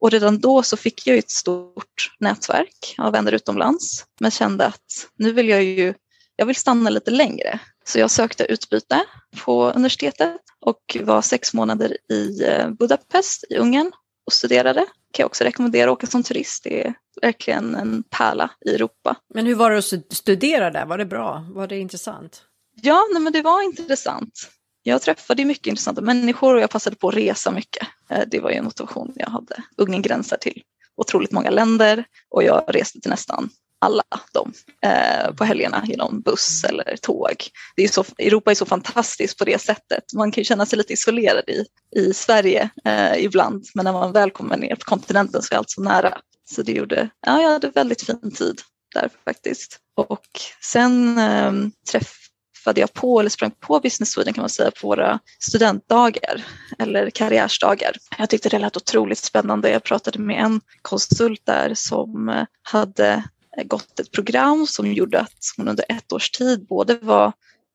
Och 0.00 0.10
redan 0.10 0.40
då 0.40 0.62
så 0.62 0.76
fick 0.76 1.06
jag 1.06 1.18
ett 1.18 1.30
stort 1.30 2.14
nätverk 2.20 2.94
av 2.98 3.12
vänner 3.12 3.32
utomlands 3.32 4.04
men 4.20 4.30
kände 4.30 4.66
att 4.66 5.08
nu 5.18 5.32
vill 5.32 5.48
jag 5.48 5.64
ju, 5.64 5.94
jag 6.36 6.46
vill 6.46 6.56
stanna 6.56 6.90
lite 6.90 7.10
längre. 7.10 7.58
Så 7.84 7.98
jag 7.98 8.10
sökte 8.10 8.44
utbyte 8.44 9.04
på 9.44 9.70
universitetet 9.70 10.40
och 10.66 10.96
var 11.00 11.22
sex 11.22 11.54
månader 11.54 11.96
i 12.10 12.44
eh, 12.44 12.70
Budapest 12.70 13.44
i 13.50 13.56
Ungern 13.56 13.92
och 14.26 14.32
studerade. 14.32 14.80
Kan 14.80 15.22
jag 15.22 15.26
också 15.26 15.44
rekommendera 15.44 15.90
att 15.90 15.96
åka 15.96 16.06
som 16.06 16.22
turist. 16.22 16.64
Det 16.64 16.86
är 16.86 16.94
verkligen 17.22 17.74
en 17.74 18.02
pärla 18.02 18.50
i 18.66 18.74
Europa. 18.74 19.16
Men 19.34 19.46
hur 19.46 19.54
var 19.54 19.70
det 19.70 19.78
att 19.78 20.12
studera 20.16 20.70
där? 20.70 20.86
Var 20.86 20.98
det 20.98 21.06
bra? 21.06 21.46
Var 21.50 21.66
det 21.66 21.78
intressant? 21.78 22.42
Ja, 22.82 23.06
nej, 23.12 23.22
men 23.22 23.32
det 23.32 23.42
var 23.42 23.62
intressant. 23.62 24.48
Jag 24.82 25.02
träffade 25.02 25.44
mycket 25.44 25.66
intressanta 25.66 26.00
människor 26.00 26.54
och 26.54 26.60
jag 26.60 26.70
passade 26.70 26.96
på 26.96 27.08
att 27.08 27.14
resa 27.14 27.50
mycket. 27.50 27.88
Eh, 28.10 28.22
det 28.26 28.40
var 28.40 28.50
ju 28.50 28.56
en 28.56 28.64
motivation 28.64 29.12
jag 29.16 29.30
hade. 29.30 29.62
Ungern 29.76 30.02
gränsar 30.02 30.36
till 30.36 30.62
otroligt 30.96 31.32
många 31.32 31.50
länder 31.50 32.04
och 32.30 32.42
jag 32.42 32.64
reste 32.68 33.00
till 33.00 33.10
nästan 33.10 33.50
alla 33.86 34.02
dem 34.32 34.52
eh, 34.82 35.34
på 35.34 35.44
helgerna 35.44 35.84
genom 35.86 36.20
buss 36.20 36.64
mm. 36.64 36.80
eller 36.80 36.96
tåg. 36.96 37.36
Det 37.76 37.84
är 37.84 37.88
så, 37.88 38.04
Europa 38.18 38.50
är 38.50 38.54
så 38.54 38.66
fantastiskt 38.66 39.38
på 39.38 39.44
det 39.44 39.60
sättet. 39.60 40.04
Man 40.14 40.32
kan 40.32 40.44
känna 40.44 40.66
sig 40.66 40.78
lite 40.78 40.92
isolerad 40.92 41.44
i, 41.48 41.64
i 42.00 42.14
Sverige 42.14 42.70
eh, 42.84 43.24
ibland 43.24 43.64
men 43.74 43.84
när 43.84 43.92
man 43.92 44.12
väl 44.12 44.30
kommer 44.30 44.56
ner 44.56 44.74
på 44.74 44.84
kontinenten 44.84 45.42
så 45.42 45.54
är 45.54 45.58
allt 45.58 45.70
så 45.70 45.82
nära. 45.82 46.18
Så 46.50 46.62
det 46.62 46.72
gjorde, 46.72 47.08
ja, 47.26 47.42
jag 47.42 47.50
hade 47.50 47.70
väldigt 47.70 48.02
fin 48.02 48.32
tid 48.34 48.60
där 48.94 49.10
faktiskt. 49.24 49.78
Och 49.94 50.26
sen 50.62 51.18
eh, 51.18 51.52
träffade 51.92 52.80
jag 52.80 52.92
på, 52.92 53.20
eller 53.20 53.30
sprang 53.30 53.50
på 53.60 53.80
Business 53.80 54.10
Sweden 54.10 54.34
kan 54.34 54.42
man 54.42 54.50
säga, 54.50 54.70
på 54.80 54.88
våra 54.88 55.18
studentdagar 55.40 56.44
eller 56.78 57.10
karriärsdagar. 57.10 57.96
Jag 58.18 58.30
tyckte 58.30 58.48
det 58.48 58.58
lät 58.58 58.76
otroligt 58.76 59.18
spännande. 59.18 59.70
Jag 59.70 59.82
pratade 59.82 60.18
med 60.18 60.44
en 60.44 60.60
konsult 60.82 61.42
där 61.44 61.74
som 61.74 62.44
hade 62.62 63.24
gått 63.64 64.00
ett 64.00 64.12
program 64.12 64.66
som 64.66 64.92
gjorde 64.92 65.20
att 65.20 65.38
hon 65.56 65.68
under 65.68 65.84
ett 65.88 66.12
års 66.12 66.30
tid 66.30 66.66
både 66.66 66.94
var 66.94 67.32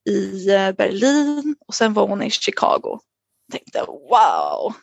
i 0.09 0.49
eh, 0.49 0.71
Berlin 0.71 1.55
och 1.67 1.75
sen 1.75 1.93
var 1.93 2.07
hon 2.07 2.23
i 2.23 2.31
Chicago 2.31 2.99
tänkte 3.51 3.85
wow, 3.87 4.73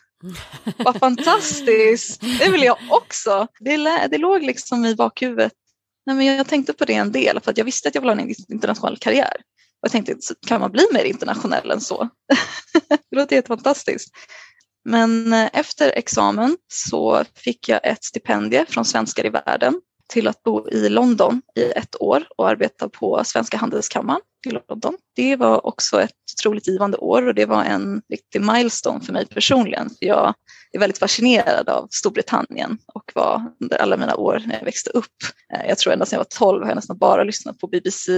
vad 0.77 0.99
fantastiskt, 0.99 2.21
det 2.39 2.49
vill 2.49 2.63
jag 2.63 2.77
också. 2.89 3.47
Det, 3.59 4.07
det 4.07 4.17
låg 4.17 4.43
liksom 4.43 4.85
i 4.85 4.95
bakhuvudet. 4.95 5.53
Nej, 6.05 6.15
men 6.15 6.25
jag 6.25 6.47
tänkte 6.47 6.73
på 6.73 6.85
det 6.85 6.93
en 6.93 7.11
del 7.11 7.39
för 7.39 7.51
att 7.51 7.57
jag 7.57 7.65
visste 7.65 7.87
att 7.87 7.95
jag 7.95 8.01
ville 8.01 8.13
ha 8.13 8.21
en 8.21 8.35
internationell 8.49 8.97
karriär. 8.97 9.35
Och 9.81 9.85
jag 9.85 9.91
tänkte, 9.91 10.15
kan 10.47 10.61
man 10.61 10.71
bli 10.71 10.85
mer 10.93 11.03
internationell 11.03 11.71
än 11.71 11.81
så? 11.81 12.09
det 13.09 13.17
låter 13.17 13.35
helt 13.35 13.47
fantastiskt. 13.47 14.09
Men 14.85 15.33
eh, 15.33 15.49
efter 15.53 15.89
examen 15.89 16.57
så 16.67 17.23
fick 17.35 17.69
jag 17.69 17.79
ett 17.83 18.03
stipendium 18.03 18.65
från 18.65 18.85
Svenskar 18.85 19.25
i 19.25 19.29
världen 19.29 19.81
till 20.09 20.27
att 20.27 20.43
bo 20.43 20.69
i 20.69 20.89
London 20.89 21.41
i 21.55 21.63
ett 21.63 22.01
år 22.01 22.23
och 22.37 22.49
arbeta 22.49 22.89
på 22.89 23.21
Svenska 23.25 23.57
handelskammaren 23.57 24.21
i 24.47 24.49
London. 24.69 24.97
Det 25.15 25.35
var 25.35 25.65
också 25.65 26.01
ett 26.01 26.11
otroligt 26.39 26.67
givande 26.67 26.97
år 26.97 27.27
och 27.27 27.35
det 27.35 27.45
var 27.45 27.63
en 27.63 28.01
riktig 28.09 28.41
milestone 28.41 29.01
för 29.01 29.13
mig 29.13 29.25
personligen. 29.25 29.89
Jag 29.99 30.33
är 30.71 30.79
väldigt 30.79 30.97
fascinerad 30.97 31.69
av 31.69 31.87
Storbritannien 31.91 32.77
och 32.93 33.11
var 33.15 33.53
under 33.61 33.77
alla 33.77 33.97
mina 33.97 34.15
år 34.15 34.43
när 34.45 34.57
jag 34.57 34.65
växte 34.65 34.89
upp. 34.89 35.05
Eh, 35.53 35.67
jag 35.67 35.77
tror 35.77 35.93
ända 35.93 36.05
sedan 36.05 36.17
jag 36.17 36.25
var 36.41 36.51
12 36.51 36.61
har 36.61 36.69
jag 36.69 36.75
nästan 36.75 36.97
bara 36.97 37.23
lyssnat 37.23 37.59
på 37.59 37.67
BBC 37.67 38.11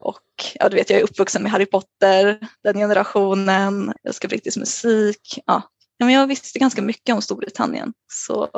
och 0.00 0.22
ja, 0.54 0.68
du 0.68 0.76
vet, 0.76 0.90
jag 0.90 0.98
är 0.98 1.04
uppvuxen 1.04 1.42
med 1.42 1.52
Harry 1.52 1.66
Potter, 1.66 2.38
den 2.64 2.76
generationen, 2.76 3.92
jag 4.02 4.08
älskar 4.08 4.28
brittisk 4.28 4.56
musik. 4.56 5.38
Ja, 5.46 5.62
men 5.98 6.14
jag 6.14 6.26
visste 6.26 6.58
ganska 6.58 6.82
mycket 6.82 7.14
om 7.14 7.22
Storbritannien 7.22 7.92
så, 8.12 8.48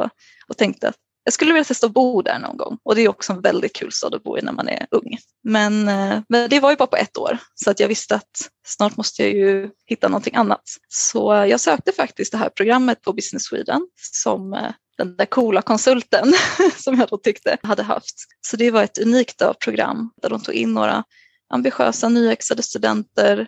och 0.49 0.57
tänkte 0.57 0.89
att 0.89 0.97
jag 1.25 1.33
skulle 1.33 1.53
vilja 1.53 1.65
testa 1.65 1.87
att 1.87 1.93
bo 1.93 2.23
där 2.23 2.39
någon 2.39 2.57
gång 2.57 2.79
och 2.83 2.95
det 2.95 3.01
är 3.01 3.09
också 3.09 3.33
en 3.33 3.41
väldigt 3.41 3.77
kul 3.77 3.93
stad 3.93 4.15
att 4.15 4.23
bo 4.23 4.39
i 4.39 4.43
när 4.43 4.53
man 4.53 4.69
är 4.69 4.87
ung. 4.91 5.19
Men, 5.45 5.89
eh, 5.89 6.21
men 6.29 6.51
det 6.51 6.61
var 6.61 6.71
ju 6.71 6.77
bara 6.77 6.87
på 6.87 6.97
ett 6.97 7.17
år 7.17 7.39
så 7.55 7.71
att 7.71 7.81
jag 7.81 7.89
visste 7.89 8.15
att 8.15 8.51
snart 8.67 8.97
måste 8.97 9.23
jag 9.23 9.33
ju 9.33 9.71
hitta 9.87 10.09
någonting 10.09 10.35
annat. 10.35 10.63
Så 10.89 11.33
jag 11.49 11.61
sökte 11.61 11.93
faktiskt 11.93 12.33
det 12.33 12.39
här 12.39 12.49
programmet 12.49 13.03
på 13.03 13.13
Business 13.13 13.45
Sweden 13.45 13.89
som 13.97 14.53
eh, 14.55 14.73
den 14.99 15.17
där 15.17 15.27
coola 15.27 15.63
konsulten 15.63 16.35
som 16.77 16.99
jag 16.99 17.09
då 17.09 17.17
tyckte 17.17 17.57
hade 17.63 17.83
haft. 17.83 18.15
Så 18.41 18.57
det 18.57 18.71
var 18.71 18.83
ett 18.83 18.99
unikt 18.99 19.43
eh, 19.43 19.53
program 19.53 20.11
där 20.23 20.31
de 20.31 20.43
tog 20.43 20.55
in 20.55 20.75
några 20.75 21.05
ambitiösa 21.49 22.09
nyexade 22.09 22.63
studenter 22.63 23.47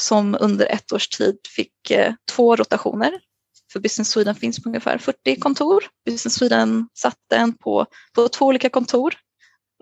som 0.00 0.36
under 0.40 0.66
ett 0.66 0.92
års 0.92 1.08
tid 1.08 1.36
fick 1.56 1.92
två 2.32 2.56
rotationer 2.56 3.12
för 3.72 3.80
Business 3.80 4.08
Sweden 4.08 4.34
finns 4.34 4.62
på 4.62 4.68
ungefär 4.68 4.98
40 4.98 5.36
kontor. 5.36 5.84
Business 6.06 6.34
Sweden 6.34 6.88
satte 6.94 7.36
en 7.36 7.52
på, 7.52 7.86
på 8.14 8.28
två 8.28 8.46
olika 8.46 8.68
kontor 8.68 9.14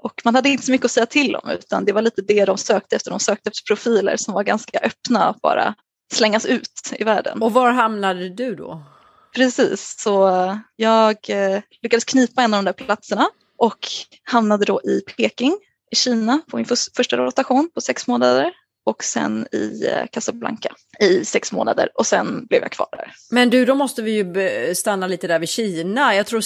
och 0.02 0.20
man 0.24 0.34
hade 0.34 0.48
inte 0.48 0.66
så 0.66 0.72
mycket 0.72 0.84
att 0.84 0.90
säga 0.90 1.06
till 1.06 1.36
om 1.36 1.50
utan 1.50 1.84
det 1.84 1.92
var 1.92 2.02
lite 2.02 2.22
det 2.22 2.44
de 2.44 2.58
sökte 2.58 2.96
efter. 2.96 3.10
De 3.10 3.20
sökte 3.20 3.50
efter 3.50 3.62
profiler 3.66 4.16
som 4.16 4.34
var 4.34 4.42
ganska 4.42 4.78
öppna 4.78 5.24
att 5.24 5.40
bara 5.40 5.74
slängas 6.12 6.46
ut 6.46 6.92
i 6.98 7.04
världen. 7.04 7.42
Och 7.42 7.52
var 7.52 7.70
hamnade 7.70 8.28
du 8.28 8.54
då? 8.54 8.82
Precis, 9.34 9.94
så 9.98 10.30
jag 10.76 11.16
eh, 11.28 11.62
lyckades 11.82 12.04
knipa 12.04 12.42
en 12.42 12.54
av 12.54 12.64
de 12.64 12.64
där 12.64 12.84
platserna 12.86 13.28
och 13.58 13.78
hamnade 14.24 14.64
då 14.64 14.80
i 14.84 15.00
Peking 15.16 15.58
i 15.90 15.96
Kina 15.96 16.40
på 16.50 16.56
min 16.56 16.66
första 16.96 17.16
rotation 17.16 17.70
på 17.74 17.80
sex 17.80 18.06
månader 18.06 18.52
och 18.84 19.04
sen 19.04 19.46
i 19.52 19.86
eh, 19.86 20.06
Casablanca 20.12 20.68
i 21.00 21.24
sex 21.24 21.52
månader 21.52 21.88
och 21.94 22.06
sen 22.06 22.46
blev 22.46 22.62
jag 22.62 22.72
kvar 22.72 22.88
där. 22.92 23.12
Men 23.30 23.50
du, 23.50 23.64
då 23.64 23.74
måste 23.74 24.02
vi 24.02 24.12
ju 24.12 24.74
stanna 24.74 25.06
lite 25.06 25.26
där 25.26 25.38
vid 25.38 25.48
Kina. 25.48 26.14
Jag 26.14 26.26
tror 26.26 26.40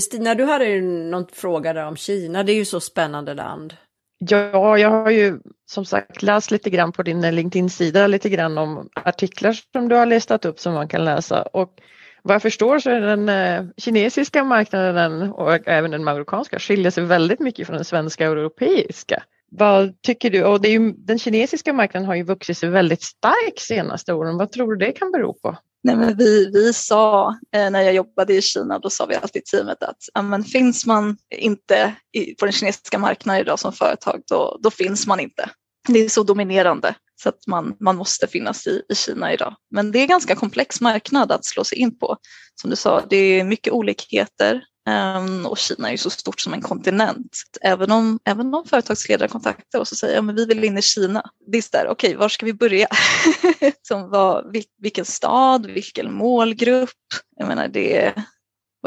Stina, 0.00 0.34
du 0.34 0.44
hade 0.44 0.64
ju 0.64 0.82
någon 0.82 1.26
fråga 1.32 1.72
där 1.72 1.86
om 1.86 1.96
Kina. 1.96 2.42
Det 2.42 2.52
är 2.52 2.56
ju 2.56 2.64
så 2.64 2.80
spännande 2.80 3.34
land. 3.34 3.74
Ja, 4.18 4.78
jag 4.78 4.90
har 4.90 5.10
ju 5.10 5.38
som 5.66 5.84
sagt 5.84 6.22
läst 6.22 6.50
lite 6.50 6.70
grann 6.70 6.92
på 6.92 7.02
din 7.02 7.34
LinkedIn-sida 7.34 8.06
lite 8.06 8.28
grann 8.28 8.58
om 8.58 8.88
artiklar 8.94 9.52
som 9.72 9.88
du 9.88 9.96
har 9.96 10.06
listat 10.06 10.44
upp 10.44 10.60
som 10.60 10.74
man 10.74 10.88
kan 10.88 11.04
läsa 11.04 11.42
och 11.42 11.74
vad 12.22 12.34
jag 12.34 12.42
förstår 12.42 12.78
så 12.78 12.90
är 12.90 13.00
den 13.00 13.28
eh, 13.28 13.64
kinesiska 13.76 14.44
marknaden 14.44 15.22
och 15.32 15.68
även 15.68 15.90
den 15.90 16.04
marockanska 16.04 16.58
skiljer 16.58 16.90
sig 16.90 17.04
väldigt 17.04 17.40
mycket 17.40 17.66
från 17.66 17.76
den 17.76 17.84
svenska 17.84 18.30
och 18.30 18.36
europeiska. 18.36 19.22
Vad 19.50 20.02
tycker 20.02 20.30
du? 20.30 20.44
Och 20.44 20.60
det 20.60 20.68
är 20.68 20.72
ju, 20.72 20.92
den 20.92 21.18
kinesiska 21.18 21.72
marknaden 21.72 22.06
har 22.06 22.14
ju 22.14 22.22
vuxit 22.22 22.58
sig 22.58 22.68
väldigt 22.68 23.02
stark 23.02 23.58
senaste 23.58 24.12
åren. 24.12 24.36
Vad 24.36 24.52
tror 24.52 24.74
du 24.74 24.86
det 24.86 24.92
kan 24.92 25.12
bero 25.12 25.32
på? 25.32 25.56
Nej, 25.82 25.96
men 25.96 26.16
vi, 26.16 26.50
vi 26.50 26.72
sa 26.72 27.28
eh, 27.54 27.70
när 27.70 27.80
jag 27.80 27.94
jobbade 27.94 28.34
i 28.34 28.42
Kina, 28.42 28.78
då 28.78 28.90
sa 28.90 29.06
vi 29.06 29.14
alltid 29.14 29.42
i 29.42 29.44
teamet 29.44 29.82
att 29.82 30.24
men 30.24 30.44
finns 30.44 30.86
man 30.86 31.16
inte 31.30 31.94
på 32.38 32.46
den 32.46 32.52
kinesiska 32.52 32.98
marknaden 32.98 33.40
idag 33.40 33.58
som 33.58 33.72
företag, 33.72 34.22
då, 34.26 34.58
då 34.62 34.70
finns 34.70 35.06
man 35.06 35.20
inte. 35.20 35.50
Det 35.88 35.98
är 35.98 36.08
så 36.08 36.22
dominerande 36.22 36.94
så 37.22 37.28
att 37.28 37.46
man, 37.46 37.76
man 37.80 37.96
måste 37.96 38.26
finnas 38.26 38.66
i, 38.66 38.82
i 38.88 38.94
Kina 38.94 39.32
idag. 39.32 39.54
Men 39.70 39.92
det 39.92 39.98
är 39.98 40.02
en 40.02 40.08
ganska 40.08 40.34
komplex 40.34 40.80
marknad 40.80 41.32
att 41.32 41.44
slå 41.44 41.64
sig 41.64 41.78
in 41.78 41.98
på. 41.98 42.16
Som 42.60 42.70
du 42.70 42.76
sa, 42.76 43.02
det 43.10 43.16
är 43.16 43.44
mycket 43.44 43.72
olikheter. 43.72 44.62
Ehm, 44.86 45.46
och 45.46 45.58
Kina 45.58 45.88
är 45.88 45.92
ju 45.92 45.98
så 45.98 46.10
stort 46.10 46.40
som 46.40 46.52
en 46.52 46.60
kontinent. 46.60 47.42
Även 47.60 47.90
om, 47.90 48.18
även 48.24 48.54
om 48.54 48.64
företagsledare 48.64 49.28
kontaktar 49.28 49.78
oss 49.78 49.92
och 49.92 49.98
säger 49.98 50.18
att 50.18 50.26
ja, 50.26 50.32
vi 50.32 50.46
vill 50.46 50.64
in 50.64 50.78
i 50.78 50.82
Kina. 50.82 51.30
Det 51.46 51.58
är 51.58 51.64
där, 51.72 51.88
okej, 51.88 52.08
okay, 52.08 52.16
var 52.16 52.28
ska 52.28 52.46
vi 52.46 52.52
börja? 52.52 52.88
som 53.82 54.10
var, 54.10 54.52
vil, 54.52 54.64
vilken 54.78 55.04
stad, 55.04 55.66
vilken 55.66 56.14
målgrupp? 56.14 56.90
Jag 57.36 57.48
menar, 57.48 57.68
det 57.68 57.96
är, 57.96 58.14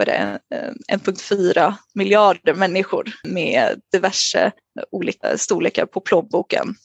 är 0.07 0.39
1,4 0.91 1.73
miljarder 1.93 2.53
människor 2.53 3.13
med 3.23 3.81
diverse 3.91 4.51
olika 4.91 5.37
storlekar 5.37 5.85
på 5.85 6.01
plånboken. 6.01 6.75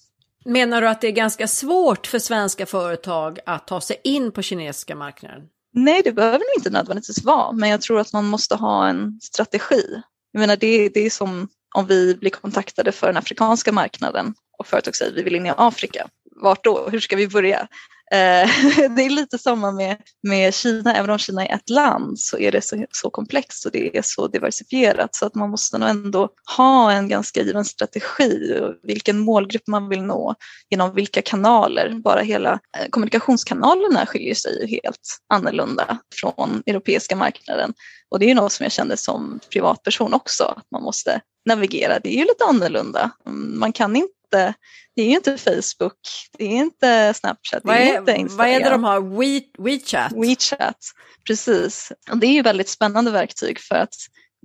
Menar 0.44 0.82
du 0.82 0.88
att 0.88 1.00
det 1.00 1.06
är 1.06 1.12
ganska 1.12 1.48
svårt 1.48 2.06
för 2.06 2.18
svenska 2.18 2.66
företag 2.66 3.38
att 3.46 3.66
ta 3.66 3.80
sig 3.80 4.00
in 4.04 4.32
på 4.32 4.42
kinesiska 4.42 4.94
marknaden? 4.94 5.42
Nej, 5.74 6.02
det 6.04 6.12
behöver 6.12 6.38
det 6.38 6.54
inte 6.56 6.70
nödvändigtvis 6.70 7.24
vara, 7.24 7.52
men 7.52 7.68
jag 7.68 7.80
tror 7.80 8.00
att 8.00 8.12
man 8.12 8.24
måste 8.24 8.54
ha 8.54 8.88
en 8.88 9.20
strategi. 9.22 10.02
Jag 10.32 10.40
menar, 10.40 10.56
det, 10.56 10.88
det 10.88 11.00
är 11.00 11.10
som 11.10 11.48
om 11.74 11.86
vi 11.86 12.14
blir 12.14 12.30
kontaktade 12.30 12.92
för 12.92 13.06
den 13.06 13.16
afrikanska 13.16 13.72
marknaden 13.72 14.34
och 14.58 14.66
företag 14.66 14.96
säger 14.96 15.10
att 15.10 15.18
vi 15.18 15.22
vill 15.22 15.34
in 15.36 15.46
i 15.46 15.52
Afrika. 15.56 16.08
Vart 16.42 16.64
då? 16.64 16.88
Hur 16.88 17.00
ska 17.00 17.16
vi 17.16 17.28
börja? 17.28 17.68
Eh, 18.12 18.50
det 18.96 19.02
är 19.02 19.10
lite 19.10 19.38
samma 19.38 19.72
med, 19.72 19.96
med 20.22 20.54
Kina, 20.54 20.94
även 20.94 21.10
om 21.10 21.18
Kina 21.18 21.46
är 21.46 21.54
ett 21.54 21.70
land 21.70 22.18
så 22.18 22.38
är 22.38 22.52
det 22.52 22.64
så, 22.64 22.86
så 22.90 23.10
komplext 23.10 23.66
och 23.66 23.72
det 23.72 23.96
är 23.96 24.02
så 24.02 24.28
diversifierat 24.28 25.14
så 25.14 25.26
att 25.26 25.34
man 25.34 25.50
måste 25.50 25.78
nog 25.78 25.88
ändå 25.88 26.28
ha 26.56 26.92
en 26.92 27.08
ganska 27.08 27.42
given 27.42 27.64
strategi 27.64 28.60
vilken 28.82 29.18
målgrupp 29.18 29.66
man 29.66 29.88
vill 29.88 30.02
nå 30.02 30.34
genom 30.70 30.94
vilka 30.94 31.22
kanaler. 31.22 32.00
Bara 32.04 32.20
hela 32.20 32.52
eh, 32.52 32.88
kommunikationskanalerna 32.90 34.06
skiljer 34.06 34.34
sig 34.34 34.68
helt 34.70 35.18
annorlunda 35.28 35.98
från 36.20 36.62
europeiska 36.66 37.16
marknaden 37.16 37.74
och 38.10 38.18
det 38.18 38.30
är 38.30 38.34
något 38.34 38.52
som 38.52 38.64
jag 38.64 38.72
kände 38.72 38.96
som 38.96 39.40
privatperson 39.52 40.14
också, 40.14 40.44
att 40.44 40.70
man 40.70 40.82
måste 40.82 41.20
navigera. 41.46 41.98
Det 41.98 42.08
är 42.08 42.18
ju 42.18 42.24
lite 42.24 42.44
annorlunda. 42.48 43.10
Mm, 43.26 43.58
man 43.58 43.72
kan 43.72 43.96
inte 43.96 44.12
inte, 44.34 44.54
det 44.96 45.02
är 45.02 45.06
ju 45.06 45.16
inte 45.16 45.38
Facebook, 45.38 45.98
det 46.38 46.44
är 46.44 46.56
inte 46.56 47.14
Snapchat, 47.14 47.62
det 47.64 47.72
är, 47.72 47.94
är 47.94 47.98
inte 47.98 48.12
Instagram. 48.12 48.36
Vad 48.36 48.48
är 48.48 48.60
det 48.60 48.70
de 48.70 48.84
har? 48.84 49.00
We, 49.00 49.40
WeChat? 49.58 50.12
WeChat, 50.12 50.78
precis. 51.26 51.92
Och 52.10 52.18
det 52.18 52.26
är 52.26 52.32
ju 52.32 52.42
väldigt 52.42 52.68
spännande 52.68 53.10
verktyg 53.10 53.60
för 53.60 53.74
att 53.74 53.94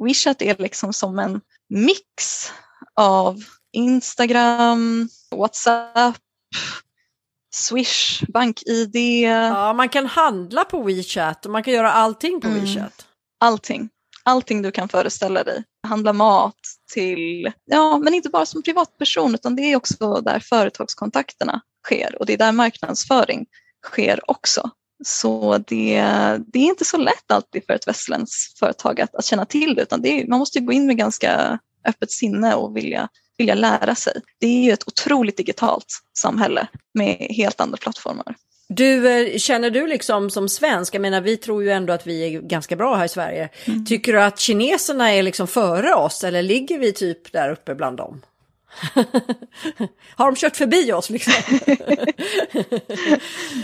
WeChat 0.03 0.41
är 0.41 0.55
liksom 0.57 0.93
som 0.93 1.19
en 1.19 1.41
mix 1.69 2.45
av 2.95 3.37
Instagram, 3.71 5.09
WhatsApp, 5.35 6.17
Swish, 7.55 8.23
BankID. 8.33 8.95
Ja, 9.23 9.73
man 9.73 9.89
kan 9.89 10.05
handla 10.05 10.65
på 10.65 10.83
WeChat 10.83 11.45
och 11.45 11.51
man 11.51 11.63
kan 11.63 11.73
göra 11.73 11.91
allting 11.91 12.41
på 12.41 12.47
mm. 12.47 12.59
WeChat. 12.59 13.05
Allting 13.39 13.89
allting 14.29 14.61
du 14.61 14.71
kan 14.71 14.89
föreställa 14.89 15.43
dig. 15.43 15.63
Handla 15.87 16.13
mat 16.13 16.59
till, 16.93 17.51
ja 17.65 17.97
men 17.97 18.13
inte 18.13 18.29
bara 18.29 18.45
som 18.45 18.63
privatperson 18.63 19.35
utan 19.35 19.55
det 19.55 19.61
är 19.61 19.75
också 19.75 20.21
där 20.21 20.39
företagskontakterna 20.39 21.61
sker 21.85 22.15
och 22.19 22.25
det 22.25 22.33
är 22.33 22.37
där 22.37 22.51
marknadsföring 22.51 23.45
sker 23.87 24.29
också. 24.31 24.69
Så 25.05 25.57
det, 25.57 26.01
det 26.47 26.59
är 26.59 26.65
inte 26.65 26.85
så 26.85 26.97
lätt 26.97 27.31
alltid 27.31 27.65
för 27.65 27.73
ett 27.73 27.87
västländskt 27.87 28.59
företag 28.59 29.01
att, 29.01 29.15
att 29.15 29.25
känna 29.25 29.45
till 29.45 29.75
det 29.75 29.81
utan 29.81 30.01
det 30.01 30.21
är, 30.21 30.27
man 30.27 30.39
måste 30.39 30.59
gå 30.59 30.71
in 30.71 30.85
med 30.85 30.97
ganska 30.97 31.59
öppet 31.85 32.11
sinne 32.11 32.55
och 32.55 32.77
vilja, 32.77 33.09
vilja 33.37 33.55
lära 33.55 33.95
sig. 33.95 34.21
Det 34.39 34.47
är 34.47 34.63
ju 34.63 34.71
ett 34.71 34.87
otroligt 34.87 35.37
digitalt 35.37 35.85
samhälle 36.17 36.67
med 36.93 37.27
helt 37.29 37.61
andra 37.61 37.77
plattformar. 37.77 38.35
Du, 38.73 39.09
eh, 39.09 39.37
känner 39.37 39.69
du 39.69 39.87
liksom 39.87 40.29
som 40.29 40.49
svensk, 40.49 40.95
jag 40.95 41.01
menar 41.01 41.21
vi 41.21 41.37
tror 41.37 41.63
ju 41.63 41.69
ändå 41.69 41.93
att 41.93 42.07
vi 42.07 42.35
är 42.35 42.41
ganska 42.41 42.75
bra 42.75 42.95
här 42.95 43.05
i 43.05 43.09
Sverige. 43.09 43.49
Mm. 43.65 43.85
Tycker 43.85 44.13
du 44.13 44.21
att 44.21 44.39
kineserna 44.39 45.11
är 45.11 45.23
liksom 45.23 45.47
före 45.47 45.93
oss 45.93 46.23
eller 46.23 46.41
ligger 46.41 46.79
vi 46.79 46.93
typ 46.93 47.31
där 47.31 47.51
uppe 47.51 47.75
bland 47.75 47.97
dem? 47.97 48.21
Har 50.15 50.25
de 50.25 50.35
kört 50.35 50.55
förbi 50.55 50.93
oss 50.93 51.09
liksom? 51.09 51.33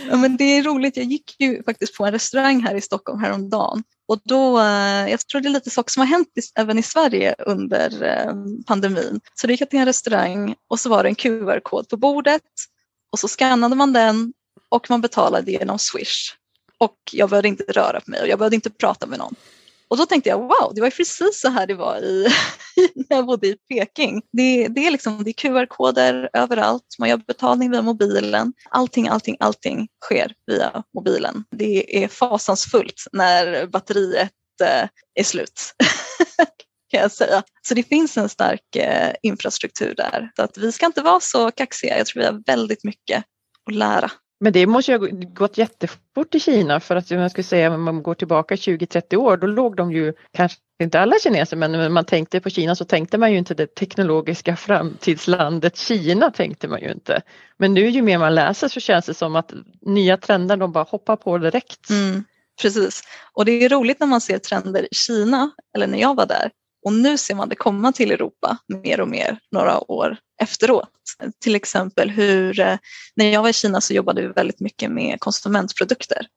ja, 0.10 0.16
men 0.18 0.38
det 0.38 0.44
är 0.44 0.64
roligt, 0.64 0.98
jag 0.98 1.06
gick 1.06 1.36
ju 1.40 1.64
faktiskt 1.64 1.98
på 1.98 2.06
en 2.06 2.12
restaurang 2.12 2.62
här 2.62 2.76
i 2.76 2.82
Stockholm 2.82 3.20
häromdagen 3.20 3.84
och 4.08 4.20
då, 4.24 4.60
eh, 4.60 5.10
jag 5.10 5.28
tror 5.28 5.42
det 5.42 5.48
är 5.48 5.54
lite 5.54 5.70
saker 5.70 5.92
som 5.92 6.02
har 6.02 6.08
hänt 6.08 6.28
även 6.56 6.80
i 6.80 6.84
Sverige 6.84 7.36
under 7.40 8.04
eh, 8.04 8.34
pandemin. 8.68 9.20
Så 9.36 9.48
det 9.48 9.54
gick 9.54 9.62
jag 9.62 9.70
till 9.70 9.80
en 9.80 9.86
restaurang 9.86 10.56
och 10.68 10.80
så 10.80 10.90
var 10.90 11.04
det 11.04 11.10
en 11.10 11.16
QR-kod 11.16 11.90
på 11.90 11.98
bordet 11.98 12.42
och 13.12 13.20
så 13.20 13.28
skannade 13.28 13.76
man 13.76 13.94
den 13.94 14.34
och 14.70 14.90
man 14.90 15.02
betalade 15.02 15.52
genom 15.52 15.80
Swish. 15.80 16.34
Och 16.78 16.98
jag 17.12 17.30
behövde 17.30 17.48
inte 17.48 17.64
röra 17.64 18.02
på 18.02 18.12
mig 18.12 18.22
och 18.22 18.28
jag 18.28 18.40
behövde 18.40 18.56
inte 18.56 18.70
prata 18.70 19.06
med 19.08 19.20
någon. 19.20 19.36
Och 19.88 19.98
då 19.98 20.06
tänkte 20.06 20.30
jag 20.30 20.40
wow, 20.40 20.72
det 20.76 20.82
var 20.82 20.90
precis 20.90 21.42
så 21.42 21.50
här 21.50 21.68
det 21.68 21.74
var 21.74 21.98
i, 21.98 22.28
när 22.96 23.18
jag 23.18 23.26
bodde 23.26 23.48
i 23.48 23.56
Peking. 23.70 24.22
Det, 24.32 24.68
det 24.68 24.88
är, 24.88 24.92
liksom, 24.92 25.24
det 25.24 25.30
är 25.30 25.34
QR-koder 25.34 26.30
överallt, 26.34 26.96
man 27.00 27.10
gör 27.10 27.18
betalning 27.18 27.72
via 27.72 27.82
mobilen. 27.82 28.54
Allting, 28.70 29.08
allting, 29.08 29.38
allting 29.40 29.88
sker 30.06 30.34
via 30.48 30.84
mobilen. 30.96 31.44
Det 31.52 32.04
är 32.04 32.08
fasansfullt 32.08 33.08
när 33.12 33.68
batteriet 33.68 34.32
eh, 34.64 34.90
är 35.16 35.24
slut. 35.24 35.74
kan 36.92 37.02
jag 37.02 37.12
säga. 37.12 37.44
Så 37.68 37.74
det 37.74 37.84
finns 37.84 38.18
en 38.18 38.30
stark 38.30 38.76
eh, 38.76 39.14
infrastruktur 39.22 39.94
där. 39.96 40.32
Så 40.36 40.42
att 40.42 40.58
vi 40.58 40.72
ska 40.72 40.86
inte 40.86 41.02
vara 41.02 41.20
så 41.20 41.52
kaxiga. 41.52 41.98
Jag 41.98 42.08
tror 42.08 42.22
vi 42.22 42.28
har 42.28 42.44
väldigt 42.46 42.84
mycket 42.84 43.24
att 43.70 43.76
lära. 43.76 44.12
Men 44.40 44.54
det 44.54 44.68
måste 44.68 44.92
ju 44.92 44.98
ha 44.98 45.08
gått 45.34 45.58
jättefort 45.58 46.36
i 46.36 46.40
Kina 46.40 46.80
för 46.80 46.96
att 46.96 47.12
jag 47.12 47.32
skulle 47.32 47.44
säga 47.44 47.74
om 47.74 47.84
man 47.84 48.04
går 48.04 48.14
tillbaka 48.14 48.56
20-30 48.56 49.16
år 49.16 49.38
då 49.38 49.48
låg 49.48 49.76
de 49.76 49.92
ju, 49.92 50.14
kanske 50.34 50.58
inte 50.84 51.00
alla 51.00 51.20
kineser 51.20 51.58
men 51.58 51.72
när 51.72 51.90
man 51.90 52.06
tänkte 52.06 52.40
på 52.40 52.50
Kina 52.50 52.76
så 52.76 52.86
tänkte 52.86 53.18
man 53.18 53.32
ju 53.32 53.38
inte 53.38 53.54
det 53.54 53.76
teknologiska 53.76 54.56
framtidslandet 54.56 55.78
Kina 55.78 56.32
tänkte 56.32 56.68
man 56.68 56.82
ju 56.82 56.92
inte. 56.92 57.22
Men 57.58 57.74
nu 57.74 57.90
ju 57.90 58.02
mer 58.02 58.18
man 58.18 58.36
läser 58.36 58.68
så 58.68 58.80
känns 58.80 59.06
det 59.06 59.14
som 59.14 59.36
att 59.36 59.54
nya 59.82 60.18
trender 60.18 60.58
de 60.58 60.72
bara 60.72 60.84
hoppar 60.84 61.16
på 61.16 61.38
direkt. 61.38 61.90
Mm, 61.90 62.24
precis, 62.62 63.02
och 63.34 63.46
det 63.46 63.52
är 63.52 63.70
roligt 63.70 64.00
när 64.00 64.08
man 64.08 64.22
ser 64.22 64.38
trender 64.38 64.84
i 64.84 64.96
Kina 64.96 65.52
eller 65.76 65.88
när 65.88 66.00
jag 66.00 66.16
var 66.16 66.26
där 66.26 66.52
och 66.86 66.94
nu 66.94 67.18
ser 67.18 67.36
man 67.36 67.50
det 67.50 67.56
komma 67.56 67.92
till 67.92 68.12
Europa 68.12 68.58
mer 68.84 69.02
och 69.02 69.08
mer 69.08 69.40
några 69.52 69.92
år 69.92 70.18
efteråt. 70.42 70.90
Till 71.40 71.56
exempel 71.56 72.10
hur, 72.10 72.60
eh, 72.60 72.78
när 73.16 73.26
jag 73.26 73.42
var 73.42 73.50
i 73.50 73.54
Kina 73.54 73.82
så 73.82 73.94
jobbade 73.94 74.22
vi 74.22 74.28
väldigt 74.28 74.60
mycket 74.60 74.92
med 74.92 75.20
konsumentprodukter 75.20 76.28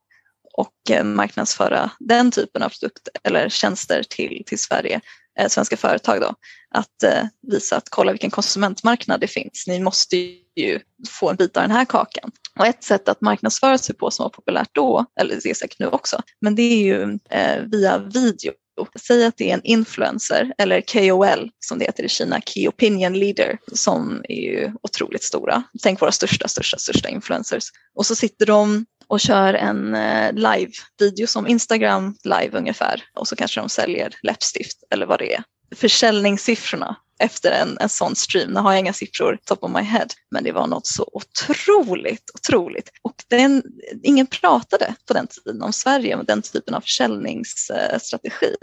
och 0.54 0.90
eh, 0.90 1.04
marknadsföra 1.04 1.90
den 1.98 2.30
typen 2.30 2.62
av 2.62 2.68
produkter 2.68 3.12
eller 3.24 3.48
tjänster 3.48 4.02
till, 4.08 4.42
till 4.46 4.58
Sverige, 4.58 5.00
eh, 5.38 5.48
svenska 5.48 5.76
företag 5.76 6.20
då. 6.20 6.34
Att 6.74 7.02
eh, 7.02 7.24
visa 7.42 7.76
att 7.76 7.88
kolla 7.90 8.12
vilken 8.12 8.30
konsumentmarknad 8.30 9.20
det 9.20 9.26
finns. 9.26 9.64
Ni 9.66 9.80
måste 9.80 10.16
ju 10.56 10.80
få 11.08 11.30
en 11.30 11.36
bit 11.36 11.56
av 11.56 11.62
den 11.62 11.70
här 11.70 11.84
kakan. 11.84 12.30
Och 12.58 12.66
ett 12.66 12.84
sätt 12.84 13.08
att 13.08 13.20
marknadsföra 13.20 13.78
sig 13.78 13.94
på 13.94 14.10
som 14.10 14.22
var 14.22 14.30
populärt 14.30 14.70
då, 14.72 15.06
eller 15.20 15.40
det 15.42 15.50
är 15.50 15.54
säkert 15.54 15.78
nu 15.78 15.86
också, 15.86 16.22
men 16.40 16.54
det 16.54 16.62
är 16.62 16.84
ju 16.84 17.18
eh, 17.30 17.62
via 17.62 17.98
video 17.98 18.52
Säg 19.00 19.24
att 19.24 19.36
det 19.36 19.50
är 19.50 19.54
en 19.54 19.64
influencer 19.64 20.52
eller 20.58 20.80
KOL 20.80 21.50
som 21.60 21.78
det 21.78 21.84
heter 21.84 22.04
i 22.04 22.08
Kina, 22.08 22.40
Key 22.40 22.68
Opinion 22.68 23.12
Leader, 23.12 23.58
som 23.72 24.24
är 24.28 24.40
ju 24.40 24.72
otroligt 24.82 25.24
stora. 25.24 25.62
Tänk 25.82 26.00
våra 26.00 26.12
största, 26.12 26.48
största, 26.48 26.78
största 26.78 27.08
influencers. 27.08 27.64
Och 27.94 28.06
så 28.06 28.14
sitter 28.14 28.46
de 28.46 28.86
och 29.06 29.20
kör 29.20 29.54
en 29.54 29.94
eh, 29.94 30.32
live-video 30.32 31.26
som 31.26 31.46
Instagram 31.46 32.16
live 32.24 32.58
ungefär 32.58 33.02
och 33.14 33.28
så 33.28 33.36
kanske 33.36 33.60
de 33.60 33.68
säljer 33.68 34.14
läppstift 34.22 34.78
eller 34.90 35.06
vad 35.06 35.18
det 35.18 35.34
är. 35.34 35.42
Försäljningssiffrorna 35.76 36.96
efter 37.18 37.50
en, 37.50 37.76
en 37.80 37.88
sån 37.88 38.16
stream. 38.16 38.50
Nu 38.50 38.60
har 38.60 38.72
jag 38.72 38.80
inga 38.80 38.92
siffror 38.92 39.38
top 39.44 39.64
of 39.64 39.72
my 39.72 39.82
head, 39.82 40.06
men 40.30 40.44
det 40.44 40.52
var 40.52 40.66
något 40.66 40.86
så 40.86 41.10
otroligt, 41.12 42.30
otroligt. 42.34 42.90
Och 43.02 43.14
den, 43.28 43.62
ingen 44.02 44.26
pratade 44.26 44.94
på 45.06 45.14
den 45.14 45.26
tiden 45.26 45.62
om 45.62 45.72
Sverige 45.72 46.16
med 46.16 46.26
den 46.26 46.42
typen 46.42 46.74
av 46.74 46.80
försäljningsstrategi. 46.80 48.54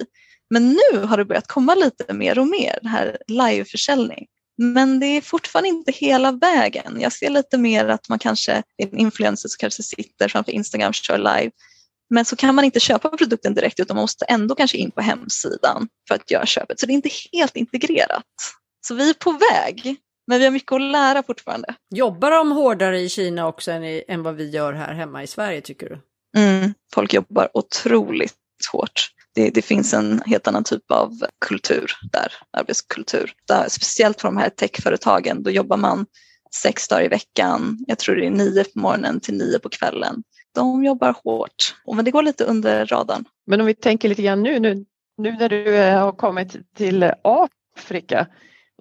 Men 0.50 0.70
nu 0.70 1.00
har 1.00 1.18
det 1.18 1.26
börjat 1.26 1.48
komma 1.48 1.76
lite 1.76 2.14
mer 2.14 2.40
och 2.40 2.48
mer, 2.48 2.80
det 2.82 2.90
här 2.90 3.18
liveförsäljning. 3.28 4.26
Men 4.58 5.00
det 5.00 5.06
är 5.06 5.22
fortfarande 5.22 5.70
inte 5.70 5.92
hela 5.92 6.32
vägen. 6.32 7.02
Jag 7.02 7.14
ser 7.14 7.30
lite 7.30 7.58
mer 7.58 7.86
att 7.86 8.10
man 8.10 8.20
kanske, 8.20 8.64
en 8.78 8.98
influencer 8.98 9.50
som 9.50 9.58
kanske 9.60 9.84
sitter 9.84 10.28
framför 10.28 10.52
Instagram 10.52 10.90
och 10.90 10.96
kör 10.96 11.18
live 11.18 11.52
men 12.10 12.26
så 12.26 12.36
kan 12.36 12.56
man 12.56 12.66
inte 12.66 12.80
köpa 12.80 13.10
produkten 13.10 13.54
direkt 13.54 13.80
utan 13.80 13.96
man 13.96 14.04
måste 14.04 14.26
ändå 14.26 14.56
kanske 14.56 14.78
in 14.78 14.92
på 14.92 15.02
hemsidan 15.02 15.88
för 16.08 16.16
att 16.16 16.32
göra 16.32 16.46
köpet. 16.46 16.80
Så 16.80 16.86
det 16.86 16.92
är 16.92 16.96
inte 16.96 17.10
helt 17.34 17.56
integrerat. 17.56 18.24
Så 18.88 18.96
vi 18.96 19.10
är 19.10 19.14
på 19.14 19.32
väg, 19.32 19.96
men 20.28 20.40
vi 20.40 20.46
har 20.46 20.52
mycket 20.52 20.72
att 20.72 20.82
lära 20.82 21.24
fortfarande. 21.24 21.76
Jobbar 21.96 22.32
de 22.32 22.52
hårdare 22.52 23.00
i 23.00 23.10
Kina 23.10 23.48
också 23.48 23.72
än, 23.72 23.84
i, 23.84 24.04
än 24.08 24.24
vad 24.24 24.36
vi 24.36 24.50
gör 24.50 24.74
här 24.74 24.94
hemma 24.94 25.24
i 25.24 25.28
Sverige 25.28 25.62
tycker 25.62 25.90
du? 25.90 26.00
Mm, 26.42 26.74
folk 26.94 27.14
jobbar 27.14 27.50
otroligt 27.54 28.36
hårt. 28.72 29.10
Det, 29.36 29.50
det, 29.50 29.62
finns 29.62 29.94
en 29.94 30.22
helt 30.26 30.48
annan 30.48 30.64
typ 30.64 30.92
av 30.92 31.12
kultur 31.46 31.92
där, 32.12 32.34
arbetskultur. 32.58 33.34
Där, 33.48 33.66
speciellt 33.70 34.22
för 34.22 34.28
de 34.28 34.38
här 34.38 34.50
techföretagen, 34.50 35.44
då 35.44 35.52
jobbar 35.52 35.78
man 35.78 36.06
sex 36.62 36.88
dagar 36.88 37.06
i 37.06 37.08
veckan. 37.08 37.78
Jag 37.88 38.00
tror 38.00 38.16
det 38.16 38.26
är 38.26 38.32
nio 38.32 38.64
på 38.64 38.80
morgonen 38.80 39.20
till 39.20 39.38
nio 39.38 39.60
på 39.60 39.70
kvällen 39.70 40.24
de 40.56 40.84
jobbar 40.84 41.16
hårt. 41.24 41.76
Men 41.96 42.06
det 42.06 42.12
går 42.12 42.24
lite 42.24 42.44
under 42.44 42.86
radarn. 42.86 43.26
Men 43.48 43.62
om 43.62 43.68
vi 43.68 43.74
tänker 43.74 44.10
lite 44.10 44.22
grann 44.22 44.44
nu, 44.44 44.60
nu, 44.60 44.86
nu 45.18 45.32
när 45.32 45.50
du 45.50 45.76
eh, 45.76 46.00
har 46.00 46.12
kommit 46.12 46.76
till 46.76 47.12
Afrika, 47.22 48.28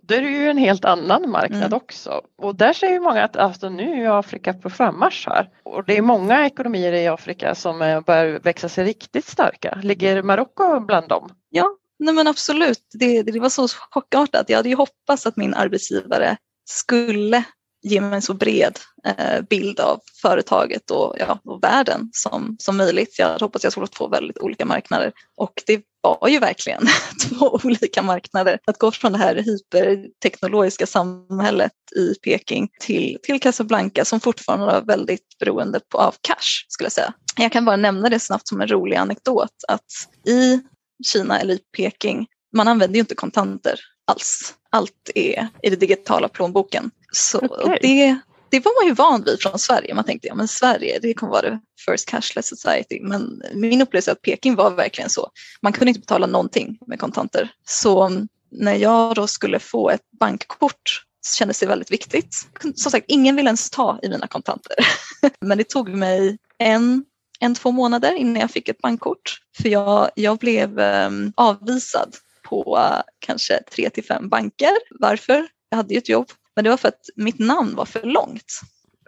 då 0.03 0.15
är 0.15 0.23
det 0.23 0.29
ju 0.29 0.51
en 0.51 0.59
helt 0.59 0.85
annan 0.85 1.31
marknad 1.31 1.63
mm. 1.63 1.77
också. 1.77 2.21
Och 2.39 2.57
där 2.57 2.73
säger 2.73 3.01
många 3.01 3.25
att 3.25 3.37
alltså, 3.37 3.69
nu 3.69 4.05
är 4.05 4.19
Afrika 4.19 4.53
på 4.53 4.71
frammarsch 4.71 5.29
här. 5.29 5.49
Och 5.63 5.85
det 5.85 5.97
är 5.97 6.03
många 6.03 6.47
ekonomier 6.47 6.93
i 6.93 7.09
Afrika 7.09 7.55
som 7.55 7.83
eh, 7.83 8.01
börjar 8.01 8.39
växa 8.39 8.69
sig 8.69 8.85
riktigt 8.85 9.27
starka. 9.27 9.79
Ligger 9.83 10.23
Marocko 10.23 10.81
bland 10.81 11.09
dem? 11.09 11.29
Ja, 11.51 11.77
nej 11.99 12.15
men 12.15 12.27
absolut. 12.27 12.87
Det, 12.93 13.23
det 13.23 13.41
var 13.41 13.49
så 13.49 13.69
chockartat. 13.69 14.49
Jag 14.49 14.57
hade 14.57 14.69
ju 14.69 14.77
hoppats 14.77 15.27
att 15.27 15.37
min 15.37 15.55
arbetsgivare 15.55 16.37
skulle 16.65 17.45
ge 17.85 18.01
mig 18.01 18.15
en 18.15 18.23
så 18.23 18.35
bred 18.35 18.79
eh, 19.05 19.41
bild 19.51 19.81
av 19.81 20.01
företaget 20.23 20.91
och, 20.91 21.17
ja, 21.19 21.39
och 21.45 21.63
världen 21.63 22.11
som, 22.13 22.57
som 22.59 22.77
möjligt. 22.77 23.19
Jag 23.19 23.39
hoppas 23.39 23.65
jag 23.65 23.73
skulle 23.73 23.87
få 23.93 24.09
väldigt 24.09 24.39
olika 24.39 24.65
marknader 24.65 25.13
och 25.37 25.63
det 25.67 25.83
var 26.01 26.29
ju 26.29 26.39
verkligen 26.39 26.83
två 27.29 27.61
olika 27.65 28.03
marknader. 28.03 28.59
Att 28.65 28.79
gå 28.79 28.91
från 28.91 29.13
det 29.13 29.19
här 29.19 29.35
hyperteknologiska 29.35 30.87
samhället 30.87 31.73
i 31.97 32.15
Peking 32.15 32.69
till, 32.81 33.19
till 33.23 33.41
Casablanca 33.41 34.05
som 34.05 34.21
fortfarande 34.21 34.67
var 34.67 34.81
väldigt 34.81 35.39
beroende 35.39 35.81
på, 35.89 35.99
av 35.99 36.15
cash 36.21 36.65
skulle 36.69 36.87
jag 36.87 36.93
säga. 36.93 37.13
Jag 37.37 37.53
kan 37.53 37.65
bara 37.65 37.77
nämna 37.77 38.09
det 38.09 38.21
snabbt 38.21 38.49
som 38.49 38.61
en 38.61 38.69
rolig 38.69 38.97
anekdot 38.97 39.51
att 39.69 39.85
i 40.27 40.61
Kina 41.05 41.41
eller 41.41 41.55
i 41.55 41.61
Peking, 41.77 42.27
man 42.57 42.69
använder 42.69 42.95
ju 42.95 43.01
inte 43.01 43.15
kontanter 43.15 43.81
alls. 44.07 44.55
Allt 44.71 45.11
är 45.15 45.49
i 45.63 45.71
den 45.71 45.79
digitala 45.79 46.29
plånboken. 46.29 46.91
Så 47.15 47.39
okay. 47.39 47.79
det, 47.81 48.19
det 48.51 48.61
var 48.61 48.83
man 48.83 48.89
ju 48.89 48.95
van 48.95 49.25
vid 49.25 49.43
från 49.43 49.59
Sverige. 49.59 49.95
Man 49.95 50.05
tänkte 50.05 50.29
ja 50.29 50.35
men 50.35 50.49
Sverige 50.49 50.99
det 51.03 51.15
kommer 51.15 51.33
vara 51.33 51.51
the 51.51 51.59
first 51.91 52.09
cashless 52.09 52.49
society. 52.49 53.01
Men 53.03 53.43
min 53.55 53.83
upplevelse 53.83 54.13
att 54.13 54.23
Peking 54.23 54.55
var 54.55 54.71
verkligen 54.71 55.11
så. 55.11 55.31
Man 55.61 55.73
kunde 55.73 55.89
inte 55.89 56.01
betala 56.01 56.27
någonting 56.27 56.79
med 56.87 57.01
kontanter. 57.01 57.51
Så 57.67 58.11
när 58.51 58.75
jag 58.75 59.15
då 59.15 59.27
skulle 59.27 59.59
få 59.59 59.91
ett 59.91 60.11
bankkort 60.21 61.05
så 61.21 61.37
kändes 61.37 61.61
det 61.61 61.67
väldigt 61.67 61.91
viktigt. 61.91 62.37
Som 62.75 62.91
sagt, 62.91 63.05
ingen 63.09 63.37
vill 63.37 63.47
ens 63.47 63.71
ta 63.71 63.99
i 64.03 64.09
mina 64.09 64.27
kontanter. 64.27 64.77
men 65.41 65.59
det 65.59 65.69
tog 65.69 65.89
mig 65.89 66.39
en, 66.59 67.05
en, 67.41 67.55
två 67.55 67.71
månader 67.71 68.13
innan 68.13 68.41
jag 68.41 68.51
fick 68.51 68.69
ett 68.69 68.81
bankkort. 68.81 69.39
För 69.63 69.69
jag, 69.69 70.11
jag 70.15 70.39
blev 70.39 70.79
um, 70.79 71.33
avvisad 71.37 72.17
på 72.43 72.77
uh, 72.77 73.01
kanske 73.19 73.63
tre 73.73 73.91
till 73.91 74.05
fem 74.05 74.29
banker. 74.29 74.73
Varför? 74.91 75.47
Jag 75.69 75.77
hade 75.77 75.95
ju 75.95 75.99
ett 75.99 76.09
jobb 76.09 76.27
men 76.57 76.65
det 76.65 76.71
var 76.71 76.77
för 76.77 76.89
att 76.89 77.05
mitt 77.17 77.39
namn 77.39 77.75
var 77.75 77.85
för 77.85 78.03
långt. 78.03 78.61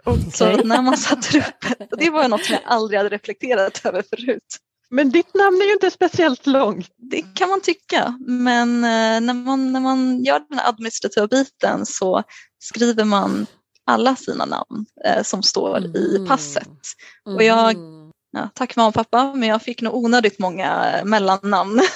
Okay. 0.05 0.31
Så 0.31 0.63
när 0.63 0.81
man 0.81 0.97
satte 0.97 1.37
upp 1.37 1.65
det 1.97 2.09
var 2.09 2.27
något 2.27 2.45
som 2.45 2.53
jag 2.53 2.63
aldrig 2.65 2.97
hade 2.97 3.09
reflekterat 3.09 3.85
över 3.85 4.03
förut. 4.09 4.57
Men 4.89 5.09
ditt 5.09 5.33
namn 5.33 5.61
är 5.61 5.65
ju 5.65 5.73
inte 5.73 5.91
speciellt 5.91 6.47
långt. 6.47 6.91
Det 6.97 7.21
kan 7.21 7.49
man 7.49 7.61
tycka, 7.61 8.17
men 8.27 8.75
eh, 8.75 9.21
när 9.21 9.33
man, 9.33 9.73
när 9.73 9.79
man 9.79 10.23
gör 10.23 10.41
den 10.49 10.59
administrativa 10.59 11.27
biten 11.27 11.85
så 11.85 12.23
skriver 12.59 13.03
man 13.03 13.47
alla 13.85 14.15
sina 14.15 14.45
namn 14.45 14.85
eh, 15.05 15.23
som 15.23 15.43
står 15.43 15.77
mm. 15.77 15.95
i 15.95 16.25
passet. 16.27 16.79
Och 17.25 17.43
jag, 17.43 17.71
mm. 17.71 18.11
ja, 18.31 18.49
tack 18.53 18.75
mamma 18.75 18.87
och 18.87 18.93
pappa, 18.93 19.33
men 19.33 19.49
jag 19.49 19.61
fick 19.61 19.81
nog 19.81 19.95
onödigt 19.95 20.39
många 20.39 20.91
eh, 20.91 21.05
mellannamn. 21.05 21.81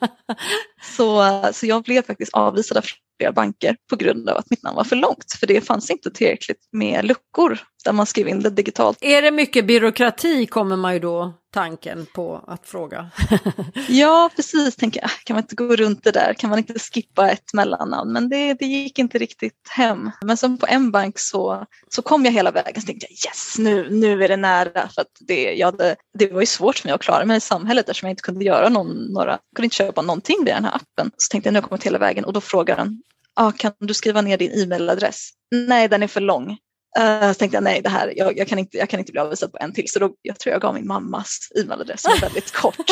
så, 0.96 1.40
så 1.52 1.66
jag 1.66 1.82
blev 1.82 2.02
faktiskt 2.02 2.34
avvisad 2.34 2.76
av 2.76 2.84
flera 3.22 3.32
banker 3.32 3.76
på 3.90 3.96
grund 3.96 4.28
av 4.28 4.36
att 4.36 4.50
mitt 4.50 4.62
namn 4.62 4.76
var 4.76 4.84
för 4.84 4.96
långt. 4.96 5.32
För 5.40 5.46
det 5.46 5.60
fanns 5.60 5.90
inte 5.90 6.10
tillräckligt 6.10 6.68
med 6.72 7.04
luckor 7.04 7.58
där 7.84 7.92
man 7.92 8.06
skrev 8.06 8.28
in 8.28 8.40
det 8.40 8.50
digitalt. 8.50 8.98
Är 9.00 9.22
det 9.22 9.30
mycket 9.30 9.66
byråkrati 9.66 10.46
kommer 10.46 10.76
man 10.76 10.94
ju 10.94 10.98
då 10.98 11.34
tanken 11.52 12.06
på 12.14 12.44
att 12.46 12.66
fråga. 12.66 13.10
ja, 13.88 14.30
precis. 14.36 14.76
Tänker 14.76 15.00
jag, 15.00 15.10
kan 15.10 15.34
man 15.34 15.42
inte 15.42 15.54
gå 15.54 15.76
runt 15.76 16.04
det 16.04 16.10
där? 16.10 16.34
Kan 16.34 16.50
man 16.50 16.58
inte 16.58 16.78
skippa 16.78 17.30
ett 17.30 17.54
mellannamn? 17.54 18.12
Men 18.12 18.28
det, 18.28 18.54
det 18.54 18.66
gick 18.66 18.98
inte 18.98 19.18
riktigt 19.18 19.68
hem. 19.70 20.10
Men 20.20 20.36
som 20.36 20.58
på 20.58 20.66
en 20.66 20.90
bank 20.90 21.18
så, 21.18 21.66
så 21.88 22.02
kom 22.02 22.24
jag 22.24 22.32
hela 22.32 22.50
vägen. 22.50 22.80
Så 22.80 22.86
tänkte 22.86 23.06
jag 23.10 23.30
yes, 23.30 23.58
nu, 23.58 23.90
nu 23.90 24.24
är 24.24 24.28
det 24.28 24.36
nära. 24.36 24.88
För 24.88 25.02
att 25.02 25.12
det, 25.20 25.42
jag 25.42 25.66
hade, 25.66 25.96
det 26.18 26.32
var 26.32 26.40
ju 26.40 26.46
svårt 26.46 26.78
för 26.78 26.88
mig 26.88 26.94
att 26.94 27.02
klara 27.02 27.24
mig 27.24 27.36
i 27.36 27.40
samhället 27.40 27.88
eftersom 27.88 28.06
jag 28.06 28.12
inte 28.12 28.22
kunde 28.22 28.44
göra 28.44 28.68
någon, 28.68 29.12
några, 29.12 29.38
kunde 29.56 29.66
inte 29.66 29.76
köpa 29.76 30.02
någonting 30.02 30.36
via 30.44 30.54
den 30.54 30.64
här 30.64 30.74
appen. 30.74 31.10
Så 31.16 31.30
tänkte 31.30 31.48
jag 31.48 31.52
nu 31.52 31.58
har 31.58 31.62
jag 31.62 31.68
kommit 31.68 31.86
hela 31.86 31.98
vägen 31.98 32.24
och 32.24 32.32
då 32.32 32.40
frågar 32.40 32.76
den, 32.76 33.02
ah, 33.34 33.52
kan 33.52 33.72
du 33.78 33.94
skriva 33.94 34.20
ner 34.20 34.38
din 34.38 34.62
e-mailadress? 34.62 35.30
Nej, 35.50 35.88
den 35.88 36.02
är 36.02 36.08
för 36.08 36.20
lång. 36.20 36.58
Uh, 36.98 37.32
så 37.32 37.34
tänkte 37.34 37.56
jag 37.56 37.64
nej, 37.64 37.82
det 37.82 37.88
här, 37.88 38.12
jag, 38.16 38.38
jag, 38.38 38.48
kan 38.48 38.58
inte, 38.58 38.76
jag 38.76 38.88
kan 38.88 39.00
inte 39.00 39.12
bli 39.12 39.20
avvisad 39.20 39.52
på 39.52 39.58
en 39.60 39.72
till. 39.72 39.88
Så 39.88 39.98
då, 39.98 40.14
jag 40.22 40.38
tror 40.38 40.52
jag 40.52 40.62
gav 40.62 40.74
min 40.74 40.86
mammas 40.86 41.38
e-mailadress 41.60 42.04
väldigt 42.22 42.52
kort. 42.52 42.90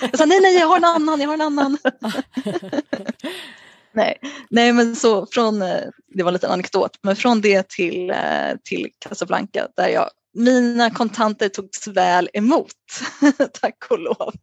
Jag 0.00 0.18
sa 0.18 0.24
nej, 0.24 0.40
nej, 0.40 0.58
jag 0.58 0.66
har 0.66 0.76
en 0.76 0.84
annan, 0.84 1.20
jag 1.20 1.28
har 1.28 1.34
en 1.34 1.40
annan. 1.40 1.78
nej, 3.92 4.18
nej, 4.50 4.72
men 4.72 4.96
så 4.96 5.26
från, 5.26 5.62
eh, 5.62 5.80
det 6.14 6.22
var 6.22 6.30
en 6.30 6.34
liten 6.34 6.50
anekdot, 6.50 6.90
men 7.02 7.16
från 7.16 7.40
det 7.40 7.68
till, 7.68 8.10
eh, 8.10 8.16
till 8.64 8.88
Casablanca 8.98 9.68
där 9.76 9.88
jag 9.88 10.10
mina 10.34 10.90
kontanter 10.90 11.48
togs 11.48 11.88
väl 11.88 12.30
emot, 12.32 12.74
tack 13.60 13.86
och 13.90 13.98
lov. 13.98 14.34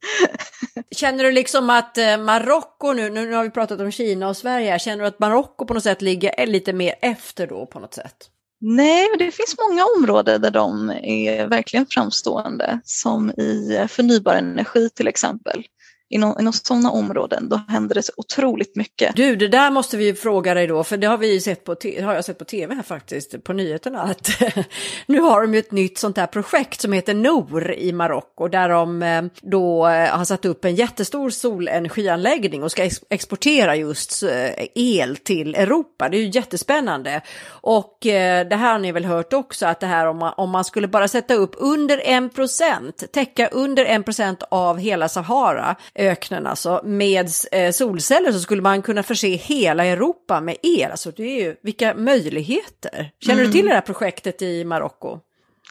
Känner 0.92 1.24
du 1.24 1.32
liksom 1.32 1.70
att 1.70 1.98
Marocko 2.20 2.94
nu, 2.94 3.10
nu 3.10 3.34
har 3.34 3.44
vi 3.44 3.50
pratat 3.50 3.80
om 3.80 3.92
Kina 3.92 4.30
och 4.30 4.38
Sverige, 4.38 4.80
känner 4.80 5.04
du 5.04 5.08
att 5.08 5.20
Marocko 5.20 5.66
på 5.66 5.74
något 5.74 5.84
sätt 5.84 6.02
ligger 6.02 6.48
lite 6.48 6.74
mer 6.74 6.96
efter 7.02 7.48
då 7.48 7.66
på 7.66 7.80
något 7.80 7.94
sätt? 7.94 8.30
Nej, 8.62 9.08
det 9.20 9.32
finns 9.32 9.56
många 9.70 9.86
områden 9.98 10.42
där 10.42 10.52
de 10.52 10.90
är 11.04 11.48
verkligen 11.48 11.86
framstående, 11.86 12.80
som 12.84 13.30
i 13.30 13.86
förnybar 13.90 14.34
energi 14.34 14.90
till 14.90 15.08
exempel 15.08 15.64
inom, 16.10 16.36
inom 16.40 16.54
sådana 16.54 16.92
områden, 16.92 17.50
då 17.50 17.62
händer 17.68 17.96
det 17.96 18.04
så 18.04 18.12
otroligt 18.18 18.76
mycket. 18.76 19.16
Du, 19.16 19.36
det 19.36 19.48
där 19.48 19.72
måste 19.72 19.98
vi 19.98 20.14
fråga 20.14 20.54
dig 20.54 20.68
då, 20.68 20.84
för 20.84 20.98
det 20.98 21.08
har 21.08 21.18
vi 21.18 21.42
sett 21.42 21.64
på, 21.64 21.76
har 22.04 22.14
jag 22.14 22.26
sett 22.26 22.38
på 22.38 22.46
tv 22.46 22.76
här 22.76 22.84
faktiskt, 22.84 23.44
på 23.44 23.54
nyheterna, 23.54 24.02
att 24.02 24.30
nu 25.06 25.20
har 25.20 25.42
de 25.42 25.54
ju 25.54 25.60
ett 25.60 25.72
nytt 25.72 25.98
sånt 25.98 26.18
här 26.18 26.28
projekt 26.28 26.82
som 26.82 26.94
heter 26.94 27.14
NOR 27.14 27.72
i 27.72 27.92
Marocko, 27.92 28.48
där 28.48 28.70
de 28.70 29.04
eh, 29.04 29.24
då 29.42 29.88
eh, 29.88 30.10
har 30.10 30.26
satt 30.26 30.46
upp 30.46 30.66
en 30.66 30.76
jättestor 30.76 31.30
solenergianläggning 31.30 32.64
och 32.64 32.72
ska 32.72 32.90
exportera 33.10 33.76
just 33.76 34.24
eh, 34.24 34.68
el 34.76 35.18
till 35.18 35.56
Europa. 35.56 36.10
Det 36.10 36.18
är 36.18 36.22
ju 36.22 36.30
jättespännande. 36.34 37.22
Och 37.48 37.98
det 38.02 38.56
här 38.56 38.72
har 38.72 38.80
ni 38.80 38.92
väl 38.92 39.06
hört 39.06 39.34
också, 39.34 39.66
att 39.66 39.80
det 39.80 39.88
här 39.88 40.06
om 40.06 40.18
man, 40.18 40.34
om 40.38 40.50
man 40.50 40.66
skulle 40.66 40.88
bara 40.88 41.08
sätta 41.08 41.34
upp 41.34 41.56
under 41.58 42.02
en 42.06 42.30
procent, 42.30 43.04
täcka 43.12 43.48
under 43.48 43.86
en 43.86 44.04
procent 44.04 44.44
av 44.50 44.78
hela 44.78 45.10
Sahara, 45.10 45.76
öknen 46.00 46.48
alltså, 46.48 46.82
med 46.84 47.30
eh, 47.52 47.72
solceller 47.72 48.32
så 48.32 48.40
skulle 48.40 48.62
man 48.62 48.82
kunna 48.82 49.04
förse 49.04 49.28
hela 49.28 49.86
Europa 49.86 50.42
med 50.42 50.58
el. 50.64 50.92
Alltså 50.92 51.12
det 51.12 51.24
är 51.24 51.44
ju, 51.44 51.56
vilka 51.64 51.94
möjligheter! 51.94 53.12
Känner 53.20 53.40
mm. 53.40 53.52
du 53.52 53.58
till 53.58 53.66
det 53.66 53.74
här 53.74 53.82
projektet 53.82 54.42
i 54.42 54.64
Marocko? 54.64 55.20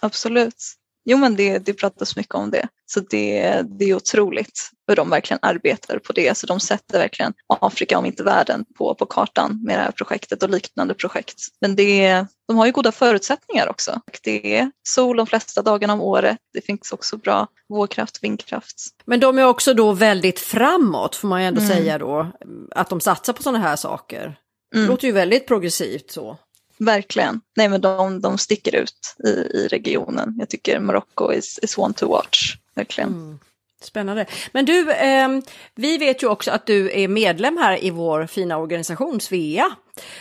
Absolut. 0.01 0.78
Jo 1.11 1.19
men 1.19 1.37
det, 1.37 1.59
det 1.59 1.73
pratas 1.73 2.17
mycket 2.17 2.35
om 2.35 2.51
det. 2.51 2.69
Så 2.87 3.01
det, 3.01 3.63
det 3.79 3.85
är 3.85 3.95
otroligt 3.95 4.71
hur 4.89 4.97
de 4.97 5.11
verkligen 5.11 5.39
arbetar 5.43 5.99
på 5.99 6.13
det. 6.13 6.39
Så 6.39 6.47
de 6.47 6.61
sätter 6.61 6.99
verkligen 6.99 7.33
Afrika, 7.61 7.99
om 7.99 8.07
inte 8.07 8.23
världen, 8.23 8.65
på, 8.79 8.95
på 8.95 9.07
kartan 9.07 9.61
med 9.65 9.79
det 9.79 9.83
här 9.83 9.91
projektet 9.91 10.43
och 10.43 10.51
liknande 10.51 10.95
projekt. 10.95 11.41
Men 11.61 11.77
det, 11.77 12.25
de 12.49 12.57
har 12.57 12.67
ju 12.67 12.73
goda 12.73 12.93
förutsättningar 12.93 13.69
också. 13.69 14.01
Det 14.23 14.57
är 14.57 14.71
sol 14.89 15.17
de 15.17 15.27
flesta 15.27 15.63
dagarna 15.63 15.93
om 15.93 16.01
året. 16.01 16.39
Det 16.53 16.61
finns 16.61 16.93
också 16.93 17.17
bra 17.17 17.47
vågkraft, 17.69 18.25
vindkraft. 18.25 18.77
Men 19.05 19.21
de 19.21 19.39
är 19.39 19.45
också 19.45 19.75
då 19.75 19.93
väldigt 19.93 20.41
framåt, 20.41 21.17
får 21.17 21.29
man 21.29 21.41
ju 21.41 21.47
ändå 21.47 21.61
mm. 21.61 21.73
säga 21.77 21.99
då, 21.99 22.33
att 22.71 22.91
de 22.91 23.01
satsar 23.01 23.33
på 23.33 23.43
sådana 23.43 23.59
här 23.59 23.77
saker. 23.77 24.39
Det 24.71 24.79
mm. 24.79 24.91
låter 24.91 25.07
ju 25.07 25.13
väldigt 25.13 25.47
progressivt 25.47 26.11
så. 26.11 26.39
Verkligen. 26.79 27.41
Nej 27.57 27.69
men 27.69 27.81
de, 27.81 28.21
de 28.21 28.39
sticker 28.39 28.75
ut 28.75 29.17
i, 29.25 29.29
i 29.29 29.69
regionen. 29.69 30.35
Jag 30.39 30.49
tycker 30.49 30.81
Marocko 30.81 31.33
is, 31.33 31.59
is 31.63 31.79
one 31.79 31.95
to 31.95 32.09
watch. 32.09 32.57
Verkligen. 32.75 33.09
Mm. 33.09 33.39
Spännande. 33.81 34.27
Men 34.53 34.65
du, 34.65 34.93
eh, 34.93 35.29
vi 35.75 35.99
vet 35.99 36.23
ju 36.23 36.29
också 36.29 36.51
att 36.51 36.67
du 36.67 36.91
är 37.03 37.09
medlem 37.09 37.57
här 37.57 37.85
i 37.85 37.91
vår 37.91 38.27
fina 38.27 38.57
organisation 38.57 39.21
Svea. 39.21 39.71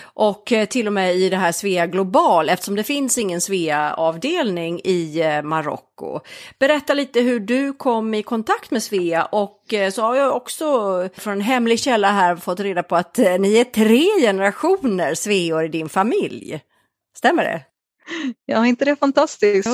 Och 0.02 0.52
eh, 0.52 0.66
till 0.66 0.88
och 0.88 0.94
med 0.94 1.16
i 1.16 1.30
det 1.30 1.38
här 1.38 1.52
Svea 1.52 1.88
Global, 1.88 2.50
eftersom 2.50 2.76
det 2.76 2.84
finns 2.84 3.18
ingen 3.18 3.42
Svea-avdelning 3.42 4.82
i 4.84 5.22
eh, 5.22 5.42
Marocko. 5.42 6.20
Berätta 6.60 6.94
lite 6.94 7.22
hur 7.22 7.40
du 7.40 7.74
kom 7.74 8.14
i 8.14 8.24
kontakt 8.24 8.72
med 8.72 8.84
Svea 8.84 9.26
och 9.26 9.74
eh, 9.74 9.92
så 9.92 10.02
har 10.02 10.16
jag 10.16 10.36
också 10.36 10.66
från 11.18 11.34
en 11.34 11.42
hemlig 11.42 11.80
källa 11.80 12.12
här 12.12 12.36
fått 12.36 12.60
reda 12.60 12.84
på 12.84 12.96
att 12.96 13.20
eh, 13.20 13.40
ni 13.40 13.58
är 13.58 13.64
tre 13.64 14.06
generationer 14.22 15.16
Sveor 15.16 15.66
i 15.66 15.68
din 15.68 15.90
familj. 15.90 16.62
Stämmer 17.18 17.44
det? 17.44 17.62
Ja, 18.46 18.66
inte 18.66 18.86
det 18.86 18.96
fantastiskt? 18.96 19.70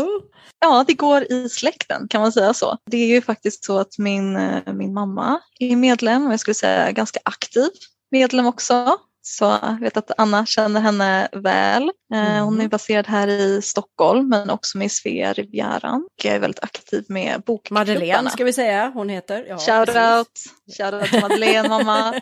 Ja, 0.59 0.85
det 0.87 0.93
går 0.93 1.31
i 1.31 1.49
släkten 1.49 2.07
kan 2.07 2.21
man 2.21 2.31
säga 2.31 2.53
så. 2.53 2.77
Det 2.91 2.97
är 2.97 3.07
ju 3.07 3.21
faktiskt 3.21 3.65
så 3.65 3.79
att 3.79 3.97
min, 3.97 4.35
eh, 4.35 4.73
min 4.73 4.93
mamma 4.93 5.39
är 5.59 5.75
medlem 5.75 6.25
och 6.25 6.33
jag 6.33 6.39
skulle 6.39 6.55
säga 6.55 6.91
ganska 6.91 7.19
aktiv 7.23 7.69
medlem 8.11 8.45
också. 8.45 8.97
Så 9.25 9.45
jag 9.61 9.79
vet 9.79 9.97
att 9.97 10.11
Anna 10.17 10.45
känner 10.45 10.81
henne 10.81 11.27
väl. 11.31 11.91
Mm. 12.13 12.43
Hon 12.43 12.61
är 12.61 12.67
baserad 12.67 13.07
här 13.07 13.27
i 13.27 13.61
Stockholm 13.61 14.29
men 14.29 14.49
också 14.49 14.77
med 14.77 14.91
Svea 14.91 15.33
Rivieran. 15.33 16.07
Och 16.17 16.25
är 16.25 16.39
väldigt 16.39 16.63
aktiv 16.63 17.05
med 17.07 17.41
bokklubbarna. 17.41 17.93
Madeleine 17.93 18.29
ska 18.29 18.43
vi 18.43 18.53
säga, 18.53 18.91
hon 18.93 19.09
heter. 19.09 19.45
Ja, 19.49 19.57
Shoutout! 19.57 20.27
Shoutout 20.77 21.09
till 21.11 21.21
Madeleine 21.21 21.69
mamma. 21.69 22.11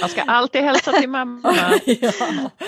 Man 0.00 0.08
ska 0.08 0.22
alltid 0.22 0.62
hälsa 0.62 0.92
till 0.92 1.08
mamma. 1.08 1.40
ja. 1.86 2.12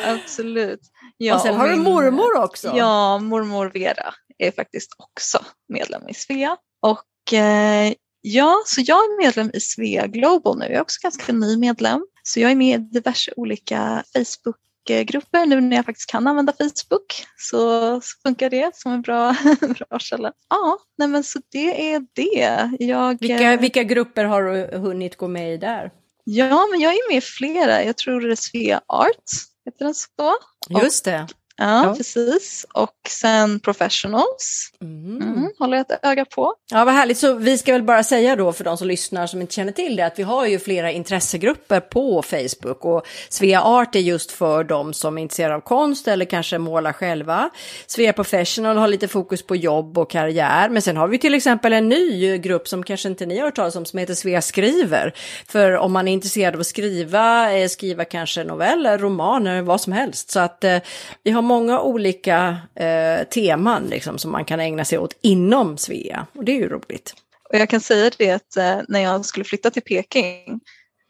Absolut. 0.04 0.80
Ja, 1.24 1.34
och 1.34 1.40
sen 1.40 1.54
och 1.54 1.60
har 1.60 1.68
du 1.68 1.76
mormor 1.76 2.42
också. 2.42 2.72
Ja, 2.76 3.18
mormor 3.18 3.70
Vera 3.74 4.14
är 4.38 4.50
faktiskt 4.50 4.90
också 4.98 5.44
medlem 5.68 6.08
i 6.08 6.14
Svea. 6.14 6.56
Och 6.82 7.32
eh, 7.32 7.92
ja, 8.20 8.62
så 8.66 8.80
jag 8.86 8.96
är 8.96 9.24
medlem 9.24 9.50
i 9.54 9.60
Svea 9.60 10.06
Global 10.06 10.58
nu. 10.58 10.64
Jag 10.64 10.74
är 10.74 10.80
också 10.80 10.98
ganska 11.02 11.32
ny 11.32 11.56
medlem. 11.56 12.06
Så 12.22 12.40
jag 12.40 12.50
är 12.50 12.54
med 12.54 12.80
i 12.80 12.84
diverse 12.84 13.32
olika 13.36 14.04
Facebookgrupper 14.12 15.46
nu 15.46 15.60
när 15.60 15.76
jag 15.76 15.84
faktiskt 15.84 16.10
kan 16.10 16.26
använda 16.26 16.52
Facebook. 16.52 17.24
Så, 17.36 18.00
så 18.00 18.16
funkar 18.22 18.50
det 18.50 18.76
som 18.76 18.92
en 18.92 19.02
bra, 19.02 19.36
bra 19.60 19.98
källa. 19.98 20.32
Ja, 20.50 20.78
nej 20.98 21.08
men 21.08 21.24
så 21.24 21.38
det 21.52 21.92
är 21.92 22.02
det. 22.12 22.70
Jag, 22.84 23.20
vilka, 23.20 23.56
vilka 23.56 23.82
grupper 23.82 24.24
har 24.24 24.42
du 24.42 24.78
hunnit 24.78 25.16
gå 25.16 25.28
med 25.28 25.54
i 25.54 25.56
där? 25.56 25.90
Ja, 26.24 26.66
men 26.70 26.80
jag 26.80 26.92
är 26.92 27.10
med 27.10 27.18
i 27.18 27.20
flera. 27.20 27.84
Jag 27.84 27.96
tror 27.96 28.20
det 28.20 28.32
är 28.32 28.36
Svea 28.36 28.80
Art, 28.86 29.51
heter 29.64 29.84
den 29.84 29.94
så? 29.94 30.34
Just 30.82 31.04
det. 31.04 31.26
Ja, 31.56 31.86
ja, 31.86 31.94
precis. 31.96 32.66
Och 32.74 32.96
sen 33.08 33.60
Professionals 33.60 34.70
mm. 34.82 35.22
Mm, 35.22 35.50
håller 35.58 35.76
jag 35.76 35.90
ett 35.90 36.04
öga 36.04 36.24
på. 36.24 36.54
Ja, 36.70 36.84
vad 36.84 36.94
härligt. 36.94 37.18
Så 37.18 37.34
vi 37.34 37.58
ska 37.58 37.72
väl 37.72 37.82
bara 37.82 38.04
säga 38.04 38.36
då 38.36 38.52
för 38.52 38.64
de 38.64 38.76
som 38.76 38.88
lyssnar 38.88 39.26
som 39.26 39.40
inte 39.40 39.54
känner 39.54 39.72
till 39.72 39.96
det 39.96 40.02
att 40.02 40.18
vi 40.18 40.22
har 40.22 40.46
ju 40.46 40.58
flera 40.58 40.90
intressegrupper 40.90 41.80
på 41.80 42.22
Facebook 42.22 42.84
och 42.84 43.06
Svea 43.28 43.62
Art 43.62 43.94
är 43.94 44.00
just 44.00 44.32
för 44.32 44.64
de 44.64 44.94
som 44.94 45.18
är 45.18 45.22
intresserade 45.22 45.54
av 45.54 45.60
konst 45.60 46.08
eller 46.08 46.24
kanske 46.24 46.58
målar 46.58 46.92
själva. 46.92 47.50
Svea 47.86 48.12
Professional 48.12 48.76
har 48.76 48.88
lite 48.88 49.08
fokus 49.08 49.46
på 49.46 49.56
jobb 49.56 49.98
och 49.98 50.10
karriär, 50.10 50.68
men 50.68 50.82
sen 50.82 50.96
har 50.96 51.08
vi 51.08 51.18
till 51.18 51.34
exempel 51.34 51.72
en 51.72 51.88
ny 51.88 52.38
grupp 52.38 52.68
som 52.68 52.82
kanske 52.82 53.08
inte 53.08 53.26
ni 53.26 53.38
har 53.38 53.44
hört 53.44 53.56
talas 53.56 53.76
om 53.76 53.84
som 53.84 53.98
heter 53.98 54.14
Svea 54.14 54.42
Skriver. 54.42 55.14
För 55.48 55.72
om 55.72 55.92
man 55.92 56.08
är 56.08 56.12
intresserad 56.12 56.54
av 56.54 56.60
att 56.60 56.66
skriva, 56.66 57.52
eh, 57.52 57.68
skriva 57.68 58.04
kanske 58.04 58.44
noveller, 58.44 58.98
romaner, 58.98 59.62
vad 59.62 59.80
som 59.80 59.92
helst. 59.92 60.30
Så 60.30 60.40
att 60.40 60.64
eh, 60.64 60.78
vi 61.22 61.30
har 61.30 61.42
många 61.52 61.80
olika 61.80 62.56
eh, 62.74 63.28
teman 63.28 63.82
liksom, 63.82 64.18
som 64.18 64.32
man 64.32 64.44
kan 64.44 64.60
ägna 64.60 64.84
sig 64.84 64.98
åt 64.98 65.18
inom 65.22 65.76
Svea 65.76 66.26
och 66.34 66.44
det 66.44 66.52
är 66.52 66.56
ju 66.56 66.68
roligt. 66.68 67.14
Och 67.50 67.58
jag 67.58 67.68
kan 67.68 67.80
säga 67.80 68.10
det 68.18 68.30
att 68.30 68.56
eh, 68.56 68.78
när 68.88 69.00
jag 69.00 69.24
skulle 69.24 69.44
flytta 69.44 69.70
till 69.70 69.82
Peking 69.82 70.60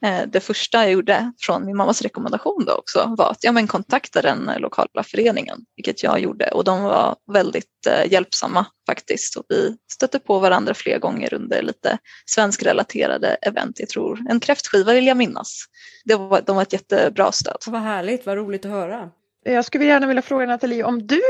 eh, 0.04 0.22
det 0.32 0.40
första 0.40 0.82
jag 0.82 0.92
gjorde 0.92 1.32
från 1.40 1.66
min 1.66 1.76
mammas 1.76 2.02
rekommendation 2.02 2.64
då 2.66 2.72
också 2.72 3.14
var 3.18 3.30
att 3.30 3.44
ja, 3.44 3.52
men 3.52 3.66
kontakta 3.66 4.22
den 4.22 4.50
lokala 4.58 5.02
föreningen, 5.02 5.58
vilket 5.76 6.02
jag 6.02 6.20
gjorde 6.20 6.50
och 6.50 6.64
de 6.64 6.82
var 6.82 7.16
väldigt 7.32 7.86
eh, 7.88 8.12
hjälpsamma 8.12 8.66
faktiskt 8.86 9.36
och 9.36 9.44
vi 9.48 9.76
stötte 9.92 10.18
på 10.18 10.38
varandra 10.38 10.74
fler 10.74 10.98
gånger 10.98 11.34
under 11.34 11.62
lite 11.62 11.98
svenskrelaterade 12.26 13.36
event. 13.42 13.80
Jag 13.80 13.88
tror 13.88 14.18
en 14.30 14.40
kräftskiva 14.40 14.94
vill 14.94 15.06
jag 15.06 15.16
minnas. 15.16 15.64
Det 16.04 16.14
var, 16.14 16.40
de 16.46 16.56
var 16.56 16.62
ett 16.62 16.72
jättebra 16.72 17.32
stöd. 17.32 17.58
Vad 17.66 17.80
härligt, 17.80 18.26
vad 18.26 18.36
roligt 18.36 18.64
att 18.64 18.70
höra. 18.70 19.10
Jag 19.44 19.64
skulle 19.64 19.84
gärna 19.84 20.06
vilja 20.06 20.22
fråga 20.22 20.46
Nathalie 20.46 20.84
om 20.84 21.06
du 21.06 21.20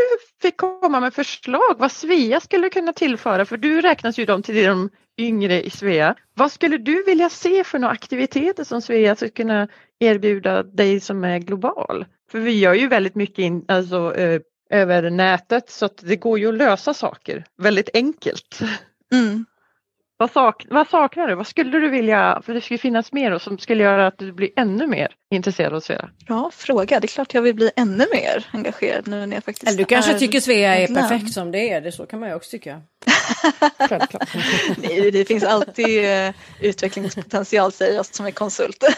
fick 0.42 0.56
komma 0.56 1.00
med 1.00 1.14
förslag 1.14 1.74
vad 1.78 1.92
Svea 1.92 2.40
skulle 2.40 2.68
kunna 2.68 2.92
tillföra 2.92 3.44
för 3.44 3.56
du 3.56 3.80
räknas 3.80 4.18
ju 4.18 4.24
dem 4.24 4.42
till 4.42 4.64
de 4.64 4.90
yngre 5.18 5.62
i 5.62 5.70
Svea. 5.70 6.14
Vad 6.34 6.52
skulle 6.52 6.78
du 6.78 7.02
vilja 7.02 7.30
se 7.30 7.64
för 7.64 7.78
några 7.78 7.92
aktiviteter 7.92 8.64
som 8.64 8.82
Svea 8.82 9.16
skulle 9.16 9.30
kunna 9.30 9.68
erbjuda 10.00 10.62
dig 10.62 11.00
som 11.00 11.24
är 11.24 11.38
global? 11.38 12.04
För 12.30 12.38
vi 12.38 12.58
gör 12.58 12.74
ju 12.74 12.88
väldigt 12.88 13.14
mycket 13.14 13.38
in, 13.38 13.64
alltså, 13.68 14.14
ö, 14.16 14.40
över 14.70 15.10
nätet 15.10 15.70
så 15.70 15.86
att 15.86 15.96
det 15.96 16.16
går 16.16 16.38
ju 16.38 16.48
att 16.48 16.54
lösa 16.54 16.94
saker 16.94 17.44
väldigt 17.58 17.90
enkelt. 17.94 18.60
Mm. 19.12 19.44
Vad, 20.22 20.30
sak, 20.30 20.66
vad, 20.70 20.88
saknar 20.88 21.28
du? 21.28 21.34
Vad 21.34 21.46
skulle 21.46 21.78
du 21.78 21.88
vilja, 21.88 22.42
för 22.46 22.54
det 22.54 22.60
skulle 22.60 22.78
finnas 22.78 23.12
mer 23.12 23.30
och 23.30 23.42
som 23.42 23.58
skulle 23.58 23.82
göra 23.82 24.06
att 24.06 24.18
du 24.18 24.32
blir 24.32 24.50
ännu 24.56 24.86
mer 24.86 25.08
intresserad 25.34 25.74
av 25.74 25.80
Svea? 25.80 26.08
Bra 26.26 26.50
fråga. 26.54 27.00
Det 27.00 27.06
är 27.06 27.08
klart 27.08 27.34
jag 27.34 27.42
vill 27.42 27.54
bli 27.54 27.70
ännu 27.76 28.06
mer 28.12 28.46
engagerad 28.52 29.08
nu 29.08 29.26
när 29.26 29.36
jag 29.36 29.44
faktiskt 29.44 29.68
Eller 29.68 29.78
du 29.78 29.84
kanske 29.84 30.18
tycker 30.18 30.40
Svea 30.40 30.76
är 30.76 30.86
perfekt 30.86 31.32
som 31.32 31.50
det 31.50 31.70
är, 31.70 31.80
det 31.80 31.92
så 31.92 32.06
kan 32.06 32.20
man 32.20 32.28
ju 32.28 32.34
också 32.34 32.50
tycka. 32.50 32.82
Nej, 34.76 35.10
det 35.10 35.24
finns 35.24 35.44
alltid 35.44 36.04
uh, 36.04 36.34
utvecklingspotential 36.60 37.72
säger 37.72 37.94
jag 37.94 38.06
som 38.06 38.26
är 38.26 38.30
konsult. 38.30 38.84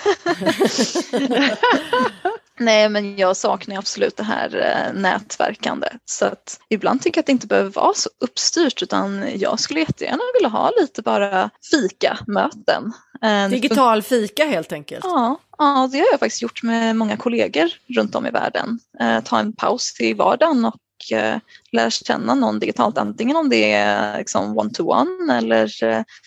Nej, 2.59 2.89
men 2.89 3.17
jag 3.17 3.37
saknar 3.37 3.79
absolut 3.79 4.17
det 4.17 4.23
här 4.23 4.57
eh, 4.57 5.01
nätverkande. 5.01 5.89
Så 6.05 6.25
att 6.25 6.61
ibland 6.69 7.03
tycker 7.03 7.19
jag 7.19 7.23
att 7.23 7.27
det 7.27 7.33
inte 7.33 7.47
behöver 7.47 7.71
vara 7.71 7.95
så 7.95 8.11
uppstyrt 8.21 8.83
utan 8.83 9.39
jag 9.39 9.61
skulle 9.61 9.81
jättegärna 9.81 10.23
vilja 10.35 10.49
ha 10.49 10.71
lite 10.81 11.03
bara 11.03 11.51
fika-möten. 11.71 12.93
Eh, 13.23 13.49
Digital 13.49 14.03
fika 14.03 14.45
helt 14.45 14.73
enkelt? 14.73 15.05
Ja, 15.05 15.39
ja, 15.59 15.89
det 15.93 15.99
har 15.99 16.07
jag 16.11 16.21
faktiskt 16.21 16.43
gjort 16.43 16.63
med 16.63 16.97
många 16.97 17.17
kollegor 17.17 17.71
runt 17.97 18.15
om 18.15 18.27
i 18.27 18.31
världen. 18.31 18.79
Eh, 19.01 19.21
ta 19.21 19.39
en 19.39 19.53
paus 19.53 20.01
i 20.01 20.15
vardagen 20.15 20.65
och 20.65 21.13
eh, 21.13 21.39
lära 21.73 21.91
känna 21.91 22.35
någon 22.35 22.59
digitalt, 22.59 22.99
antingen 22.99 23.37
om 23.37 23.49
det 23.49 23.73
är 23.73 24.19
liksom 24.19 24.59
one-to-one 24.59 25.11
-one 25.11 25.39
eller 25.39 25.71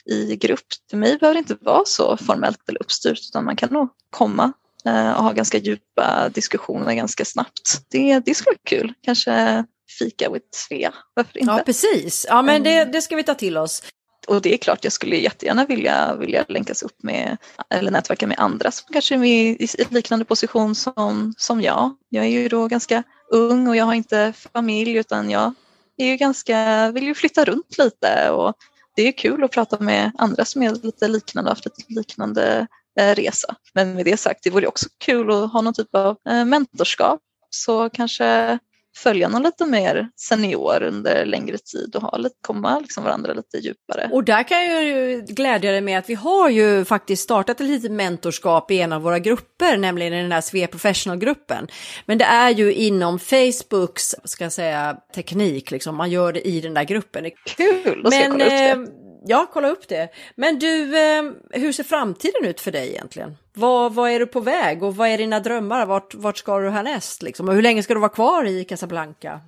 i 0.05 0.35
grupp. 0.35 0.67
För 0.89 0.97
mig 0.97 1.17
behöver 1.17 1.33
det 1.33 1.39
inte 1.39 1.57
vara 1.61 1.85
så 1.85 2.17
formellt 2.17 2.69
eller 2.69 2.81
uppstyrt 2.81 3.19
utan 3.29 3.45
man 3.45 3.55
kan 3.55 3.69
nog 3.69 3.89
komma 4.09 4.53
och 4.89 5.23
ha 5.23 5.31
ganska 5.31 5.57
djupa 5.57 6.29
diskussioner 6.29 6.93
ganska 6.93 7.25
snabbt. 7.25 7.81
Det, 7.91 8.19
det 8.19 8.33
skulle 8.33 8.53
vara 8.53 8.79
kul, 8.79 8.93
kanske 9.01 9.63
fika 9.99 10.29
with 10.29 10.45
Svea, 10.51 10.93
varför 11.13 11.37
inte? 11.37 11.51
Ja 11.51 11.63
precis, 11.65 12.25
ja 12.29 12.41
men 12.41 12.63
det, 12.63 12.73
mm. 12.73 12.91
det 12.91 13.01
ska 13.01 13.15
vi 13.15 13.23
ta 13.23 13.33
till 13.33 13.57
oss. 13.57 13.83
Och 14.27 14.41
det 14.41 14.53
är 14.53 14.57
klart, 14.57 14.83
jag 14.83 14.93
skulle 14.93 15.15
jättegärna 15.15 15.65
vilja, 15.65 16.15
vilja 16.15 16.45
länkas 16.47 16.83
upp 16.83 17.03
med 17.03 17.37
eller 17.69 17.91
nätverka 17.91 18.27
med 18.27 18.39
andra 18.39 18.71
som 18.71 18.93
kanske 18.93 19.15
är 19.15 19.25
i, 19.25 19.67
liknande 19.89 20.25
position 20.25 20.75
som, 20.75 21.33
som 21.37 21.61
jag. 21.61 21.95
Jag 22.09 22.25
är 22.25 22.29
ju 22.29 22.47
då 22.47 22.67
ganska 22.67 23.03
ung 23.31 23.67
och 23.67 23.75
jag 23.75 23.85
har 23.85 23.93
inte 23.93 24.33
familj 24.53 24.97
utan 24.97 25.29
jag 25.29 25.53
är 25.97 26.05
ju 26.05 26.17
ganska, 26.17 26.91
vill 26.91 27.03
ju 27.03 27.15
flytta 27.15 27.45
runt 27.45 27.77
lite 27.77 28.29
och 28.31 28.53
det 28.95 29.07
är 29.07 29.11
kul 29.11 29.43
att 29.43 29.51
prata 29.51 29.79
med 29.79 30.11
andra 30.17 30.45
som 30.45 30.63
är 30.63 30.71
lite 30.71 31.07
liknande, 31.07 31.51
haft 31.51 31.65
lite 31.65 31.83
liknande 31.87 32.57
Eh, 32.61 32.65
resa. 32.97 33.55
Men 33.73 33.93
med 33.93 34.05
det 34.05 34.17
sagt, 34.17 34.43
det 34.43 34.49
vore 34.49 34.67
också 34.67 34.85
kul 35.05 35.31
att 35.31 35.51
ha 35.53 35.61
någon 35.61 35.73
typ 35.73 35.95
av 35.95 36.17
eh, 36.29 36.45
mentorskap. 36.45 37.19
Så 37.49 37.89
kanske 37.89 38.59
följa 38.97 39.29
någon 39.29 39.43
lite 39.43 39.65
mer 39.65 40.09
senior 40.15 40.83
under 40.83 41.25
längre 41.25 41.57
tid 41.57 41.95
och 41.95 42.01
ha 42.01 42.17
lite, 42.17 42.35
komma 42.41 42.79
liksom 42.79 43.03
varandra 43.03 43.33
lite 43.33 43.57
djupare. 43.57 44.09
Och 44.11 44.23
där 44.23 44.43
kan 44.43 44.65
jag 44.65 44.83
ju 44.83 45.21
glädja 45.21 45.71
dig 45.71 45.81
med 45.81 45.99
att 45.99 46.09
vi 46.09 46.13
har 46.13 46.49
ju 46.49 46.85
faktiskt 46.85 47.23
startat 47.23 47.61
ett 47.61 47.67
litet 47.67 47.91
mentorskap 47.91 48.71
i 48.71 48.79
en 48.79 48.93
av 48.93 49.01
våra 49.01 49.19
grupper, 49.19 49.77
nämligen 49.77 50.13
i 50.13 50.21
den 50.21 50.31
här 50.31 50.41
Sve 50.41 50.67
Professional-gruppen. 50.67 51.67
Men 52.05 52.17
det 52.17 52.25
är 52.25 52.49
ju 52.49 52.73
inom 52.73 53.19
Facebooks, 53.19 54.15
ska 54.23 54.45
jag 54.45 54.53
säga, 54.53 54.97
teknik, 55.15 55.71
liksom. 55.71 55.95
man 55.95 56.11
gör 56.11 56.33
det 56.33 56.47
i 56.47 56.61
den 56.61 56.73
där 56.73 56.83
gruppen. 56.83 57.31
Kul, 57.57 58.03
då 58.03 58.11
ska 58.11 58.19
Men, 58.19 58.21
jag 58.21 58.31
kolla 58.31 58.45
upp 58.45 58.87
det. 58.89 59.06
Ja, 59.29 59.47
kolla 59.53 59.69
upp 59.69 59.87
det. 59.87 60.09
Men 60.35 60.59
du, 60.59 60.97
eh, 60.97 61.23
hur 61.49 61.71
ser 61.71 61.83
framtiden 61.83 62.45
ut 62.45 62.61
för 62.61 62.71
dig 62.71 62.89
egentligen? 62.89 63.37
Vad, 63.53 63.93
vad 63.93 64.11
är 64.11 64.19
du 64.19 64.25
på 64.25 64.39
väg 64.39 64.83
och 64.83 64.95
vad 64.95 65.07
är 65.07 65.17
dina 65.17 65.39
drömmar? 65.39 65.85
Vart, 65.85 66.13
vart 66.13 66.37
ska 66.37 66.59
du 66.59 66.69
härnäst? 66.69 67.21
Liksom? 67.21 67.49
Och 67.49 67.55
hur 67.55 67.61
länge 67.61 67.83
ska 67.83 67.93
du 67.93 67.99
vara 67.99 68.09
kvar 68.09 68.45
i 68.45 68.63
Casablanca? 68.63 69.41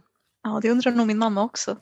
Ja, 0.44 0.60
det 0.62 0.70
undrar 0.70 0.92
nog 0.92 1.08
min 1.08 1.18
mamma 1.18 1.44
också. 1.44 1.72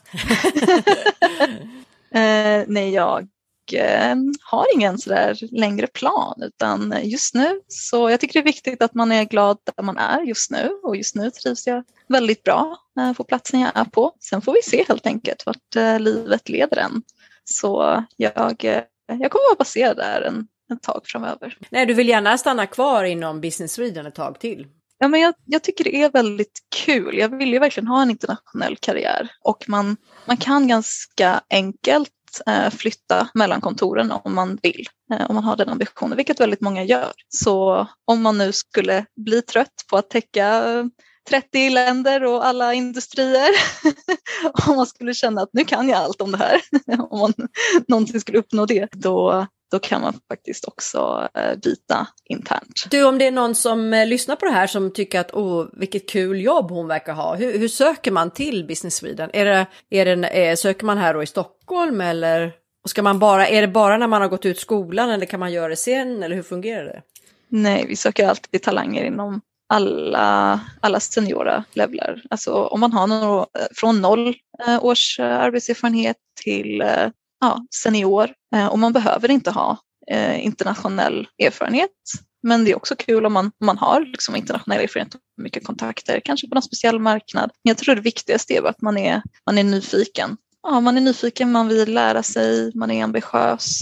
eh, 2.12 2.64
nej, 2.68 2.94
jag 2.94 3.28
eh, 3.74 4.16
har 4.42 4.66
ingen 4.76 4.98
sådär 4.98 5.38
längre 5.52 5.88
plan 5.88 6.44
utan 6.44 6.96
just 7.04 7.34
nu 7.34 7.62
så 7.68 8.10
jag 8.10 8.20
tycker 8.20 8.34
det 8.34 8.44
är 8.44 8.54
viktigt 8.54 8.82
att 8.82 8.94
man 8.94 9.12
är 9.12 9.24
glad 9.24 9.58
där 9.76 9.84
man 9.84 9.98
är 9.98 10.22
just 10.22 10.52
nu 10.52 10.80
och 10.84 10.96
just 10.96 11.16
nu 11.16 11.32
trivs 11.32 11.68
jag 11.68 11.84
väldigt 12.08 12.44
bra 12.44 12.78
eh, 13.00 13.14
på 13.14 13.24
platsen 13.24 13.60
jag 13.60 13.72
är 13.76 13.86
på. 13.86 14.12
Sen 14.20 14.42
får 14.42 14.54
vi 14.54 14.62
se 14.64 14.86
helt 14.88 15.08
enkelt 15.08 15.46
vart 15.46 15.76
eh, 15.76 16.00
livet 16.00 16.50
leder 16.50 16.78
en. 16.78 17.04
Så 17.50 18.04
jag, 18.18 18.66
eh, 18.66 18.84
jag 19.06 19.32
kommer 19.32 19.44
att 19.44 19.50
vara 19.50 19.56
baserad 19.60 19.98
där 19.98 20.22
en, 20.22 20.48
ett 20.74 20.84
tag 20.84 21.02
framöver. 21.06 21.58
Nej, 21.70 21.86
du 21.86 21.94
vill 21.94 22.10
gärna 22.10 22.38
stanna 22.38 22.66
kvar 22.66 23.04
inom 23.04 23.42
Business 23.42 23.74
Sweden 23.74 24.06
ett 24.06 24.16
tag 24.16 24.40
till? 24.40 24.68
Ja, 25.00 25.08
men 25.08 25.20
jag, 25.20 25.34
jag, 25.46 25.64
tycker 25.64 25.84
det 25.84 26.04
är 26.04 26.10
väldigt 26.10 26.60
kul. 26.86 27.18
Jag 27.18 27.38
vill 27.38 27.54
ju 27.54 27.60
verkligen 27.60 27.88
ha 27.88 28.02
en 28.02 28.10
internationell 28.10 28.78
karriär 28.78 29.32
och 29.44 29.66
man, 29.68 29.98
man 30.26 30.38
kan 30.38 30.68
ganska 30.68 31.42
enkelt 31.50 32.12
eh, 32.48 32.70
flytta 32.70 33.28
mellan 33.34 33.62
kontoren 33.62 34.12
om 34.12 34.36
man 34.36 34.60
vill, 34.62 34.88
eh, 35.14 35.30
om 35.30 35.36
man 35.36 35.44
har 35.44 35.56
den 35.56 35.70
ambitionen, 35.70 36.18
vilket 36.18 36.40
väldigt 36.40 36.62
många 36.62 36.84
gör. 36.84 37.12
Så 37.30 37.88
om 38.06 38.22
man 38.22 38.38
nu 38.38 38.52
skulle 38.52 39.06
bli 39.16 39.42
trött 39.42 39.86
på 39.90 39.98
att 39.98 40.10
täcka 40.10 40.64
30 41.30 41.70
länder 41.70 42.24
och 42.24 42.46
alla 42.46 42.74
industrier. 42.74 43.50
om 44.68 44.76
man 44.76 44.86
skulle 44.86 45.14
känna 45.14 45.42
att 45.42 45.50
nu 45.54 45.64
kan 45.64 45.90
jag 45.90 45.98
allt 45.98 46.22
om 46.22 46.32
det 46.32 46.38
här, 46.38 46.62
om 47.10 47.20
man 47.20 47.34
någonsin 47.88 48.22
skulle 48.22 48.38
uppnå 48.38 48.66
det, 48.66 48.88
då, 48.92 49.46
då 49.72 49.80
kan 49.80 50.02
man 50.02 50.14
faktiskt 50.28 50.66
också 50.66 51.30
eh, 51.34 51.58
byta 51.64 52.08
internt. 52.26 52.86
Du, 52.90 53.04
om 53.04 53.18
det 53.18 53.28
är 53.28 53.32
någon 53.32 53.56
som 53.56 53.94
eh, 53.94 54.08
lyssnar 54.08 54.36
på 54.36 54.46
det 54.46 54.52
här 54.52 54.68
som 54.68 54.94
tycker 54.94 55.20
att 55.20 55.34
åh, 55.34 55.66
vilket 55.74 56.10
kul 56.10 56.42
jobb 56.42 56.72
hon 56.72 56.88
verkar 56.88 57.14
ha. 57.14 57.36
Hur, 57.36 57.58
hur 57.58 57.68
söker 57.68 58.12
man 58.12 58.32
till 58.32 58.66
Business 58.66 58.96
Sweden? 58.96 59.30
Är 59.34 59.46
det, 59.46 59.68
är 59.90 60.16
det, 60.16 60.28
är, 60.28 60.56
söker 60.56 60.86
man 60.86 60.98
här 60.98 61.14
då 61.14 61.24
i 61.24 61.28
Stockholm 61.28 62.02
eller 62.02 62.54
och 62.84 62.90
ska 62.90 63.02
man 63.02 63.20
bara, 63.20 63.48
är 63.48 63.62
det 63.62 63.68
bara 63.68 63.98
när 63.98 64.08
man 64.08 64.22
har 64.22 64.30
gått 64.30 64.46
ut 64.46 64.60
skolan 64.60 65.10
eller 65.10 65.26
kan 65.26 65.40
man 65.40 65.52
göra 65.52 65.68
det 65.68 65.76
sen 65.76 66.24
eller 66.24 66.36
hur 66.36 66.44
fungerar 66.44 66.86
det? 66.86 67.02
Nej, 67.50 67.86
vi 67.88 67.96
söker 67.96 68.28
alltid 68.28 68.62
talanger 68.62 69.04
inom 69.04 69.42
alla, 69.70 70.60
alla 70.82 71.00
seniora 71.00 71.64
levlar. 71.74 72.22
Alltså 72.30 72.54
om 72.54 72.80
man 72.80 72.94
har 72.94 73.08
några, 73.08 73.40
eh, 73.40 73.68
från 73.76 74.02
noll 74.02 74.36
eh, 74.68 74.86
års 74.86 75.20
eh, 75.20 75.40
arbetserfarenhet 75.40 76.18
till 76.44 76.84
ja, 77.40 77.66
senior 77.76 78.34
och 78.72 78.80
man 78.80 78.94
behöver 78.94 79.32
inte 79.32 79.52
ha 79.52 79.78
internationell 80.40 81.28
erfarenhet. 81.44 81.92
Men 82.44 82.66
det 82.66 82.72
är 82.72 82.76
också 82.76 82.96
kul 82.96 83.26
om 83.26 83.34
man, 83.34 83.46
om 83.46 83.66
man 83.66 83.78
har 83.78 84.02
liksom 84.02 84.36
internationell 84.36 84.84
erfarenhet 84.84 85.16
och 85.16 85.22
mycket 85.38 85.66
kontakter, 85.66 86.22
kanske 86.26 86.48
på 86.48 86.56
någon 86.56 86.62
speciell 86.62 87.00
marknad. 87.00 87.52
Jag 87.62 87.78
tror 87.78 87.96
det 87.96 88.02
viktigaste 88.02 88.54
är 88.54 88.68
att 88.68 88.82
man 88.82 88.98
är, 88.98 89.22
man 89.46 89.58
är 89.58 89.64
nyfiken. 89.64 90.38
Ja, 90.64 90.80
man 90.80 90.98
är 90.98 91.02
nyfiken, 91.02 91.52
man 91.52 91.68
vill 91.68 91.94
lära 91.94 92.24
sig, 92.24 92.72
man 92.76 92.92
är 92.92 93.04
ambitiös 93.04 93.80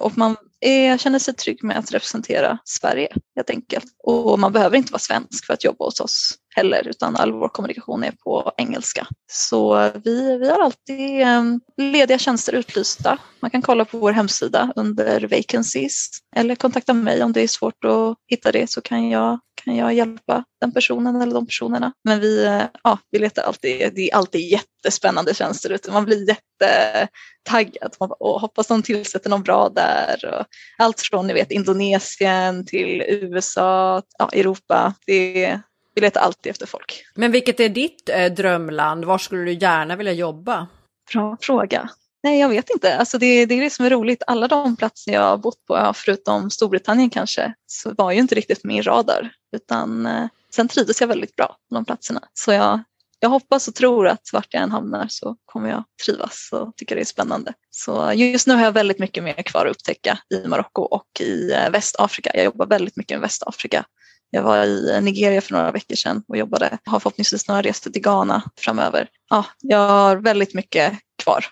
och 0.00 0.18
man 0.18 0.36
Eh, 0.64 0.92
är, 0.92 0.98
känner 0.98 1.18
sig 1.18 1.34
trygg 1.34 1.64
med 1.64 1.78
att 1.78 1.92
representera 1.92 2.58
Sverige 2.64 3.08
helt 3.36 3.50
enkelt. 3.50 3.84
Och 4.04 4.38
man 4.38 4.52
behöver 4.52 4.76
inte 4.76 4.92
vara 4.92 5.00
svensk 5.00 5.46
för 5.46 5.54
att 5.54 5.64
jobba 5.64 5.84
hos 5.84 6.00
oss 6.00 6.34
heller 6.54 6.88
utan 6.88 7.16
all 7.16 7.32
vår 7.32 7.48
kommunikation 7.48 8.04
är 8.04 8.10
på 8.10 8.52
engelska. 8.56 9.06
Så 9.32 9.90
vi, 10.04 10.38
vi 10.38 10.48
har 10.48 10.60
alltid 10.60 11.20
ehm, 11.20 11.60
lediga 11.76 12.18
tjänster 12.18 12.52
utlysta. 12.52 13.18
Man 13.40 13.50
kan 13.50 13.62
kolla 13.62 13.84
på 13.84 13.98
vår 13.98 14.12
hemsida 14.12 14.72
under 14.76 15.20
vacancies 15.20 16.10
eller 16.36 16.54
kontakta 16.54 16.94
mig 16.94 17.22
om 17.22 17.32
det 17.32 17.40
är 17.40 17.48
svårt 17.48 17.84
att 17.84 18.16
hitta 18.26 18.52
det 18.52 18.70
så 18.70 18.80
kan 18.80 19.08
jag, 19.08 19.40
kan 19.66 19.76
jag 19.76 19.94
hjälpa 19.94 20.44
den 20.60 20.72
personen 20.72 21.22
eller 21.22 21.34
de 21.34 21.46
personerna. 21.46 21.92
Men 22.04 22.20
vi, 22.20 22.44
eh, 22.44 22.62
ja, 22.82 22.98
vi 23.10 23.18
letar 23.18 23.42
alltid, 23.42 23.92
det 23.94 24.10
är 24.10 24.16
alltid 24.16 24.40
jättespännande 24.40 25.34
tjänster 25.34 25.70
ute. 25.70 25.92
Man 25.92 26.04
blir 26.04 26.28
jättetaggad 26.28 27.96
och 27.98 28.40
hoppas 28.40 28.66
de 28.66 28.82
tillsätter 28.82 29.30
någon 29.30 29.42
bra 29.42 29.68
där. 29.68 30.46
Allt 30.78 31.00
från 31.00 31.26
ni 31.26 31.32
vet, 31.32 31.50
Indonesien 31.50 32.66
till 32.66 33.02
USA, 33.06 34.02
ja, 34.18 34.28
Europa. 34.32 34.94
Det, 35.06 35.60
vi 35.94 36.00
letar 36.00 36.20
alltid 36.20 36.50
efter 36.50 36.66
folk. 36.66 37.04
Men 37.14 37.32
vilket 37.32 37.60
är 37.60 37.68
ditt 37.68 38.08
eh, 38.08 38.32
drömland? 38.32 39.04
Var 39.04 39.18
skulle 39.18 39.44
du 39.44 39.52
gärna 39.52 39.96
vilja 39.96 40.12
jobba? 40.12 40.66
Bra 41.12 41.36
fråga. 41.40 41.90
Nej, 42.26 42.38
jag 42.38 42.48
vet 42.48 42.70
inte. 42.70 42.96
Alltså 42.96 43.18
det, 43.18 43.46
det 43.46 43.54
är 43.54 43.60
det 43.60 43.70
som 43.70 43.86
är 43.86 43.90
roligt. 43.90 44.22
Alla 44.26 44.48
de 44.48 44.76
platser 44.76 45.12
jag 45.12 45.20
har 45.20 45.36
bott 45.36 45.64
på, 45.66 45.92
förutom 45.94 46.50
Storbritannien 46.50 47.10
kanske, 47.10 47.54
så 47.66 47.94
var 47.94 48.12
ju 48.12 48.18
inte 48.18 48.34
riktigt 48.34 48.64
min 48.64 48.82
radar. 48.82 49.30
Utan 49.56 50.06
eh, 50.06 50.26
sen 50.54 50.68
trivdes 50.68 51.00
jag 51.00 51.08
väldigt 51.08 51.36
bra 51.36 51.46
på 51.68 51.74
de 51.74 51.84
platserna. 51.84 52.20
Så 52.34 52.52
jag, 52.52 52.80
jag 53.20 53.28
hoppas 53.28 53.68
och 53.68 53.74
tror 53.74 54.08
att 54.08 54.20
vart 54.32 54.46
jag 54.50 54.62
än 54.62 54.70
hamnar 54.70 55.06
så 55.08 55.36
kommer 55.44 55.70
jag 55.70 55.84
trivas 56.06 56.48
och 56.52 56.76
tycka 56.76 56.94
det 56.94 57.00
är 57.00 57.04
spännande. 57.04 57.52
Så 57.70 58.12
just 58.12 58.46
nu 58.46 58.54
har 58.54 58.64
jag 58.64 58.72
väldigt 58.72 58.98
mycket 58.98 59.24
mer 59.24 59.42
kvar 59.42 59.66
att 59.66 59.70
upptäcka 59.70 60.18
i 60.34 60.48
Marocko 60.48 60.82
och 60.82 61.20
i 61.20 61.52
eh, 61.52 61.70
Västafrika. 61.70 62.30
Jag 62.34 62.44
jobbar 62.44 62.66
väldigt 62.66 62.96
mycket 62.96 63.16
i 63.16 63.20
Västafrika 63.20 63.84
jag 64.30 64.42
var 64.42 64.64
i 64.64 64.94
eh, 64.94 65.02
Nigeria 65.02 65.40
för 65.40 65.52
några 65.52 65.72
veckor 65.72 65.96
sedan 65.96 66.22
och 66.28 66.36
jobbade. 66.36 66.78
Har 66.84 67.00
förhoppningsvis 67.00 67.48
några 67.48 67.62
resor 67.62 67.90
till 67.90 68.02
Ghana 68.02 68.42
framöver. 68.60 69.08
Ja, 69.30 69.44
jag 69.60 69.88
har 69.88 70.16
väldigt 70.16 70.54
mycket 70.54 70.92
kvar 71.22 71.44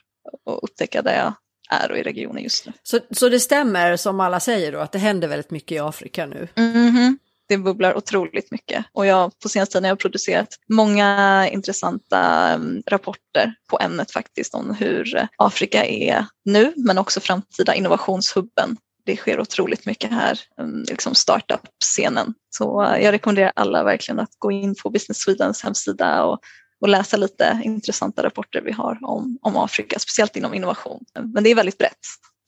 att 0.47 0.62
upptäcka 0.62 1.03
där 1.03 1.16
jag 1.16 1.33
är 1.70 1.91
och 1.91 1.99
i 1.99 2.03
regionen 2.03 2.43
just 2.43 2.66
nu. 2.66 2.72
Så, 2.83 3.01
så 3.11 3.29
det 3.29 3.41
stämmer 3.41 3.97
som 3.97 4.20
alla 4.20 4.41
säger 4.41 4.72
då 4.72 4.79
att 4.79 4.93
det 4.93 4.99
händer 4.99 5.29
väldigt 5.29 5.51
mycket 5.51 5.72
i 5.72 5.79
Afrika 5.79 6.27
nu? 6.27 6.49
Mm 6.55 6.91
-hmm. 6.91 7.16
Det 7.49 7.59
bubblar 7.59 7.97
otroligt 7.97 8.51
mycket 8.51 8.85
och 8.93 9.07
jag 9.07 9.39
på 9.39 9.49
senaste 9.49 9.72
tiden 9.72 9.85
har 9.85 9.89
jag 9.89 9.99
producerat 9.99 10.49
många 10.68 11.49
intressanta 11.53 12.55
um, 12.55 12.83
rapporter 12.87 13.55
på 13.70 13.79
ämnet 13.81 14.11
faktiskt 14.11 14.55
om 14.55 14.75
hur 14.75 15.29
Afrika 15.37 15.85
är 15.85 16.27
nu 16.45 16.72
men 16.77 16.99
också 16.99 17.20
framtida 17.20 17.75
innovationshubben 17.75 18.77
det 19.07 19.16
sker 19.16 19.41
otroligt 19.41 19.87
mycket 19.87 20.11
här, 20.11 20.41
mm, 20.59 20.85
liksom 20.89 21.14
startup-scenen. 21.14 22.35
Så 22.51 22.97
jag 23.01 23.12
rekommenderar 23.12 23.53
alla 23.57 23.85
verkligen 23.85 24.20
att 24.20 24.35
gå 24.39 24.53
in 24.53 24.75
på 24.83 24.91
Business 24.91 25.18
Swedens 25.18 25.62
hemsida 25.62 26.25
och, 26.25 26.39
och 26.85 26.91
läsa 26.91 27.16
lite 27.16 27.61
intressanta 27.64 28.22
rapporter 28.22 28.61
vi 28.61 28.72
har 28.72 28.99
om, 29.03 29.39
om 29.43 29.57
Afrika, 29.57 29.99
speciellt 29.99 30.37
inom 30.37 30.55
innovation. 30.55 31.05
Men 31.35 31.45
det 31.45 31.51
är 31.51 31.55
väldigt 31.55 31.78
brett. 31.78 32.07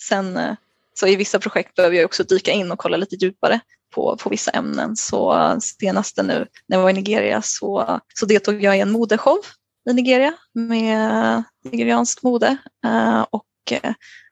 Sen, 0.09 0.37
eh, 0.37 0.55
Så 0.95 1.07
i 1.07 1.16
vissa 1.16 1.39
projekt 1.39 1.74
behöver 1.74 1.97
jag 1.97 2.05
också 2.05 2.24
dyka 2.24 2.51
in 2.51 2.72
och 2.72 2.78
kolla 2.78 2.97
lite 2.97 3.16
djupare 3.16 3.61
på, 3.95 4.16
på 4.16 4.30
vissa 4.30 4.51
ämnen. 4.51 4.97
Så 4.97 5.39
eh, 5.39 5.59
senaste 5.59 6.22
nu 6.22 6.47
när 6.68 6.76
jag 6.76 6.82
var 6.82 6.91
i 6.91 6.93
Nigeria 6.93 7.43
så, 7.43 8.01
så 8.14 8.26
deltog 8.26 8.62
jag 8.62 8.76
i 8.76 8.80
en 8.80 8.91
modeshow 8.91 9.39
i 9.91 9.93
Nigeria 9.93 10.34
med 10.55 11.43
nigerianskt 11.64 12.22
mode 12.22 12.57
eh, 12.87 13.26
och 13.30 13.45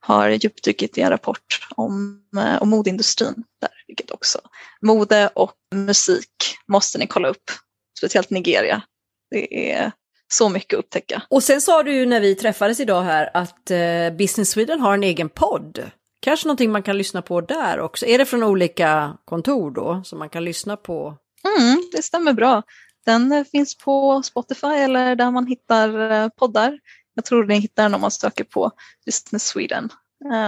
har 0.01 0.29
djupdykt 0.29 0.99
i 0.99 1.01
en 1.01 1.11
rapport 1.11 1.69
om, 1.77 2.23
om 2.61 2.69
modeindustrin 2.69 3.45
där, 3.61 3.71
vilket 3.87 4.11
också 4.11 4.41
mode 4.83 5.29
och 5.35 5.55
musik 5.75 6.57
måste 6.69 6.99
ni 6.99 7.07
kolla 7.07 7.29
upp, 7.29 7.51
speciellt 7.99 8.31
Nigeria. 8.31 8.83
Det 9.31 9.73
är 9.73 9.93
så 10.29 10.49
mycket 10.49 10.79
att 10.79 10.85
upptäcka. 10.85 11.23
Och 11.31 11.43
sen 11.43 11.61
sa 11.61 11.83
du 11.83 11.95
ju 11.95 12.07
när 12.07 12.21
vi 12.21 12.35
träffades 12.35 12.81
idag 12.81 13.03
här 13.03 13.31
att 13.35 13.71
eh, 13.71 14.11
Business 14.19 14.51
Sweden 14.51 14.81
har 14.81 14.95
en 14.95 15.03
egen 15.03 15.29
podd. 15.29 15.91
Kanske 16.21 16.47
någonting 16.47 16.73
man 16.73 16.83
kan 16.83 16.99
lyssna 16.99 17.23
på 17.23 17.41
där 17.41 17.81
också. 17.81 18.07
Är 18.07 18.19
det 18.19 18.25
från 18.25 18.43
olika 18.43 19.17
kontor 19.25 19.71
då 19.71 20.03
som 20.05 20.19
man 20.19 20.29
kan 20.29 20.45
lyssna 20.45 20.77
på? 20.77 21.17
Mm, 21.59 21.83
det 21.93 22.03
stämmer 22.03 22.33
bra. 22.33 22.63
Den 23.07 23.33
eh, 23.33 23.45
finns 23.45 23.79
på 23.79 24.23
Spotify 24.23 24.67
eller 24.67 25.17
där 25.17 25.31
man 25.31 25.47
hittar 25.47 26.11
eh, 26.13 26.29
poddar. 26.29 26.79
Jag 27.15 27.25
tror 27.25 27.45
ni 27.45 27.59
hittar 27.59 27.83
den 27.83 27.95
om 27.95 28.01
man 28.01 28.11
söker 28.11 28.45
på 28.45 28.71
Business 29.07 29.47
Sweden. 29.47 29.91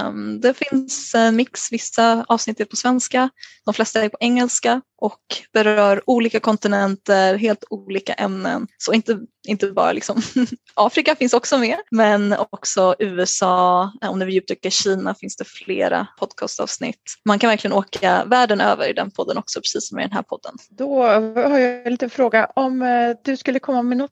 Um, 0.07 0.41
det 0.41 0.55
finns 0.55 1.15
en 1.15 1.37
mix, 1.37 1.73
vissa 1.73 2.25
avsnitt 2.29 2.61
är 2.61 2.65
på 2.65 2.77
svenska, 2.77 3.31
de 3.65 3.75
flesta 3.75 4.03
är 4.03 4.09
på 4.09 4.17
engelska 4.21 4.81
och 4.99 5.21
berör 5.53 6.03
olika 6.07 6.41
kontinenter, 6.41 7.35
helt 7.35 7.65
olika 7.71 8.13
ämnen. 8.13 8.67
Så 8.79 8.93
inte, 8.93 9.19
inte 9.49 9.73
bara 9.73 9.93
liksom 9.93 10.23
Afrika 10.75 11.15
finns 11.15 11.35
också 11.35 11.59
med, 11.59 11.77
men 11.91 12.35
också 12.51 12.95
USA, 12.99 13.93
eh, 14.03 14.11
om 14.11 14.19
vi 14.19 14.33
djupdyker 14.33 14.71
Kina 14.71 15.15
finns 15.15 15.37
det 15.37 15.45
flera 15.45 16.07
podcastavsnitt. 16.19 17.15
Man 17.25 17.39
kan 17.39 17.51
verkligen 17.51 17.77
åka 17.77 18.25
världen 18.25 18.61
över 18.61 18.89
i 18.89 18.93
den 18.93 19.11
podden 19.11 19.39
också, 19.39 19.61
precis 19.61 19.89
som 19.89 19.99
i 19.99 20.03
den 20.03 20.13
här 20.13 20.23
podden. 20.23 20.55
Då 20.71 21.03
har 21.03 21.59
jag 21.59 21.87
en 21.87 21.93
liten 21.93 22.11
fråga. 22.11 22.51
Om 22.57 22.83
eh, 22.83 23.17
du 23.25 23.37
skulle 23.37 23.59
komma 23.59 23.83
med 23.83 23.99
något 23.99 24.11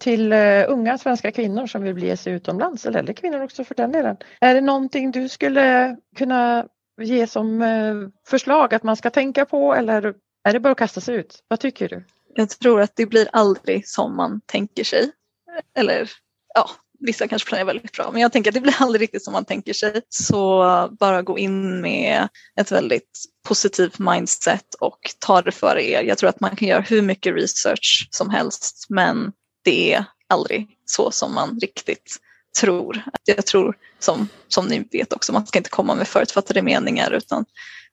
till 0.00 0.32
uh, 0.32 0.64
unga 0.68 0.98
svenska 0.98 1.32
kvinnor 1.32 1.66
som 1.66 1.82
vill 1.82 1.94
bege 1.94 2.16
sig 2.16 2.32
utomlands, 2.32 2.86
eller 2.86 2.98
äldre 2.98 3.14
kvinnor 3.14 3.42
också 3.42 3.64
för 3.64 3.74
den 3.74 3.92
delen. 3.92 4.16
Är 4.40 4.54
det 4.54 4.60
någonting 4.60 5.10
du 5.10 5.28
skulle 5.28 5.96
kunna 6.16 6.66
ge 7.00 7.26
som 7.26 7.62
uh, 7.62 8.08
förslag 8.26 8.74
att 8.74 8.82
man 8.82 8.96
ska 8.96 9.10
tänka 9.10 9.44
på 9.44 9.74
eller 9.74 10.14
är 10.44 10.52
det 10.52 10.60
bara 10.60 10.72
att 10.72 10.78
kasta 10.78 11.00
sig 11.00 11.16
ut? 11.16 11.44
Vad 11.48 11.60
tycker 11.60 11.88
du? 11.88 12.04
Jag 12.34 12.50
tror 12.50 12.80
att 12.80 12.96
det 12.96 13.06
blir 13.06 13.28
aldrig 13.32 13.88
som 13.88 14.16
man 14.16 14.40
tänker 14.46 14.84
sig. 14.84 15.10
Eller 15.74 16.10
ja, 16.54 16.70
vissa 17.00 17.28
kanske 17.28 17.48
planerar 17.48 17.66
väldigt 17.66 17.92
bra, 17.92 18.10
men 18.12 18.22
jag 18.22 18.32
tänker 18.32 18.50
att 18.50 18.54
det 18.54 18.60
blir 18.60 18.76
aldrig 18.78 19.02
riktigt 19.02 19.24
som 19.24 19.32
man 19.32 19.44
tänker 19.44 19.72
sig. 19.72 20.02
Så 20.08 20.64
bara 21.00 21.22
gå 21.22 21.38
in 21.38 21.80
med 21.80 22.28
ett 22.60 22.72
väldigt 22.72 23.24
positivt 23.48 23.98
mindset 23.98 24.74
och 24.80 24.98
ta 25.18 25.42
det 25.42 25.52
för 25.52 25.78
er. 25.78 26.02
Jag 26.02 26.18
tror 26.18 26.30
att 26.30 26.40
man 26.40 26.56
kan 26.56 26.68
göra 26.68 26.80
hur 26.80 27.02
mycket 27.02 27.34
research 27.34 28.08
som 28.10 28.30
helst, 28.30 28.86
men 28.88 29.32
det 29.64 29.94
är 29.94 30.04
aldrig 30.28 30.68
så 30.84 31.10
som 31.10 31.34
man 31.34 31.58
riktigt 31.60 32.16
tror. 32.60 33.02
Jag 33.24 33.46
tror, 33.46 33.76
som, 33.98 34.28
som 34.48 34.66
ni 34.66 34.88
vet 34.92 35.12
också, 35.12 35.32
man 35.32 35.46
ska 35.46 35.58
inte 35.58 35.70
komma 35.70 35.94
med 35.94 36.08
förutfattade 36.08 36.62
meningar 36.62 37.10
utan 37.10 37.44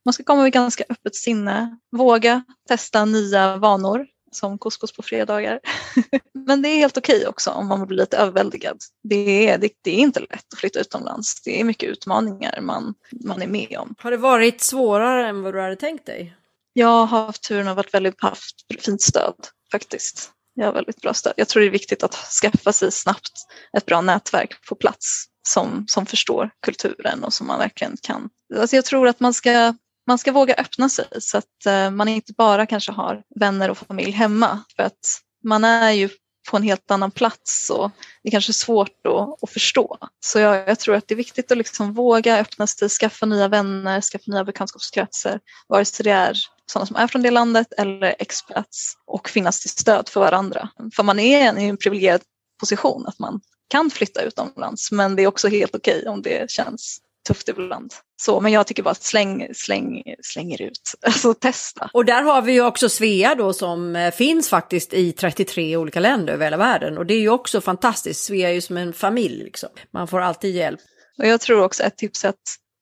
man 0.06 0.14
ska 0.14 0.24
komma 0.24 0.42
med 0.42 0.52
ganska 0.52 0.84
öppet 0.90 1.16
sinne, 1.16 1.78
våga 1.92 2.44
testa 2.68 3.06
nya 3.06 3.58
vanor 3.58 4.06
som 4.32 4.58
couscous 4.58 4.92
på 4.92 5.04
fredagar. 5.04 5.60
Men 6.48 6.62
det 6.62 6.70
är 6.70 6.76
helt 6.76 6.98
okej 6.98 7.18
okay 7.18 7.28
också 7.28 7.50
om 7.50 7.68
man 7.68 7.88
blir 7.88 7.98
lite 7.98 8.18
överväldigad. 8.18 8.78
Det 9.04 9.50
är, 9.50 9.58
det, 9.58 9.70
det, 9.84 9.92
är 9.92 10.00
inte 10.00 10.20
lätt 10.20 10.54
att 10.54 10.60
flytta 10.60 10.80
utomlands. 10.80 11.42
Det 11.42 11.60
är 11.60 11.64
mycket 11.64 11.90
utmaningar 11.90 12.60
man, 12.62 12.94
man 13.12 13.42
är 13.42 13.48
med 13.48 13.78
om. 13.78 13.96
Har 13.98 14.12
det 14.12 14.18
varit 14.18 14.62
svårare 14.62 15.28
än 15.28 15.42
vad 15.42 15.54
du 15.54 15.62
hade 15.62 15.76
tänkt 15.76 16.06
dig? 16.06 16.36
Jag 16.74 17.06
har 17.06 17.26
haft 17.26 17.44
turen 17.44 17.68
att 17.68 17.76
ha 17.76 17.84
väldigt 17.92 18.22
haft 18.22 18.56
fint 18.82 19.02
stöd 19.02 19.36
faktiskt. 19.72 20.32
Jag 20.54 20.66
har 20.66 20.74
väldigt 20.74 21.02
bra 21.02 21.14
stöd. 21.14 21.34
Jag 21.38 21.48
tror 21.48 21.62
det 21.62 21.68
är 21.68 21.72
viktigt 21.72 22.04
att 22.04 22.16
skaffa 22.16 22.74
sig 22.74 22.92
snabbt 22.92 23.32
ett 23.78 23.86
bra 23.86 24.02
nätverk 24.02 24.68
på 24.70 24.76
plats 24.76 25.26
som, 25.48 25.86
som 25.88 26.06
förstår 26.06 26.50
kulturen 26.66 27.24
och 27.24 27.34
som 27.34 27.48
man 27.48 27.60
verkligen 27.60 27.98
kan. 28.02 28.30
Alltså 28.56 28.76
jag 28.76 28.86
tror 28.86 29.08
att 29.08 29.20
man 29.20 29.34
ska 29.34 29.74
man 30.08 30.18
ska 30.18 30.32
våga 30.32 30.54
öppna 30.54 30.90
sig 30.90 31.06
så 31.20 31.38
att 31.38 31.66
eh, 31.66 31.92
man 31.92 32.08
inte 32.08 32.34
bara 32.34 32.66
kanske 32.66 32.92
har 32.92 33.24
vänner 33.36 33.70
och 33.70 33.78
familj 33.78 34.12
hemma. 34.12 34.64
För 34.76 34.84
att 34.84 35.22
man 35.44 35.64
är 35.64 35.92
ju 35.92 36.10
på 36.52 36.58
en 36.58 36.64
helt 36.64 36.92
annan 36.92 37.12
plats 37.12 37.70
och 37.70 37.92
det 38.24 38.30
är 38.30 38.32
kanske 38.32 38.54
svårt 38.54 39.08
att, 39.08 39.44
att 39.44 39.50
förstå. 39.50 39.98
Så 40.20 40.40
jag, 40.40 40.70
jag, 40.70 40.80
tror 40.80 40.96
att 40.96 41.08
det 41.08 41.14
är 41.14 41.18
viktigt 41.18 41.52
att 41.52 41.58
liksom 41.58 41.94
våga 41.94 42.40
öppna 42.40 42.68
sig, 42.68 42.90
skaffa 42.90 43.26
nya 43.26 43.48
vänner, 43.48 44.02
skaffa 44.02 44.32
nya 44.32 44.44
bekantskapskretsar, 44.44 45.40
vare 45.68 45.86
sig 45.86 46.04
det 46.04 46.12
är 46.12 46.38
sådana 46.72 46.86
som 46.86 46.96
är 46.96 47.08
från 47.08 47.22
det 47.22 47.32
landet 47.32 47.68
eller 47.78 48.16
expats 48.20 48.94
och 49.08 49.30
finnas 49.30 49.62
till 49.62 49.70
stöd 49.70 50.10
för 50.10 50.20
varandra. 50.20 50.70
För 50.96 51.04
man 51.04 51.20
är 51.20 51.60
i 51.60 51.68
en 51.68 51.78
privilegierad 51.78 52.22
position 52.60 53.08
att 53.08 53.20
man 53.20 53.42
kan 53.70 53.90
flytta 53.90 54.22
utomlands 54.22 54.92
men 54.92 55.16
det 55.16 55.24
är 55.24 55.28
också 55.28 55.48
helt 55.48 55.76
okej 55.76 55.98
okay 55.98 56.10
om 56.10 56.22
det 56.22 56.52
känns 56.52 57.02
tufft 57.28 57.50
ibland. 57.50 57.94
Så, 58.22 58.42
men 58.42 58.52
jag 58.52 58.68
tycker 58.68 58.84
bara 58.84 58.96
släng, 58.96 59.48
släng, 59.54 60.04
slänger 60.24 60.62
ut, 60.62 60.94
alltså 61.02 61.34
testa. 61.34 61.90
Och 61.94 62.06
där 62.06 62.22
har 62.22 62.42
vi 62.42 62.54
ju 62.54 62.66
också 62.66 62.90
Svea 62.90 63.36
då 63.36 63.54
som 63.54 63.96
eh, 63.96 64.12
finns 64.12 64.50
faktiskt 64.50 64.94
i 64.94 65.12
33 65.12 65.78
olika 65.78 66.00
länder 66.00 66.34
över 66.34 66.46
hela 66.46 66.58
världen 66.58 66.98
och 66.98 67.06
det 67.06 67.14
är 67.14 67.20
ju 67.20 67.30
också 67.30 67.62
fantastiskt. 67.62 68.24
Svea 68.24 68.50
är 68.50 68.54
ju 68.54 68.62
som 68.62 68.78
en 68.78 68.94
familj 68.94 69.44
liksom. 69.44 69.70
Man 69.94 70.08
får 70.08 70.22
alltid 70.22 70.56
hjälp. 70.56 70.80
Och 71.18 71.28
jag 71.28 71.42
tror 71.42 71.64
också 71.64 71.84
ett 71.84 71.98
tips 71.98 72.26
är 72.26 72.30
att 72.30 72.36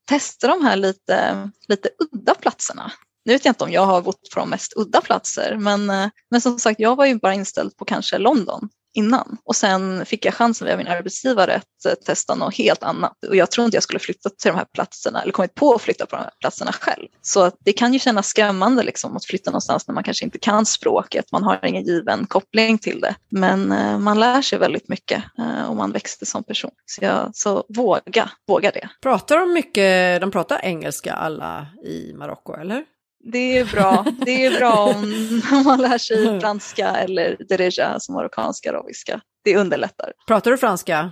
testa 0.09 0.47
de 0.47 0.65
här 0.65 0.75
lite, 0.75 1.49
lite 1.67 1.89
udda 1.99 2.35
platserna. 2.35 2.91
Nu 3.25 3.33
vet 3.33 3.45
jag 3.45 3.51
inte 3.51 3.63
om 3.63 3.71
jag 3.71 3.85
har 3.85 4.01
bott 4.01 4.29
på 4.33 4.39
de 4.39 4.49
mest 4.49 4.73
udda 4.75 5.01
platser 5.01 5.57
men, 5.59 5.89
eh, 5.89 6.07
men 6.31 6.41
som 6.41 6.59
sagt 6.59 6.79
jag 6.79 6.95
var 6.95 7.05
ju 7.05 7.15
bara 7.15 7.33
inställd 7.33 7.77
på 7.77 7.85
kanske 7.85 8.17
London 8.17 8.69
innan. 8.95 9.37
Och 9.43 9.55
sen 9.55 10.05
fick 10.05 10.25
jag 10.25 10.33
chansen 10.33 10.67
via 10.67 10.77
min 10.77 10.87
arbetsgivare 10.87 11.55
att 11.55 11.85
eh, 11.85 11.93
testa 12.05 12.35
något 12.35 12.55
helt 12.55 12.83
annat. 12.83 13.13
Och 13.27 13.35
jag 13.35 13.51
tror 13.51 13.65
inte 13.65 13.75
jag 13.75 13.83
skulle 13.83 13.99
flytta 13.99 14.29
till 14.29 14.51
de 14.51 14.57
här 14.57 14.65
platserna 14.73 15.21
eller 15.21 15.31
kommit 15.31 15.55
på 15.55 15.73
att 15.73 15.81
flytta 15.81 16.05
på 16.05 16.15
de 16.15 16.21
här 16.21 16.31
platserna 16.39 16.71
själv. 16.71 17.07
Så 17.21 17.51
det 17.59 17.73
kan 17.73 17.93
ju 17.93 17.99
kännas 17.99 18.27
skrämmande 18.27 18.83
liksom, 18.83 19.17
att 19.17 19.25
flytta 19.25 19.51
någonstans 19.51 19.87
när 19.87 19.95
man 19.95 20.03
kanske 20.03 20.25
inte 20.25 20.39
kan 20.39 20.65
språket, 20.65 21.31
man 21.31 21.43
har 21.43 21.65
ingen 21.65 21.83
given 21.83 22.25
koppling 22.25 22.77
till 22.77 23.01
det. 23.01 23.15
Men 23.29 23.71
eh, 23.71 23.99
man 23.99 24.19
lär 24.19 24.41
sig 24.41 24.59
väldigt 24.59 24.89
mycket 24.89 25.23
eh, 25.39 25.69
och 25.69 25.75
man 25.75 25.91
växer 25.91 26.25
som 26.25 26.43
person. 26.43 26.71
Så, 26.85 27.03
jag, 27.03 27.31
så 27.33 27.65
våga, 27.69 28.29
våga 28.47 28.71
det. 28.71 28.89
Pratar 29.01 29.39
de 29.39 29.53
mycket, 29.53 30.21
de 30.21 30.31
pratar 30.31 30.59
engelska 30.63 31.13
alla 31.13 31.67
i 31.85 32.13
Marocko 32.13 32.53
eller? 32.53 32.85
Det 33.31 33.57
är 33.57 33.65
bra. 33.65 34.05
Det 34.25 34.45
är 34.45 34.57
bra 34.57 34.73
om, 34.73 35.03
om 35.51 35.63
man 35.63 35.81
lär 35.81 35.97
sig 35.97 36.39
franska 36.39 36.89
eller 36.89 37.37
dereja 37.49 37.99
som 37.99 38.15
marockanska 38.15 38.69
arabiska. 38.69 39.21
Det 39.43 39.57
underlättar. 39.57 40.13
Pratar 40.27 40.51
du 40.51 40.57
franska? 40.57 41.11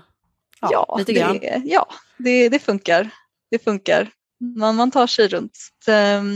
Ja, 0.62 0.70
ja 0.72 0.96
lite 0.98 1.14
grann. 1.14 1.40
Det, 1.40 1.62
ja 1.66 1.88
det, 2.18 2.50
det 2.50 2.60
funkar. 2.60 3.10
Det 3.52 3.64
funkar. 3.64 4.10
Man, 4.58 4.76
man 4.76 4.92
tar 4.92 5.08
sig 5.08 5.28
runt. 5.28 5.58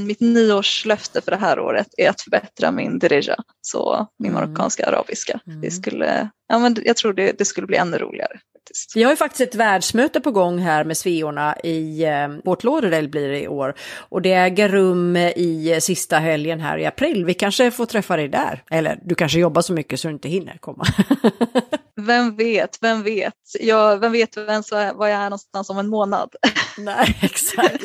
Mitt 0.06 0.20
nyårslöfte 0.20 1.22
för 1.22 1.32
det 1.32 1.38
här 1.38 1.60
året 1.60 1.88
är 1.98 2.10
att 2.10 2.22
förbättra 2.22 2.72
min 2.72 3.00
dereja, 3.00 3.36
så 3.62 4.08
min 4.20 4.32
mm. 4.32 4.44
marockanska 4.44 4.86
arabiska. 4.86 5.40
Mm. 5.48 5.62
Det 5.62 5.72
skulle, 5.72 6.30
ja, 6.48 6.60
men 6.60 6.78
jag 6.86 6.96
tror 6.96 7.14
det, 7.14 7.38
det 7.38 7.46
skulle 7.46 7.68
bli 7.68 7.78
ännu 7.78 7.98
roligare 7.98 8.40
faktiskt. 8.68 8.96
Vi 8.96 9.04
har 9.04 9.12
ju 9.12 9.16
faktiskt 9.16 9.42
ett 9.42 9.56
världsmöte 9.56 10.22
på 10.22 10.32
gång 10.32 10.60
här 10.60 10.84
med 10.84 10.98
Sveorna 10.98 11.58
i 11.64 12.04
eh, 12.04 12.28
Port 12.44 12.64
Lauderdale 12.64 13.08
blir 13.08 13.30
det 13.30 13.42
i 13.42 13.48
år. 13.48 13.76
Och 14.10 14.22
det 14.22 14.34
äger 14.34 14.70
rum 14.70 15.18
i 15.18 15.80
sista 15.82 16.18
helgen 16.18 16.60
här 16.60 16.78
i 16.78 16.86
april. 16.86 17.26
Vi 17.26 17.34
kanske 17.34 17.72
får 17.72 17.86
träffa 17.86 18.16
dig 18.18 18.28
där. 18.28 18.64
Eller 18.72 19.00
du 19.04 19.16
kanske 19.16 19.40
jobbar 19.40 19.62
så 19.62 19.74
mycket 19.74 20.00
så 20.00 20.08
du 20.08 20.14
inte 20.14 20.30
hinner 20.30 20.58
komma. 20.58 20.86
vem 22.02 22.36
vet, 22.36 22.78
vem 22.82 23.04
vet. 23.04 23.34
Jag, 23.60 24.00
vem 24.00 24.12
vet 24.12 24.38
vem 24.38 24.64
så 24.64 24.76
är, 24.76 24.94
var 24.94 25.08
jag 25.08 25.20
är 25.20 25.30
någonstans 25.30 25.70
om 25.70 25.78
en 25.78 25.88
månad. 25.88 26.30
Nej, 26.78 27.18
exakt. 27.22 27.84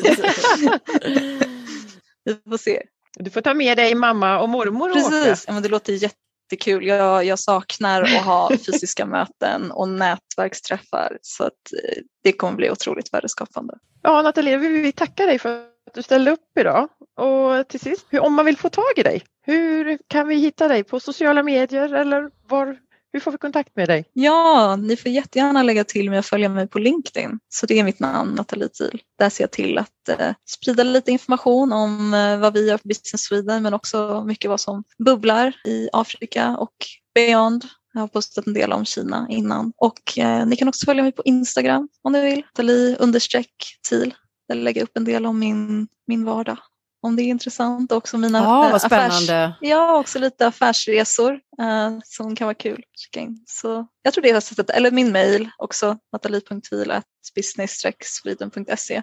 Vi 2.24 2.34
får 2.48 2.58
se. 2.58 2.82
Du 3.16 3.30
får 3.30 3.40
ta 3.40 3.54
med 3.54 3.78
dig 3.78 3.94
mamma 3.94 4.40
och 4.40 4.48
mormor 4.48 4.90
och 4.90 4.94
Precis, 4.94 5.44
ja, 5.46 5.52
men 5.52 5.62
det 5.62 5.68
låter 5.68 5.92
jätte 5.92 6.16
jättekul. 6.52 6.86
Jag, 6.86 7.24
jag 7.24 7.38
saknar 7.38 8.02
att 8.02 8.24
ha 8.24 8.50
fysiska 8.66 9.06
möten 9.06 9.70
och 9.70 9.88
nätverksträffar 9.88 11.18
så 11.22 11.44
att 11.44 11.52
eh, 11.52 12.02
det 12.22 12.32
kommer 12.32 12.56
bli 12.56 12.70
otroligt 12.70 13.14
värdeskapande. 13.14 13.74
Ja, 14.02 14.22
Nathalie, 14.22 14.56
vi 14.56 14.68
vill 14.68 14.92
tacka 14.92 15.26
dig 15.26 15.38
för 15.38 15.56
att 15.86 15.94
du 15.94 16.02
ställde 16.02 16.30
upp 16.30 16.58
idag. 16.60 16.88
Och 17.16 17.68
till 17.68 17.80
sist, 17.80 18.06
om 18.20 18.34
man 18.34 18.46
vill 18.46 18.56
få 18.56 18.68
tag 18.68 18.92
i 18.96 19.02
dig, 19.02 19.22
hur 19.42 19.98
kan 20.06 20.28
vi 20.28 20.34
hitta 20.34 20.68
dig 20.68 20.84
på 20.84 21.00
sociala 21.00 21.42
medier 21.42 21.94
eller 21.94 22.30
var 22.48 22.76
hur 23.12 23.20
får 23.20 23.32
vi 23.32 23.38
kontakt 23.38 23.76
med 23.76 23.88
dig? 23.88 24.04
Ja, 24.12 24.76
ni 24.76 24.96
får 24.96 25.10
jättegärna 25.10 25.62
lägga 25.62 25.84
till 25.84 26.10
med 26.10 26.18
att 26.18 26.26
följa 26.26 26.48
mig 26.48 26.68
på 26.68 26.78
LinkedIn. 26.78 27.38
Så 27.48 27.66
det 27.66 27.78
är 27.78 27.84
mitt 27.84 28.00
namn, 28.00 28.34
Nathalie 28.34 28.68
Thiel. 28.68 29.02
Där 29.18 29.30
ser 29.30 29.44
jag 29.44 29.50
till 29.50 29.78
att 29.78 30.08
eh, 30.08 30.34
sprida 30.50 30.82
lite 30.82 31.12
information 31.12 31.72
om 31.72 32.14
eh, 32.14 32.38
vad 32.38 32.52
vi 32.52 32.68
gör 32.68 32.78
på 32.78 32.88
Business 32.88 33.22
Sweden 33.22 33.62
men 33.62 33.74
också 33.74 34.24
mycket 34.26 34.50
vad 34.50 34.60
som 34.60 34.84
bubblar 34.98 35.56
i 35.64 35.88
Afrika 35.92 36.56
och 36.56 36.74
beyond. 37.14 37.64
Jag 37.92 38.00
har 38.00 38.08
postat 38.08 38.46
en 38.46 38.54
del 38.54 38.72
om 38.72 38.84
Kina 38.84 39.26
innan 39.30 39.72
och 39.76 40.18
eh, 40.18 40.46
ni 40.46 40.56
kan 40.56 40.68
också 40.68 40.84
följa 40.84 41.02
mig 41.02 41.12
på 41.12 41.22
Instagram 41.24 41.88
om 42.02 42.12
ni 42.12 42.20
vill. 42.20 42.38
Nathalie 42.38 42.96
understreck 42.96 43.78
Thiel 43.88 44.14
Där 44.48 44.54
lägger 44.54 44.80
jag 44.80 44.84
upp 44.86 44.96
en 44.96 45.04
del 45.04 45.26
om 45.26 45.38
min, 45.38 45.88
min 46.06 46.24
vardag. 46.24 46.58
Om 47.02 47.16
det 47.16 47.22
är 47.22 47.26
intressant 47.26 47.92
också 47.92 48.18
mina 48.18 48.42
vad 48.42 48.82
spännande. 48.82 49.54
Ja, 49.60 49.98
också 49.98 50.18
lite 50.18 50.46
affärsresor 50.46 51.32
eh, 51.60 51.90
som 52.04 52.36
kan 52.36 52.46
vara 52.46 52.54
kul 52.54 52.78
att 52.78 52.98
kika 52.98 53.20
in. 53.20 53.44
Så 53.46 53.86
jag 54.02 54.14
tror 54.14 54.22
det 54.22 54.30
är 54.30 54.40
sättet, 54.40 54.70
eller 54.70 54.90
min 54.90 55.12
mail 55.12 55.50
också, 55.58 55.98
natalie.vil.business-sweden.se. 56.12 59.02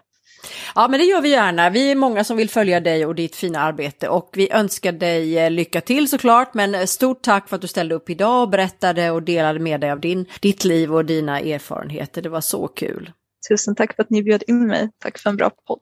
Ja, 0.76 0.88
men 0.88 1.00
det 1.00 1.06
gör 1.06 1.22
vi 1.22 1.30
gärna. 1.30 1.70
Vi 1.70 1.92
är 1.92 1.96
många 1.96 2.24
som 2.24 2.38
vill 2.38 2.50
följa 2.50 2.80
dig 2.80 3.06
och 3.06 3.16
ditt 3.16 3.36
fina 3.36 3.60
arbete 3.60 4.10
och 4.10 4.30
vi 4.34 4.52
önskar 4.52 4.92
dig 4.92 5.40
eh, 5.40 5.52
lycka 5.52 5.82
till 5.82 6.10
såklart. 6.10 6.54
Men 6.54 6.76
eh, 6.76 6.86
stort 6.86 7.22
tack 7.22 7.50
för 7.50 7.56
att 7.56 7.62
du 7.62 7.68
ställde 7.68 7.96
upp 7.96 8.10
idag 8.10 8.42
och 8.42 8.50
berättade 8.50 9.12
och 9.12 9.24
delade 9.24 9.60
med 9.60 9.82
dig 9.82 9.92
av 9.92 10.00
din, 10.00 10.26
ditt 10.42 10.64
liv 10.64 10.96
och 10.96 11.06
dina 11.06 11.40
erfarenheter. 11.40 12.22
Det 12.22 12.30
var 12.30 12.42
så 12.42 12.68
kul. 12.68 13.12
Tusen 13.50 13.76
tack 13.76 13.96
för 13.96 14.04
att 14.04 14.10
ni 14.10 14.24
bjöd 14.24 14.44
in 14.48 14.68
mig. 14.68 14.90
Tack 15.00 15.18
för 15.18 15.30
en 15.30 15.38
bra 15.38 15.52
podd. 15.68 15.82